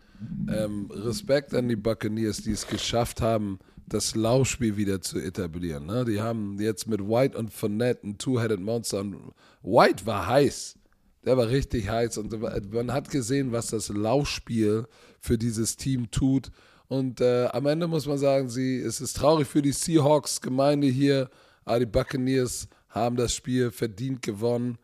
ähm, 0.49 0.89
Respekt 0.91 1.53
an 1.53 1.67
die 1.67 1.75
Buccaneers, 1.75 2.41
die 2.41 2.51
es 2.51 2.67
geschafft 2.67 3.21
haben, 3.21 3.59
das 3.87 4.15
Laufspiel 4.15 4.77
wieder 4.77 5.01
zu 5.01 5.19
etablieren. 5.19 5.85
Ne? 5.85 6.05
Die 6.05 6.21
haben 6.21 6.59
jetzt 6.59 6.87
mit 6.87 7.01
White 7.01 7.37
und 7.37 7.51
Fournette 7.51 8.07
ein 8.07 8.17
Two-Headed 8.17 8.59
Monster. 8.59 9.01
Und 9.01 9.33
White 9.63 10.05
war 10.05 10.27
heiß. 10.27 10.77
Der 11.25 11.37
war 11.37 11.49
richtig 11.49 11.89
heiß. 11.89 12.17
Und 12.17 12.39
man 12.71 12.93
hat 12.93 13.09
gesehen, 13.09 13.51
was 13.51 13.67
das 13.67 13.89
Laufspiel 13.89 14.85
für 15.19 15.37
dieses 15.37 15.75
Team 15.75 16.11
tut. 16.11 16.51
Und 16.87 17.21
äh, 17.21 17.47
am 17.47 17.65
Ende 17.65 17.87
muss 17.87 18.05
man 18.05 18.17
sagen, 18.17 18.49
sie, 18.49 18.79
es 18.79 19.01
ist 19.01 19.17
traurig 19.17 19.47
für 19.47 19.61
die 19.61 19.71
Seahawks-Gemeinde 19.71 20.87
hier, 20.87 21.29
aber 21.65 21.79
die 21.79 21.85
Buccaneers 21.85 22.67
haben 22.89 23.15
das 23.15 23.33
Spiel 23.33 23.69
verdient 23.71 24.21
gewonnen. 24.21 24.77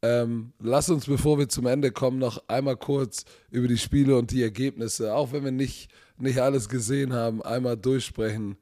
Ähm, 0.00 0.52
lass 0.60 0.90
uns, 0.90 1.06
bevor 1.06 1.38
wir 1.38 1.48
zum 1.48 1.66
Ende 1.66 1.90
kommen, 1.90 2.18
noch 2.18 2.42
einmal 2.46 2.76
kurz 2.76 3.24
über 3.50 3.66
die 3.66 3.78
Spiele 3.78 4.16
und 4.16 4.30
die 4.30 4.42
Ergebnisse, 4.42 5.14
auch 5.14 5.32
wenn 5.32 5.44
wir 5.44 5.50
nicht, 5.50 5.90
nicht 6.18 6.40
alles 6.40 6.68
gesehen 6.68 7.12
haben, 7.12 7.42
einmal 7.42 7.76
durchsprechen. 7.76 8.56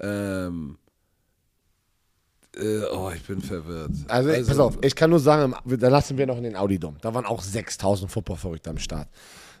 Ähm, 0.00 0.78
äh, 2.56 2.82
oh, 2.92 3.10
ich 3.14 3.22
bin 3.22 3.40
verwirrt. 3.40 3.92
Also, 4.08 4.30
also, 4.30 4.48
pass 4.48 4.58
auf, 4.58 4.78
ich 4.82 4.96
kann 4.96 5.10
nur 5.10 5.20
sagen, 5.20 5.54
da 5.64 5.88
lassen 5.88 6.18
wir 6.18 6.26
noch 6.26 6.36
in 6.36 6.42
den 6.42 6.56
Audi-Dom. 6.56 6.96
Da 7.00 7.14
waren 7.14 7.24
auch 7.24 7.42
6000 7.42 8.10
Football-Verrückte 8.10 8.70
am 8.70 8.78
Start. 8.78 9.08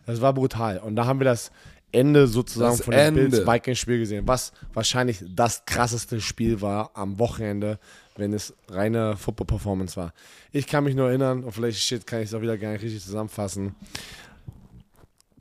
Das 0.06 0.20
war 0.20 0.34
brutal. 0.34 0.78
Und 0.78 0.96
da 0.96 1.06
haben 1.06 1.20
wir 1.20 1.26
das 1.26 1.52
Ende 1.92 2.26
sozusagen 2.26 2.76
das 2.76 2.84
von 2.84 2.94
dem 2.94 3.14
Bills-Vikings-Spiel 3.14 3.98
gesehen, 3.98 4.26
was 4.26 4.52
wahrscheinlich 4.72 5.24
das 5.28 5.64
krasseste 5.64 6.20
Spiel 6.20 6.60
war 6.60 6.90
am 6.94 7.18
Wochenende 7.20 7.78
wenn 8.20 8.32
es 8.32 8.54
reine 8.68 9.16
Football-Performance 9.16 9.96
war. 9.96 10.12
Ich 10.52 10.66
kann 10.66 10.84
mich 10.84 10.94
nur 10.94 11.08
erinnern, 11.08 11.42
und 11.42 11.50
vielleicht 11.50 11.80
shit, 11.80 12.06
kann 12.06 12.20
ich 12.20 12.26
es 12.26 12.34
auch 12.34 12.40
wieder 12.40 12.56
gar 12.56 12.72
nicht 12.72 12.82
richtig 12.82 13.02
zusammenfassen. 13.02 13.74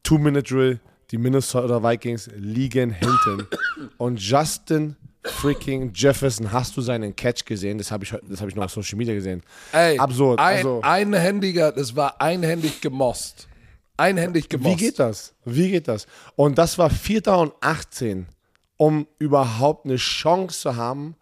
Two-Minute-Drill, 0.01 0.80
die 1.11 1.17
Minnesota 1.17 1.84
Vikings 1.84 2.30
liegen 2.36 2.91
hinten. 2.91 3.47
Und 3.97 4.19
Justin 4.19 4.95
freaking 5.23 5.91
Jefferson, 5.93 6.51
hast 6.51 6.75
du 6.77 6.82
seinen 6.82 7.15
Catch 7.15 7.45
gesehen? 7.45 7.77
Das 7.77 7.91
habe 7.91 8.03
ich, 8.03 8.13
hab 8.13 8.47
ich 8.47 8.55
noch 8.55 8.65
auf 8.65 8.71
Social 8.71 8.97
Media 8.97 9.13
gesehen. 9.13 9.43
Ey, 9.71 9.99
Absurd. 9.99 10.39
Ein, 10.39 10.57
also, 10.57 10.82
einhändiger, 10.82 11.71
das 11.71 11.95
war 11.95 12.19
einhändig 12.21 12.82
gemost. 12.82 13.47
Einhändig 13.97 14.47
gemost. 14.47 14.80
Wie 14.80 14.86
geht 14.86 14.99
das? 14.99 15.34
Wie 15.43 15.69
geht 15.69 15.88
das? 15.88 16.07
Und 16.36 16.57
das 16.57 16.77
war 16.77 16.89
4. 16.89 17.27
und 17.34 17.53
18, 17.59 18.27
um 18.77 19.07
überhaupt 19.17 19.86
eine 19.86 19.97
Chance 19.97 20.61
zu 20.61 20.75
haben, 20.75 21.15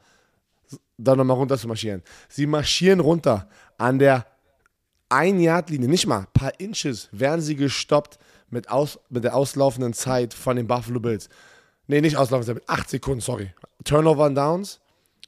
da 0.98 1.16
nochmal 1.16 1.38
runter 1.38 1.58
zu 1.58 1.68
marschieren. 1.68 2.02
Sie 2.30 2.46
marschieren 2.46 3.00
runter 3.00 3.48
an 3.78 4.00
der 4.00 4.26
Ein-Yard-Linie, 5.10 5.88
nicht 5.88 6.08
mal, 6.08 6.20
ein 6.20 6.28
paar 6.34 6.60
Inches 6.60 7.10
werden 7.12 7.42
sie 7.42 7.56
gestoppt 7.56 8.20
mit, 8.50 8.70
aus, 8.70 9.00
mit 9.10 9.24
der 9.24 9.36
auslaufenden 9.36 9.94
Zeit 9.94 10.34
von 10.34 10.58
den 10.58 10.68
Buffalo 10.68 11.00
Bills. 11.00 11.30
Nee, 11.88 12.02
nicht 12.02 12.18
auslaufende 12.18 12.48
Zeit, 12.48 12.56
mit 12.56 12.70
8 12.70 12.90
Sekunden, 12.90 13.22
sorry. 13.22 13.54
Turnover 13.84 14.26
und 14.26 14.36
Downs, 14.36 14.80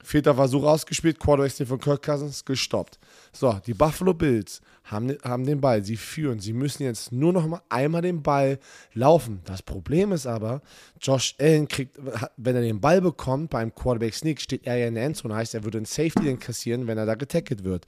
vierter 0.03 0.35
Versuch 0.35 0.63
ausgespielt, 0.63 1.19
Quarterback 1.19 1.67
von 1.67 1.79
Kirk 1.79 2.03
Cousins 2.03 2.43
gestoppt. 2.43 2.99
So, 3.31 3.53
die 3.65 3.73
Buffalo 3.73 4.13
Bills 4.13 4.61
haben, 4.89 5.15
haben 5.23 5.45
den 5.45 5.61
Ball, 5.61 5.83
sie 5.83 5.97
führen, 5.97 6.39
sie 6.39 6.53
müssen 6.53 6.83
jetzt 6.83 7.11
nur 7.11 7.31
noch 7.31 7.47
mal 7.47 7.61
einmal 7.69 8.01
den 8.01 8.23
Ball 8.23 8.59
laufen. 8.93 9.41
Das 9.45 9.61
Problem 9.61 10.11
ist 10.11 10.25
aber, 10.25 10.61
Josh 10.99 11.35
Allen 11.39 11.67
kriegt, 11.67 11.97
wenn 12.37 12.55
er 12.55 12.61
den 12.61 12.81
Ball 12.81 13.01
bekommt 13.01 13.51
beim 13.51 13.73
Quarterback 13.73 14.13
Sneak, 14.13 14.41
steht 14.41 14.65
er 14.65 14.77
ja 14.77 14.87
in 14.87 14.95
der 14.95 15.05
Endzone, 15.05 15.35
heißt, 15.35 15.53
er 15.53 15.63
würde 15.63 15.77
einen 15.77 15.85
Safety 15.85 16.23
den 16.23 16.39
kassieren, 16.39 16.87
wenn 16.87 16.97
er 16.97 17.05
da 17.05 17.15
getackelt 17.15 17.63
wird. 17.63 17.85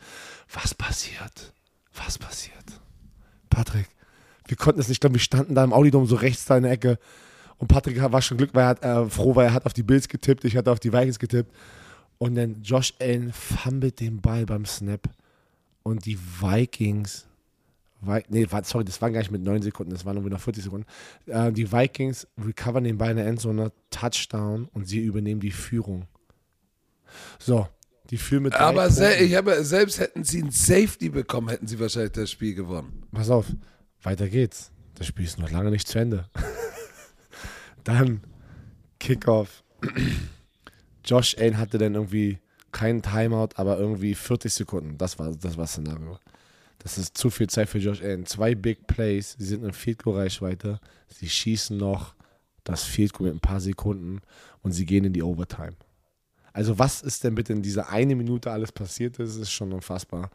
Was 0.54 0.76
passiert? 0.76 1.54
Was 1.94 2.18
passiert? 2.18 2.54
Patrick, 3.50 3.88
wir 4.48 4.58
konnten 4.58 4.80
es 4.80 4.88
nicht, 4.88 4.98
ich 4.98 5.02
glaube, 5.02 5.16
wir 5.16 5.22
standen 5.22 5.56
da 5.56 5.64
im 5.64 5.74
Audidom 5.74 6.06
so 6.06 6.16
rechts 6.16 6.46
da 6.46 6.58
in 6.58 6.64
der 6.64 6.72
Ecke 6.72 7.00
und 7.58 7.68
Patrick 7.68 8.00
war 8.00 8.22
schon 8.22 8.38
Glück, 8.38 8.52
weil 8.54 8.64
er 8.64 8.68
hat, 8.68 8.84
äh, 8.84 9.10
froh, 9.10 9.36
weil 9.36 9.48
er 9.48 9.54
hat 9.54 9.66
auf 9.66 9.74
die 9.74 9.84
Bills 9.84 10.08
getippt, 10.08 10.46
ich 10.46 10.56
hatte 10.56 10.72
auf 10.72 10.80
die 10.80 10.94
Vikings 10.94 11.20
getippt 11.20 11.52
und 12.20 12.36
dann 12.36 12.62
Josh 12.62 12.94
Allen 13.00 13.34
fummelt 13.34 14.00
den 14.00 14.22
Ball 14.22 14.46
beim 14.46 14.66
Snap 14.66 15.10
und 15.84 16.06
die 16.06 16.18
Vikings, 16.18 17.28
Vi 18.02 18.24
nee, 18.30 18.48
sorry, 18.64 18.84
das 18.84 19.02
waren 19.02 19.14
gar 19.14 19.20
nicht 19.20 19.32
mit 19.32 19.44
9 19.44 19.62
Sekunden, 19.62 19.92
das 19.92 20.06
waren 20.06 20.20
nur 20.20 20.30
noch 20.30 20.40
40 20.40 20.64
Sekunden. 20.64 20.88
Äh, 21.28 21.52
die 21.52 21.72
Vikings 21.72 22.28
recovern 22.44 22.84
den 22.84 22.98
Ball 22.98 23.12
in 23.12 23.18
der 23.18 23.28
Endzone, 23.28 23.72
Touchdown 23.92 24.68
und 24.74 24.88
sie 24.88 25.00
übernehmen 25.00 25.40
die 25.40 25.52
Führung. 25.52 26.08
So, 27.38 27.68
die 28.10 28.18
führen 28.18 28.44
mit 28.44 28.56
Aber 28.56 28.88
ich 28.88 29.36
habe, 29.36 29.64
selbst 29.64 30.00
hätten 30.00 30.24
sie 30.24 30.42
ein 30.42 30.52
Safety 30.52 31.10
bekommen, 31.10 31.50
hätten 31.50 31.68
sie 31.68 31.80
wahrscheinlich 31.80 32.14
das 32.14 32.32
Spiel 32.32 32.56
gewonnen. 32.56 33.04
Pass 33.12 33.30
auf, 33.30 33.46
weiter 34.02 34.28
geht's. 34.28 34.72
Das 34.96 35.08
Spiel 35.08 35.26
ist 35.26 35.40
noch 35.40 35.52
lange 35.52 35.72
nicht 35.72 35.88
zu 35.88 36.00
Ende. 36.00 36.30
Dann 37.84 38.22
Kickoff. 39.00 39.64
Josh 41.06 41.36
Allen 41.38 41.58
hatte 41.58 41.78
dann 41.80 41.96
irgendwie 41.96 42.38
kein 42.72 43.02
Timeout, 43.02 43.50
aber 43.56 43.78
irgendwie 43.78 44.16
40 44.16 44.54
Sekunden. 44.54 44.98
Das 44.98 45.20
war 45.20 45.32
das 45.34 45.58
war 45.58 45.68
Szenario. 45.68 46.20
Das 46.80 46.98
ist 46.98 47.18
zu 47.18 47.30
viel 47.30 47.48
Zeit 47.48 47.70
für 47.70 47.78
Josh 47.78 48.02
Allen. 48.02 48.26
Zwei 48.26 48.56
Big 48.56 48.88
Plays, 48.88 49.36
sie 49.38 49.46
sind 49.46 49.64
in 49.64 49.74
Field 49.74 50.04
Goal 50.04 50.18
Reichweite. 50.18 50.80
Sie 51.08 51.30
schießen 51.30 51.78
noch 51.78 52.16
das 52.64 52.84
Field 52.84 53.14
Goal 53.14 53.30
mit 53.30 53.38
ein 53.38 53.42
paar 53.42 53.60
Sekunden 53.60 54.22
und 54.64 54.72
sie 54.72 54.86
gehen 54.86 55.06
in 55.06 55.14
die 55.14 55.24
Overtime. 55.24 55.76
Also 56.54 56.78
was 56.78 57.02
ist 57.02 57.24
denn 57.24 57.36
bitte 57.36 57.54
in 57.54 57.62
dieser 57.62 57.90
eine 57.90 58.16
Minute 58.16 58.52
alles 58.52 58.72
passiert 58.72 59.20
ist, 59.20 59.38
ist 59.38 59.52
schon 59.52 59.72
unfassbar. 59.72 60.32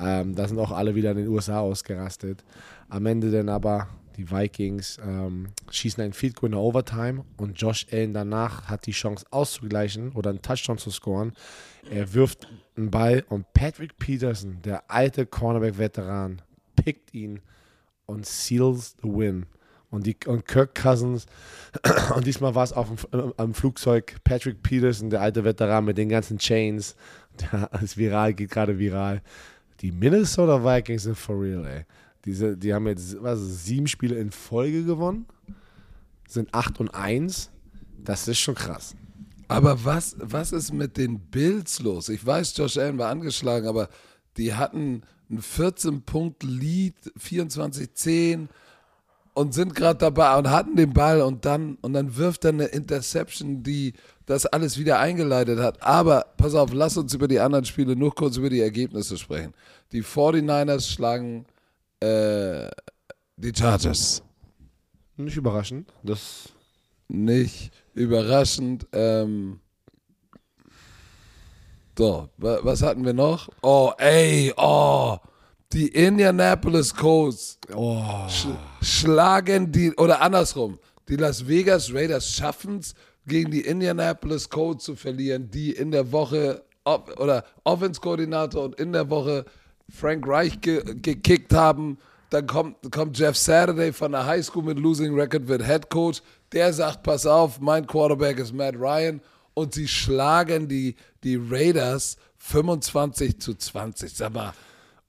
Ähm, 0.00 0.34
da 0.34 0.48
sind 0.48 0.58
auch 0.58 0.70
alle 0.70 0.94
wieder 0.94 1.10
in 1.10 1.18
den 1.18 1.28
USA 1.28 1.60
ausgerastet. 1.60 2.42
Am 2.88 3.04
Ende 3.04 3.30
dann 3.30 3.48
aber 3.48 3.88
die 4.18 4.32
Vikings 4.32 4.98
ähm, 5.02 5.50
schießen 5.70 6.02
ein 6.02 6.12
Field 6.12 6.34
Goal 6.34 6.48
in 6.48 6.52
der 6.52 6.60
Overtime 6.60 7.24
und 7.36 7.58
Josh 7.58 7.86
Allen 7.92 8.12
danach 8.12 8.66
hat 8.66 8.86
die 8.86 8.92
Chance 8.92 9.24
auszugleichen 9.30 10.10
oder 10.12 10.30
einen 10.30 10.42
Touchdown 10.42 10.76
zu 10.76 10.90
scoren. 10.90 11.32
Er 11.88 12.12
wirft 12.12 12.48
einen 12.76 12.90
Ball 12.90 13.24
und 13.28 13.52
Patrick 13.54 13.96
Peterson, 13.96 14.60
der 14.62 14.90
alte 14.90 15.24
Cornerback-Veteran, 15.24 16.42
pickt 16.74 17.14
ihn 17.14 17.40
und 18.06 18.26
seals 18.26 18.96
the 19.02 19.08
win. 19.08 19.46
Und, 19.90 20.04
die, 20.04 20.16
und 20.26 20.46
Kirk 20.46 20.74
Cousins, 20.74 21.26
und 22.14 22.26
diesmal 22.26 22.56
war 22.56 22.64
es 22.64 22.72
auf 22.72 22.88
dem, 22.88 23.32
am 23.36 23.54
Flugzeug 23.54 24.16
Patrick 24.24 24.62
Peterson, 24.64 25.10
der 25.10 25.22
alte 25.22 25.44
Veteran 25.44 25.84
mit 25.84 25.96
den 25.96 26.08
ganzen 26.08 26.38
Chains, 26.38 26.96
der 27.40 27.70
ist 27.80 27.96
viral, 27.96 28.34
geht 28.34 28.50
gerade 28.50 28.78
viral. 28.78 29.22
Die 29.80 29.92
Minnesota 29.92 30.62
Vikings 30.62 31.04
sind 31.04 31.16
for 31.16 31.40
real, 31.40 31.64
ey. 31.64 31.86
Diese, 32.24 32.56
die 32.56 32.74
haben 32.74 32.86
jetzt 32.86 33.22
was, 33.22 33.64
sieben 33.64 33.86
Spiele 33.86 34.16
in 34.16 34.30
Folge 34.30 34.84
gewonnen, 34.84 35.26
sind 36.28 36.52
8 36.52 36.80
und 36.80 36.90
1. 36.90 37.50
Das 38.04 38.28
ist 38.28 38.38
schon 38.38 38.54
krass. 38.54 38.94
Aber 39.48 39.84
was, 39.84 40.16
was 40.18 40.52
ist 40.52 40.72
mit 40.72 40.96
den 40.96 41.20
Bills 41.20 41.80
los? 41.80 42.10
Ich 42.10 42.24
weiß, 42.24 42.56
Josh 42.56 42.76
Allen 42.76 42.98
war 42.98 43.08
angeschlagen, 43.08 43.66
aber 43.66 43.88
die 44.36 44.54
hatten 44.54 45.02
einen 45.30 45.40
14-Punkt-Lead, 45.40 46.94
24-10 47.18 48.48
und 49.38 49.54
sind 49.54 49.74
gerade 49.74 49.98
dabei 49.98 50.36
und 50.36 50.50
hatten 50.50 50.76
den 50.76 50.92
Ball 50.92 51.22
und 51.22 51.44
dann, 51.44 51.78
und 51.80 51.92
dann 51.92 52.16
wirft 52.16 52.44
er 52.44 52.50
eine 52.50 52.66
Interception, 52.66 53.62
die 53.62 53.94
das 54.26 54.46
alles 54.46 54.78
wieder 54.78 54.98
eingeleitet 54.98 55.60
hat. 55.60 55.82
Aber 55.82 56.26
pass 56.36 56.54
auf, 56.54 56.72
lass 56.72 56.96
uns 56.96 57.14
über 57.14 57.28
die 57.28 57.40
anderen 57.40 57.64
Spiele 57.64 57.96
nur 57.96 58.14
kurz 58.14 58.36
über 58.36 58.50
die 58.50 58.60
Ergebnisse 58.60 59.16
sprechen. 59.16 59.54
Die 59.92 60.02
49ers 60.02 60.90
schlagen 60.90 61.46
äh, 62.00 62.68
die 63.36 63.52
Chargers. 63.56 64.22
Nicht 65.16 65.36
überraschend. 65.36 65.92
Das 66.02 66.48
Nicht 67.08 67.72
überraschend. 67.94 68.86
Ähm, 68.92 69.60
so, 71.96 72.28
wa- 72.36 72.60
was 72.62 72.82
hatten 72.82 73.04
wir 73.04 73.12
noch? 73.14 73.48
Oh, 73.62 73.92
ey, 73.98 74.52
oh, 74.56 75.16
die 75.72 75.88
Indianapolis 75.88 76.94
Colts 76.94 77.58
oh, 77.74 78.00
sch 78.28 78.46
schlagen 78.80 79.72
die, 79.72 79.92
oder 79.96 80.20
andersrum, 80.20 80.78
die 81.08 81.16
Las 81.16 81.46
Vegas 81.46 81.92
Raiders 81.92 82.30
schaffen 82.30 82.78
es, 82.78 82.94
gegen 83.26 83.50
die 83.50 83.60
Indianapolis 83.62 84.48
Colts 84.48 84.84
zu 84.84 84.94
verlieren, 84.94 85.50
die 85.50 85.72
in 85.72 85.90
der 85.90 86.10
Woche, 86.12 86.62
oder 86.84 87.44
Offense-Koordinator 87.64 88.64
und 88.64 88.76
in 88.80 88.92
der 88.92 89.10
Woche 89.10 89.44
Frank 89.90 90.26
Reich 90.26 90.60
ge 90.60 90.82
gekickt 90.84 91.52
haben. 91.52 91.98
Dann 92.30 92.46
kommt, 92.46 92.76
kommt 92.92 93.18
Jeff 93.18 93.36
Saturday 93.36 93.92
von 93.92 94.12
der 94.12 94.26
High 94.26 94.44
School 94.44 94.62
mit 94.62 94.78
Losing 94.78 95.14
Record, 95.14 95.48
wird 95.48 95.64
Head 95.64 95.88
Coach. 95.88 96.22
Der 96.52 96.72
sagt, 96.72 97.02
pass 97.02 97.24
auf, 97.26 97.60
mein 97.60 97.86
Quarterback 97.86 98.38
ist 98.38 98.52
Matt 98.52 98.74
Ryan. 98.76 99.20
Und 99.54 99.74
sie 99.74 99.88
schlagen 99.88 100.68
die, 100.68 100.94
die 101.24 101.36
Raiders 101.36 102.16
25 102.36 103.40
zu 103.40 103.54
20. 103.54 104.12
Sag 104.14 104.34
mal, 104.34 104.52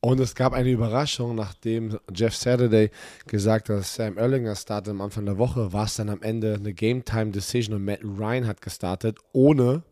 Und 0.02 0.20
es 0.22 0.34
gab 0.34 0.54
eine 0.54 0.70
Überraschung, 0.70 1.36
nachdem 1.36 2.00
Jeff 2.14 2.36
Saturday 2.36 2.90
gesagt 3.28 3.68
hat, 3.70 3.80
dass 3.80 3.96
Sam 3.96 4.18
Erlinger 4.18 4.56
startet 4.56 4.92
am 4.92 5.02
Anfang 5.02 5.26
der 5.26 5.38
Woche, 5.38 5.74
war 5.74 5.86
es 5.86 5.96
dann 5.96 6.10
am 6.10 6.22
Ende 6.22 6.56
eine 6.56 6.74
Game 6.74 7.04
Time 7.04 7.32
Decision 7.32 7.76
und 7.76 7.84
Matt 7.84 8.00
Ryan 8.04 8.48
hat 8.48 8.62
gestartet, 8.62 9.18
ohne 9.34 9.84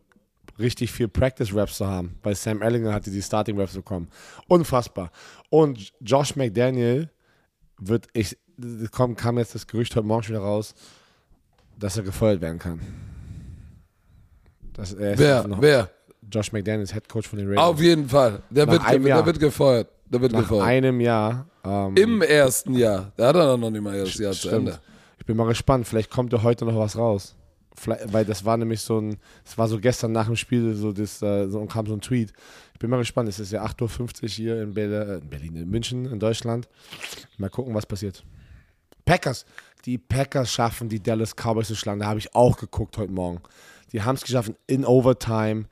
richtig 0.58 0.90
viel 0.92 1.08
Practice 1.08 1.54
Reps 1.54 1.76
zu 1.76 1.86
haben, 1.86 2.16
weil 2.22 2.34
Sam 2.34 2.62
Erlinger 2.62 2.92
hatte 2.92 3.10
die 3.10 3.22
Starting 3.22 3.58
Reps 3.58 3.74
bekommen. 3.74 4.08
Unfassbar. 4.48 5.10
Und 5.50 5.92
Josh 6.00 6.36
McDaniel 6.36 7.10
wird, 7.78 8.08
ich, 8.12 8.36
kam, 8.92 9.16
kam 9.16 9.38
jetzt 9.38 9.54
das 9.54 9.66
Gerücht 9.66 9.94
heute 9.96 10.06
Morgen 10.06 10.22
schon 10.22 10.34
wieder 10.34 10.44
raus, 10.44 10.74
dass 11.78 11.96
er 11.96 12.02
gefeuert 12.02 12.40
werden 12.40 12.58
kann. 12.58 12.80
Das, 14.72 14.92
er 14.92 15.18
wer, 15.18 15.46
noch, 15.48 15.60
wer? 15.60 15.90
Josh 16.30 16.52
McDaniel 16.52 16.82
ist 16.82 16.92
Head 16.92 17.08
Coach 17.08 17.28
von 17.28 17.38
den 17.38 17.48
Raiders. 17.48 17.64
Auf 17.64 17.80
jeden 17.80 18.08
Fall. 18.08 18.42
Der, 18.50 18.66
Nach 18.66 18.72
wird, 18.72 18.84
einem 18.86 19.04
der 19.04 19.16
Jahr. 19.16 19.26
wird 19.26 19.40
gefeuert. 19.40 19.88
Der 20.06 20.20
wird 20.20 20.32
Nach 20.32 20.40
gefeuert. 20.40 20.64
einem 20.66 21.00
Jahr. 21.00 21.46
Ähm, 21.64 21.96
Im 21.96 22.22
ersten 22.22 22.74
Jahr. 22.74 23.12
Da 23.16 23.28
hat 23.28 23.36
er 23.36 23.56
noch 23.56 23.70
nicht 23.70 23.80
mal 23.82 23.98
das 23.98 24.16
Jahr 24.16 24.32
zu 24.32 24.48
Stimmt. 24.48 24.54
Ende. 24.54 24.80
Ich 25.18 25.26
bin 25.26 25.36
mal 25.36 25.46
gespannt. 25.46 25.86
Vielleicht 25.86 26.10
kommt 26.10 26.32
ja 26.32 26.42
heute 26.42 26.64
noch 26.64 26.76
was 26.76 26.96
raus. 26.96 27.34
Weil 27.86 28.24
das 28.24 28.44
war 28.44 28.56
nämlich 28.56 28.80
so 28.80 29.00
ein, 29.00 29.16
es 29.44 29.56
war 29.56 29.68
so 29.68 29.78
gestern 29.78 30.12
nach 30.12 30.26
dem 30.26 30.36
Spiel, 30.36 30.74
so 30.74 30.92
das, 30.92 31.22
äh, 31.22 31.48
so 31.48 31.64
kam 31.66 31.86
so 31.86 31.94
ein 31.94 32.00
Tweet. 32.00 32.32
Ich 32.72 32.78
bin 32.78 32.90
mal 32.90 32.98
gespannt. 32.98 33.28
Es 33.28 33.38
ist 33.38 33.52
ja 33.52 33.64
8.50 33.64 34.22
Uhr 34.22 34.28
hier 34.28 34.62
in, 34.62 34.74
Berlin, 34.74 35.08
äh, 35.08 35.14
in 35.16 35.28
Berlin, 35.28 35.56
in 35.56 35.70
München, 35.70 36.06
in 36.06 36.18
Deutschland. 36.18 36.68
Mal 37.36 37.50
gucken, 37.50 37.74
was 37.74 37.86
passiert. 37.86 38.24
Packers. 39.04 39.46
Die 39.84 39.98
Packers 39.98 40.52
schaffen, 40.52 40.88
die 40.88 41.02
Dallas 41.02 41.34
Cowboys 41.34 41.68
zu 41.68 41.76
schlagen. 41.76 42.00
Da 42.00 42.06
habe 42.06 42.18
ich 42.18 42.34
auch 42.34 42.56
geguckt 42.58 42.98
heute 42.98 43.12
Morgen. 43.12 43.40
Die 43.92 44.02
haben 44.02 44.16
es 44.16 44.22
geschafft, 44.22 44.52
in 44.66 44.84
Overtime 44.84 45.66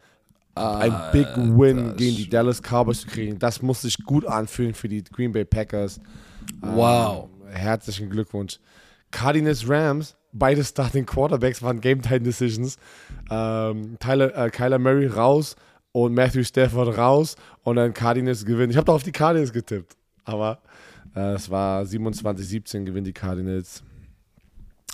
ein 0.57 0.95
Big 1.13 1.29
Win 1.37 1.97
gegen 1.97 2.17
die 2.17 2.29
Dallas 2.29 2.63
Cowboys 2.63 3.03
zu 3.03 3.09
kriegen. 3.09 3.39
Das 3.39 3.61
muss 3.61 3.83
sich 3.83 3.99
gut 4.05 4.27
anfühlen 4.27 4.75
für 4.75 4.89
die 4.89 5.05
Green 5.05 5.33
Bay 5.33 5.45
Packers. 5.45 6.01
Wow. 6.61 7.29
Ähm, 7.45 7.49
herzlichen 7.53 8.09
Glückwunsch. 8.09 8.59
Cardinals 9.11 9.69
Rams, 9.69 10.17
beide 10.39 10.64
Starting 10.64 11.07
Quarterbacks 11.07 11.62
waren 11.62 11.80
Game 11.80 12.03
Time 12.03 12.20
Decisions. 12.20 12.76
Ähm, 13.30 13.97
Tyler, 13.99 14.37
äh, 14.37 14.51
Kyler 14.51 14.78
Murray 14.78 15.07
raus 15.07 15.57
und 15.93 16.14
Matthew 16.14 16.45
Stafford 16.45 16.97
raus 16.97 17.37
und 17.62 17.76
dann 17.76 17.95
Cardinals 17.95 18.45
gewinnen. 18.45 18.70
Ich 18.70 18.76
habe 18.76 18.84
doch 18.84 18.95
auf 18.95 19.03
die 19.03 19.12
Cardinals 19.12 19.53
getippt, 19.53 19.97
aber 20.24 20.61
äh, 21.14 21.34
es 21.34 21.51
war 21.51 21.82
27-17 21.82 22.84
gewinnen 22.84 23.05
die 23.05 23.12
Cardinals. 23.12 23.82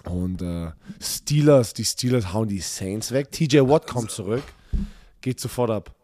Und 0.05 0.43
äh, 0.43 0.71
Steelers, 1.01 1.75
die 1.75 1.85
Steelers 1.85 2.33
hauen 2.33 2.49
die 2.49 2.61
Saints 2.61 3.13
weg. 3.13 3.31
TJ 3.31 3.61
Watt 3.61 3.87
kommt 3.87 4.11
zurück, 4.11 4.43
geht 5.21 5.39
sofort 5.39 5.71
ab. 5.71 5.95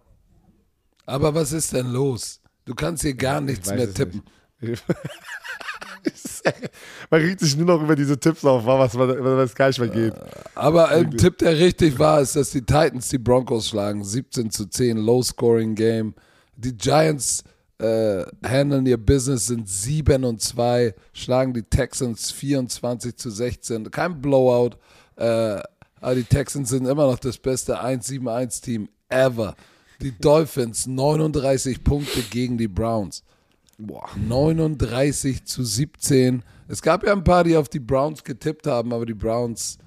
Aber 1.07 1.35
was 1.35 1.53
ist 1.53 1.73
denn 1.73 1.91
los? 1.91 2.41
Du 2.65 2.75
kannst 2.75 3.03
hier 3.03 3.15
gar 3.15 3.41
nichts 3.41 3.69
mehr 3.71 3.93
tippen. 3.93 4.21
nicht. 4.21 4.33
man 7.11 7.21
regt 7.21 7.41
sich 7.41 7.57
nur 7.57 7.67
noch 7.67 7.83
über 7.83 7.97
diese 7.97 8.19
Tipps 8.19 8.45
auf, 8.45 8.67
was 8.67 8.95
man 8.95 9.09
was 9.23 9.55
gar 9.55 9.69
nicht 9.69 9.79
mehr 9.79 9.89
geht. 9.89 10.15
Aber 10.55 10.89
ein 10.89 11.11
Tipp, 11.13 11.39
der 11.39 11.59
richtig 11.59 11.99
war, 11.99 12.21
ist, 12.21 12.37
dass 12.37 12.51
die 12.51 12.63
Titans 12.63 13.09
die 13.09 13.19
Broncos 13.19 13.69
schlagen. 13.69 14.05
17 14.05 14.51
zu 14.51 14.67
10, 14.67 14.99
Low-Scoring-Game. 14.99 16.15
Die 16.57 16.77
Giants 16.77 17.45
äh, 17.79 18.25
handeln 18.45 18.87
ihr 18.87 18.99
Business, 18.99 19.47
sind 19.47 19.69
7 19.69 20.25
und 20.25 20.41
2, 20.41 20.95
schlagen 21.13 21.55
die 21.55 21.63
Texans 21.63 22.31
24 22.33 23.17
zu 23.17 23.31
16. 23.31 23.91
Kein 23.91 24.21
Blowout, 24.21 24.77
äh, 25.17 25.61
aber 26.01 26.15
die 26.15 26.25
Texans 26.25 26.71
sind 26.71 26.87
immer 26.87 27.07
noch 27.07 27.19
das 27.19 27.39
beste 27.39 27.81
1-7-1-Team 27.81 28.89
ever. 29.09 29.55
Die 30.01 30.17
Dolphins 30.17 30.87
39 30.87 31.83
Punkte 31.83 32.23
gegen 32.23 32.57
die 32.57 32.69
Browns. 32.69 33.25
Boah. 33.79 34.11
39 34.17 35.45
zu 35.45 35.63
17. 35.63 36.43
Es 36.67 36.83
gab 36.83 37.07
ja 37.07 37.13
ein 37.13 37.23
paar, 37.23 37.45
die 37.45 37.57
auf 37.57 37.69
die 37.69 37.79
Browns 37.79 38.25
getippt 38.25 38.67
haben, 38.67 38.93
aber 38.93 39.07
die 39.07 39.15
Browns, 39.15 39.79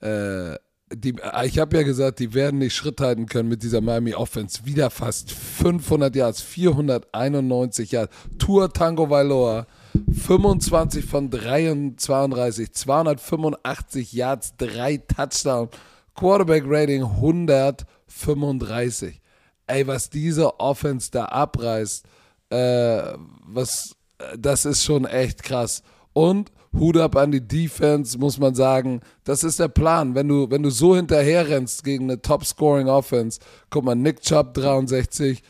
äh, 0.00 0.56
die, 0.92 1.14
ich 1.44 1.60
habe 1.60 1.76
ja 1.76 1.84
gesagt, 1.84 2.18
die 2.18 2.34
werden 2.34 2.58
nicht 2.58 2.74
Schritt 2.74 3.00
halten 3.00 3.26
können 3.26 3.48
mit 3.48 3.62
dieser 3.62 3.80
Miami 3.80 4.14
Offense. 4.14 4.66
Wieder 4.66 4.90
fast 4.90 5.30
500 5.30 6.16
Yards, 6.16 6.42
491 6.42 7.92
Yards. 7.92 8.12
Tour 8.36 8.72
Tango 8.72 9.08
Vailoa, 9.08 9.68
25 10.12 11.04
von 11.04 11.30
32, 11.30 12.72
285 12.72 14.12
Yards, 14.12 14.56
drei 14.56 14.96
Touchdowns. 14.96 15.70
Quarterback 16.16 16.64
Rating 16.66 17.04
135. 17.04 19.20
Ey, 19.68 19.86
was 19.86 20.10
diese 20.10 20.58
Offense 20.58 21.12
da 21.12 21.26
abreißt, 21.26 22.04
äh, 22.50 23.14
was, 23.46 23.94
das 24.38 24.64
ist 24.64 24.84
schon 24.84 25.04
echt 25.04 25.42
krass. 25.42 25.82
Und 26.12 26.50
Hut 26.78 26.96
ab 26.96 27.16
an 27.16 27.32
die 27.32 27.46
Defense, 27.46 28.18
muss 28.18 28.38
man 28.38 28.54
sagen. 28.54 29.00
Das 29.24 29.44
ist 29.44 29.58
der 29.58 29.68
Plan. 29.68 30.14
Wenn 30.14 30.28
du, 30.28 30.50
wenn 30.50 30.62
du 30.62 30.70
so 30.70 30.94
hinterher 30.96 31.48
rennst 31.48 31.84
gegen 31.84 32.04
eine 32.04 32.20
Top-Scoring-Offense, 32.20 33.40
guck 33.70 33.84
mal, 33.84 33.94
Nick 33.94 34.20
Chubb 34.20 34.54
63 34.54 35.42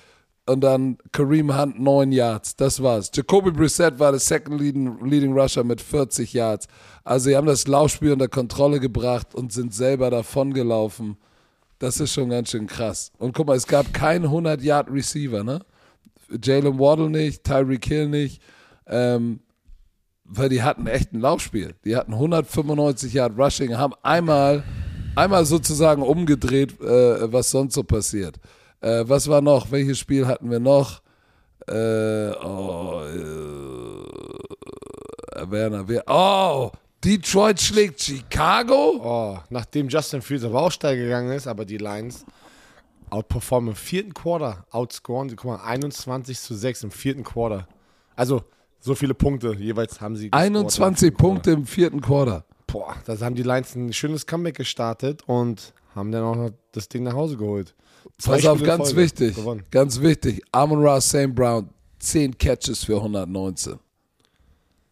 und 0.47 0.61
dann 0.61 0.99
Kareem 1.13 1.59
Hunt 1.59 1.81
9 1.81 2.13
Yards. 2.13 2.57
Das 2.57 2.83
war's. 2.83 3.11
Jacoby 3.13 3.51
Brissett 3.51 3.99
war 3.99 4.13
der 4.13 4.21
Second 4.21 4.61
Leading, 4.61 5.05
Leading 5.05 5.37
Rusher 5.37 5.65
mit 5.65 5.81
40 5.81 6.33
Yards. 6.33 6.69
Also, 7.03 7.31
sie 7.31 7.37
haben 7.37 7.47
das 7.47 7.67
Laufspiel 7.67 8.13
unter 8.13 8.29
Kontrolle 8.29 8.79
gebracht 8.79 9.35
und 9.35 9.53
sind 9.53 9.75
selber 9.75 10.11
davongelaufen. 10.11 11.17
Das 11.79 12.01
ist 12.01 12.15
schon 12.15 12.31
ganz 12.31 12.51
schön 12.51 12.67
krass. 12.67 13.13
Und 13.19 13.35
guck 13.35 13.49
mal, 13.49 13.57
es 13.57 13.67
gab 13.67 13.93
keinen 13.93 14.27
100-Yard-Receiver, 14.27 15.43
ne? 15.43 15.61
Jalen 16.43 16.79
Waddle 16.79 17.11
nicht, 17.11 17.45
Tyreek 17.45 17.85
Hill 17.85 18.09
nicht, 18.09 18.43
ähm, 18.87 19.41
weil 20.25 20.49
die 20.49 20.63
hatten 20.63 20.87
echt 20.87 21.13
ein 21.13 21.21
Laufspiel. 21.21 21.75
Die 21.85 21.97
hatten 21.97 22.15
195 22.15 23.13
Yard 23.13 23.39
Rushing, 23.39 23.77
haben 23.77 23.95
einmal, 24.03 24.65
einmal 25.15 25.45
sozusagen 25.45 26.03
umgedreht, 26.03 26.81
äh, 26.81 27.33
was 27.33 27.51
sonst 27.51 27.75
so 27.75 27.83
passiert. 27.83 28.39
Äh, 28.81 29.05
was 29.07 29.29
war 29.29 29.41
noch? 29.41 29.71
Welches 29.71 29.99
Spiel 29.99 30.27
hatten 30.27 30.51
wir 30.51 30.61
noch? 30.61 31.01
Äh, 31.69 32.31
oh, 32.45 33.03
äh, 35.35 35.51
Werner, 35.51 35.89
wer? 35.89 36.05
Oh, 36.07 36.71
Detroit 37.05 37.61
schlägt 37.61 38.01
Chicago? 38.01 39.01
Oh, 39.03 39.39
nachdem 39.51 39.89
Justin 39.89 40.23
Fields 40.23 40.45
auch 40.45 40.71
steil 40.71 40.97
gegangen 40.97 41.33
ist, 41.33 41.47
aber 41.47 41.65
die 41.65 41.79
Lions 41.79 42.25
outperformen 43.11 43.71
im 43.71 43.77
vierten 43.77 44.15
Quarter, 44.15 44.67
outscoren, 44.71 45.35
guck 45.37 45.45
mal, 45.45 45.65
21 45.65 46.39
zu 46.39 46.55
6 46.55 46.85
im 46.85 46.91
vierten 46.91 47.25
Quarter. 47.25 47.67
Also, 48.15 48.43
so 48.81 48.95
viele 48.95 49.15
Punkte 49.15 49.55
jeweils 49.55 50.01
haben 50.01 50.17
sie 50.17 50.31
gescored 50.31 50.47
im 50.49 50.57
21 50.57 51.01
vierten 51.01 51.17
Quarter. 51.17 51.29
Punkte 51.29 51.51
im 51.53 51.67
vierten 51.67 52.01
Quarter. 52.01 52.45
Boah, 52.67 52.97
da 53.05 53.19
haben 53.21 53.35
die 53.35 53.43
Lions 53.43 53.75
ein 53.75 53.93
schönes 53.93 54.27
Comeback 54.27 54.57
gestartet 54.57 55.23
und 55.27 55.73
haben 55.95 56.13
dann 56.13 56.25
auch 56.25 56.37
noch 56.37 56.51
das 56.73 56.89
Ding 56.89 57.05
nach 57.05 57.15
Hause 57.15 57.37
geholt. 57.37 57.75
Zwei 58.19 58.37
Pass 58.37 58.47
auf, 58.47 58.59
Spiele 58.59 58.73
in 58.73 58.79
ganz 58.79 58.89
Folge 58.91 59.03
wichtig. 59.03 59.35
Gewonnen. 59.37 59.65
Ganz 59.71 60.01
wichtig. 60.01 60.43
Amon 60.53 60.83
Ra 60.83 61.01
St. 61.01 61.35
Brown, 61.35 61.71
10 61.99 62.37
Catches 62.39 62.85
für 62.85 62.97
119. 62.97 63.79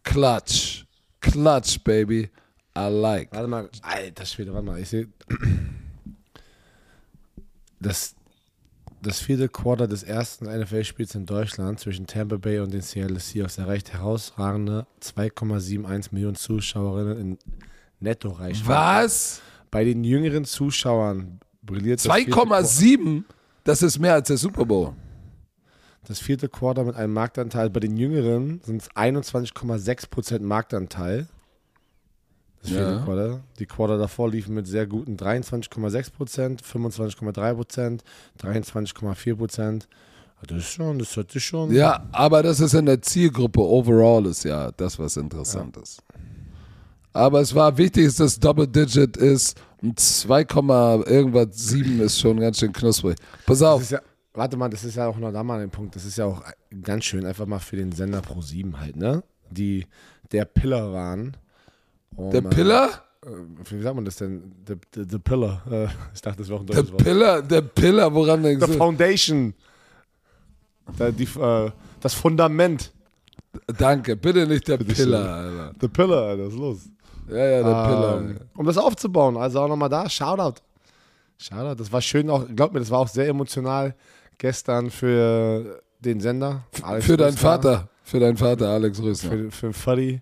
Clutch. 0.03 0.85
Clutch, 1.19 1.83
baby. 1.83 2.29
I 2.77 2.89
like. 2.89 3.31
Warte 3.31 3.47
mal, 3.47 3.69
alter 3.81 4.25
Schwede, 4.25 4.53
warte 4.53 4.65
mal, 4.65 4.79
ich 4.79 4.89
sehe. 4.89 5.07
das, 7.79 8.15
das 9.01 9.19
vierte 9.19 9.49
Quarter 9.49 9.87
des 9.87 10.03
ersten 10.03 10.45
NFL-Spiels 10.45 11.15
in 11.15 11.25
Deutschland 11.25 11.79
zwischen 11.79 12.07
Tampa 12.07 12.37
Bay 12.37 12.59
und 12.59 12.73
den 12.73 12.81
Seattle 12.81 13.19
Seahawks 13.19 13.57
erreicht 13.57 13.93
herausragende 13.93 14.87
2,71 15.01 16.07
Millionen 16.11 16.35
Zuschauerinnen 16.35 17.17
in 17.17 17.37
Netto-Reichweite. 17.99 18.67
Was? 18.67 19.41
Bei 19.71 19.83
den 19.83 20.03
jüngeren 20.03 20.45
Zuschauern 20.45 21.39
brilliert 21.61 22.05
das 22.05 22.13
vierte 22.13 22.31
Qua- 22.31 22.43
2,7? 22.59 23.23
Das 23.63 23.81
ist 23.81 23.99
mehr 23.99 24.13
als 24.13 24.27
der 24.27 24.37
Super 24.37 24.65
Bowl. 24.65 24.93
Das 26.07 26.19
vierte 26.19 26.47
Quarter 26.49 26.83
mit 26.83 26.95
einem 26.95 27.13
Marktanteil. 27.13 27.71
Bei 27.71 27.79
den 27.79 27.97
Jüngeren 27.97 28.61
sind 28.63 28.81
es 28.83 28.91
21,6% 28.91 30.39
Marktanteil. 30.41 31.27
Das 32.65 32.73
vierte 32.73 32.93
Ja. 32.93 33.03
Quarter. 33.03 33.39
Die 33.59 33.65
Quarter 33.67 33.97
davor 33.97 34.29
liefen 34.29 34.55
mit 34.55 34.65
sehr 34.67 34.87
guten 34.87 35.17
23,6%, 35.17 36.63
25,3%, 36.63 37.99
23,4%. 38.41 39.83
Das 40.47 40.57
ist 40.57 40.73
schon, 40.73 40.99
das 40.99 41.15
hört 41.15 41.31
sich 41.31 41.43
schon. 41.43 41.71
Ja, 41.71 42.07
aber 42.11 42.43
das 42.43 42.59
ist 42.59 42.73
in 42.73 42.85
der 42.85 43.01
Zielgruppe 43.01 43.61
overall 43.61 44.25
ist 44.25 44.43
ja 44.43 44.71
das, 44.71 44.99
was 44.99 45.17
interessant 45.17 45.77
ist. 45.77 46.01
Aber 47.13 47.39
es 47.39 47.55
war 47.55 47.77
wichtig, 47.77 48.05
dass 48.07 48.15
das 48.15 48.39
Double 48.39 48.67
Digit 48.67 49.15
ist 49.17 49.59
und 49.81 49.99
2, 49.99 50.41
irgendwas 51.05 51.47
7 51.53 52.01
ist 52.01 52.19
schon 52.19 52.39
ganz 52.39 52.59
schön 52.59 52.73
knusprig. 52.73 53.15
Pass 53.45 53.61
auf, 53.61 53.89
ja, 53.89 54.01
warte 54.33 54.57
mal, 54.57 54.69
das 54.69 54.83
ist 54.83 54.95
ja 54.95 55.07
auch 55.07 55.17
noch 55.17 55.31
da 55.31 55.43
mal 55.43 55.61
ein 55.61 55.69
Punkt. 55.69 55.95
Das 55.95 56.03
ist 56.05 56.17
ja 56.17 56.25
auch 56.25 56.43
ganz 56.83 57.05
schön, 57.05 57.25
einfach 57.25 57.45
mal 57.45 57.59
für 57.59 57.77
den 57.77 57.91
Sender 57.91 58.21
Pro 58.21 58.41
7 58.41 58.79
halt, 58.79 58.97
ne? 58.97 59.23
Die 59.49 59.85
der 60.31 60.45
Pillar 60.45 60.91
waren. 60.91 61.37
Um, 62.15 62.31
der 62.31 62.41
Pillar? 62.41 62.89
Äh, 63.25 63.29
wie 63.69 63.81
sagt 63.81 63.95
man 63.95 64.05
das 64.05 64.15
denn? 64.17 64.53
The, 64.67 64.75
the, 64.93 65.03
the 65.09 65.19
Pillar. 65.19 65.61
Äh, 65.69 65.85
ich 66.13 66.21
dachte, 66.21 66.39
das 66.39 66.47
wäre 66.49 66.57
auch 66.57 66.63
ein 66.63 66.67
deutsches 66.67 66.91
Wort. 66.91 67.03
Pillar, 67.03 67.41
der 67.41 67.61
Pillar, 67.61 68.13
woran 68.13 68.43
denkst 68.43 68.65
The 68.65 68.71
du? 68.71 68.77
Foundation. 68.77 69.53
Da, 70.97 71.11
die, 71.11 71.23
äh, 71.23 71.71
das 71.99 72.13
Fundament. 72.13 72.91
Danke, 73.77 74.15
bitte 74.15 74.45
nicht 74.45 74.67
der 74.67 74.77
Bitte 74.77 74.93
Pillar. 74.93 75.35
Alter. 75.35 75.71
The 75.79 75.87
Pillar, 75.87 76.23
Alter, 76.23 76.45
was 76.45 76.53
ist 76.53 76.59
los? 76.59 76.77
Ja, 77.29 77.37
ja, 77.37 77.63
der 77.63 77.87
Pillar. 77.87 78.17
Ähm, 78.19 78.39
um 78.55 78.65
das 78.65 78.77
aufzubauen. 78.77 79.37
Also 79.37 79.61
auch 79.61 79.67
nochmal 79.67 79.89
da, 79.89 80.09
Shoutout. 80.09 80.61
Shoutout. 81.37 81.75
Das 81.75 81.91
war 81.91 82.01
schön 82.01 82.29
auch, 82.29 82.45
glaub 82.55 82.73
mir, 82.73 82.79
das 82.79 82.91
war 82.91 82.99
auch 82.99 83.07
sehr 83.07 83.27
emotional 83.27 83.95
gestern 84.37 84.91
für 84.91 85.81
den 85.99 86.19
Sender. 86.19 86.63
Alex 86.81 87.05
Für 87.05 87.17
deinen 87.17 87.33
Rösner, 87.33 87.41
Vater, 87.41 87.89
für 88.03 88.19
deinen 88.19 88.37
Vater 88.37 88.69
Alex 88.69 89.01
Rösner. 89.01 89.29
Für, 89.31 89.51
für 89.51 89.73
Fuddy, 89.73 90.21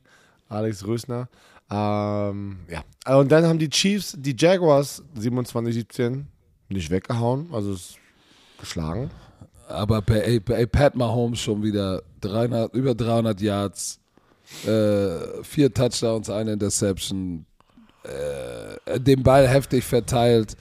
Alex 0.49 0.85
Rösner. 0.85 1.27
Ähm, 1.73 2.57
ja. 2.69 3.17
Und 3.17 3.31
dann 3.31 3.45
haben 3.45 3.57
die 3.57 3.69
Chiefs, 3.69 4.15
die 4.17 4.35
Jaguars 4.37 5.03
27-17 5.17 6.23
nicht 6.69 6.91
weggehauen, 6.91 7.49
also 7.51 7.75
geschlagen. 8.59 9.09
Aber 9.67 10.01
bei, 10.01 10.39
bei 10.39 10.65
Pat 10.67 10.95
Mahomes 10.95 11.39
schon 11.39 11.63
wieder 11.63 12.03
300, 12.21 12.73
über 12.75 12.93
300 12.93 13.41
Yards, 13.41 13.99
äh, 14.67 15.43
vier 15.43 15.73
Touchdowns, 15.73 16.29
eine 16.29 16.53
Interception, 16.53 17.45
äh, 18.03 18.99
den 18.99 19.23
Ball 19.23 19.47
heftig 19.47 19.83
verteilt. 19.83 20.55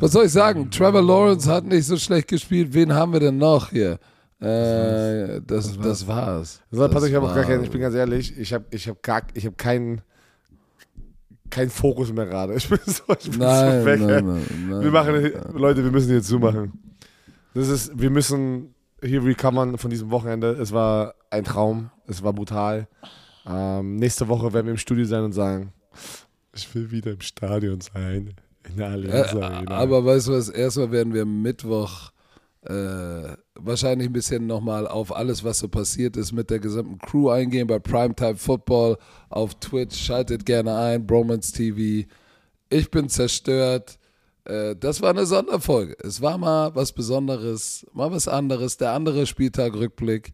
Was 0.00 0.12
soll 0.12 0.24
ich 0.24 0.32
sagen? 0.32 0.68
Trevor 0.70 1.02
Lawrence 1.02 1.48
hat 1.48 1.64
nicht 1.64 1.86
so 1.86 1.96
schlecht 1.96 2.26
gespielt. 2.26 2.72
Wen 2.72 2.92
haben 2.92 3.12
wir 3.12 3.20
denn 3.20 3.38
noch 3.38 3.70
hier? 3.70 4.00
Äh, 4.40 5.40
das, 5.46 5.78
das 5.78 6.06
war's. 6.08 6.60
Also, 6.72 6.88
Patrick, 6.88 7.10
ich, 7.10 7.16
hab 7.16 7.22
auch 7.22 7.28
gar 7.28 7.36
war's. 7.36 7.46
keinen, 7.46 7.64
ich 7.64 7.70
bin 7.70 7.80
ganz 7.80 7.94
ehrlich, 7.94 8.36
ich 8.36 8.52
habe 8.52 8.64
ich 8.70 8.88
hab 8.88 9.00
gar, 9.02 9.22
ich 9.34 9.46
hab 9.46 9.56
keinen 9.56 10.00
keinen 11.50 11.70
Fokus 11.70 12.12
mehr 12.12 12.26
gerade. 12.26 12.54
Ich 12.54 12.68
bin 12.68 12.78
so, 12.86 13.02
ich 13.18 13.30
bin 13.30 13.40
Nein, 13.40 13.80
so 13.80 13.86
weg. 13.86 14.00
nein, 14.00 14.26
nein, 14.26 14.46
nein. 14.68 14.80
Wir 14.82 14.90
machen, 14.90 15.32
Leute, 15.54 15.84
wir 15.84 15.90
müssen 15.90 16.08
hier 16.10 16.22
zumachen. 16.22 16.72
Das 17.54 17.68
ist, 17.68 17.98
wir 17.98 18.10
müssen 18.10 18.74
hier 19.02 19.24
recovern 19.24 19.78
von 19.78 19.90
diesem 19.90 20.10
Wochenende. 20.10 20.50
Es 20.52 20.72
war 20.72 21.14
ein 21.30 21.44
Traum, 21.44 21.90
es 22.06 22.22
war 22.22 22.32
brutal. 22.32 22.88
Ähm, 23.46 23.96
nächste 23.96 24.28
Woche 24.28 24.52
werden 24.52 24.66
wir 24.66 24.72
im 24.72 24.78
Studio 24.78 25.04
sein 25.04 25.22
und 25.24 25.32
sagen, 25.32 25.72
ich 26.54 26.74
will 26.74 26.90
wieder 26.90 27.12
im 27.12 27.20
Stadion 27.20 27.80
sein. 27.80 28.34
In 28.68 28.76
der 28.78 28.88
Allianz 28.88 29.32
Äh, 29.34 29.42
Arena. 29.42 29.70
aber 29.76 30.04
weißt 30.04 30.28
du 30.28 30.32
was, 30.32 30.48
erstmal 30.48 30.90
werden 30.90 31.12
wir 31.12 31.26
Mittwoch 31.26 32.10
äh, 32.62 33.36
wahrscheinlich 33.54 34.08
ein 34.08 34.12
bisschen 34.12 34.46
nochmal 34.46 34.86
auf 34.86 35.14
alles, 35.14 35.44
was 35.44 35.58
so 35.58 35.68
passiert 35.68 36.16
ist, 36.16 36.32
mit 36.32 36.50
der 36.50 36.58
gesamten 36.58 36.98
Crew 36.98 37.30
eingehen 37.30 37.66
bei 37.66 37.78
Primetime 37.78 38.36
Football 38.36 38.98
auf 39.28 39.54
Twitch. 39.56 39.96
Schaltet 39.96 40.44
gerne 40.44 40.76
ein, 40.76 41.06
Bromance 41.06 41.52
TV. 41.52 42.08
Ich 42.70 42.90
bin 42.90 43.08
zerstört. 43.08 43.98
Äh, 44.44 44.76
das 44.76 45.00
war 45.00 45.10
eine 45.10 45.26
Sonderfolge. 45.26 45.96
Es 46.02 46.20
war 46.20 46.38
mal 46.38 46.74
was 46.74 46.92
Besonderes, 46.92 47.86
mal 47.92 48.10
was 48.10 48.28
anderes. 48.28 48.76
Der 48.76 48.92
andere 48.92 49.26
Spieltag 49.26 49.74
Rückblick. 49.74 50.32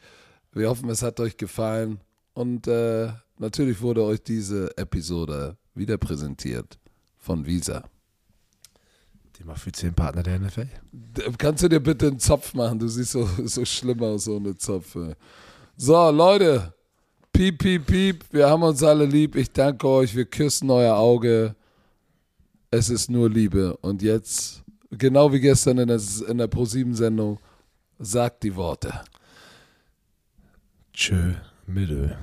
Wir 0.53 0.69
hoffen, 0.69 0.89
es 0.89 1.03
hat 1.03 1.21
euch 1.21 1.37
gefallen. 1.37 2.01
Und 2.33 2.67
äh, 2.67 3.09
natürlich 3.39 3.81
wurde 3.83 4.03
euch 4.05 4.23
diese 4.23 4.77
Episode 4.79 5.57
wieder 5.75 5.99
präsentiert 5.99 6.79
von 7.19 7.47
Visa. 7.47 7.90
Thema 9.41 9.55
für 9.55 9.73
zehn 9.73 9.95
Partner 9.95 10.23
der 10.23 10.39
NFL. 10.39 10.69
Kannst 11.39 11.63
du 11.63 11.69
dir 11.69 11.81
bitte 11.81 12.09
einen 12.09 12.19
Zopf 12.19 12.53
machen? 12.53 12.79
Du 12.79 12.89
siehst 12.89 13.13
so, 13.13 13.25
so 13.45 13.65
schlimm 13.65 14.03
aus 14.03 14.29
ohne 14.29 14.55
Zopf. 14.57 14.99
So, 15.77 16.11
Leute. 16.11 16.75
Piep, 17.33 17.59
piep, 17.59 17.87
piep. 17.87 18.25
Wir 18.33 18.51
haben 18.51 18.63
uns 18.63 18.83
alle 18.83 19.07
lieb. 19.07 19.37
Ich 19.37 19.51
danke 19.51 19.89
euch. 19.89 20.15
Wir 20.15 20.27
küssen 20.27 20.69
euer 20.69 20.95
Auge. 20.95 21.55
Es 22.71 22.91
ist 22.91 23.09
nur 23.09 23.31
Liebe. 23.31 23.75
Und 23.79 24.03
jetzt, 24.03 24.63
genau 24.91 25.33
wie 25.33 25.41
gestern 25.41 25.79
in 25.79 25.89
der, 25.89 26.01
in 26.29 26.37
der 26.37 26.47
Pro-7-Sendung, 26.47 27.39
sagt 27.99 28.43
die 28.43 28.55
Worte. 28.55 28.93
Tschö, 30.93 31.33
Mittel. 31.67 32.19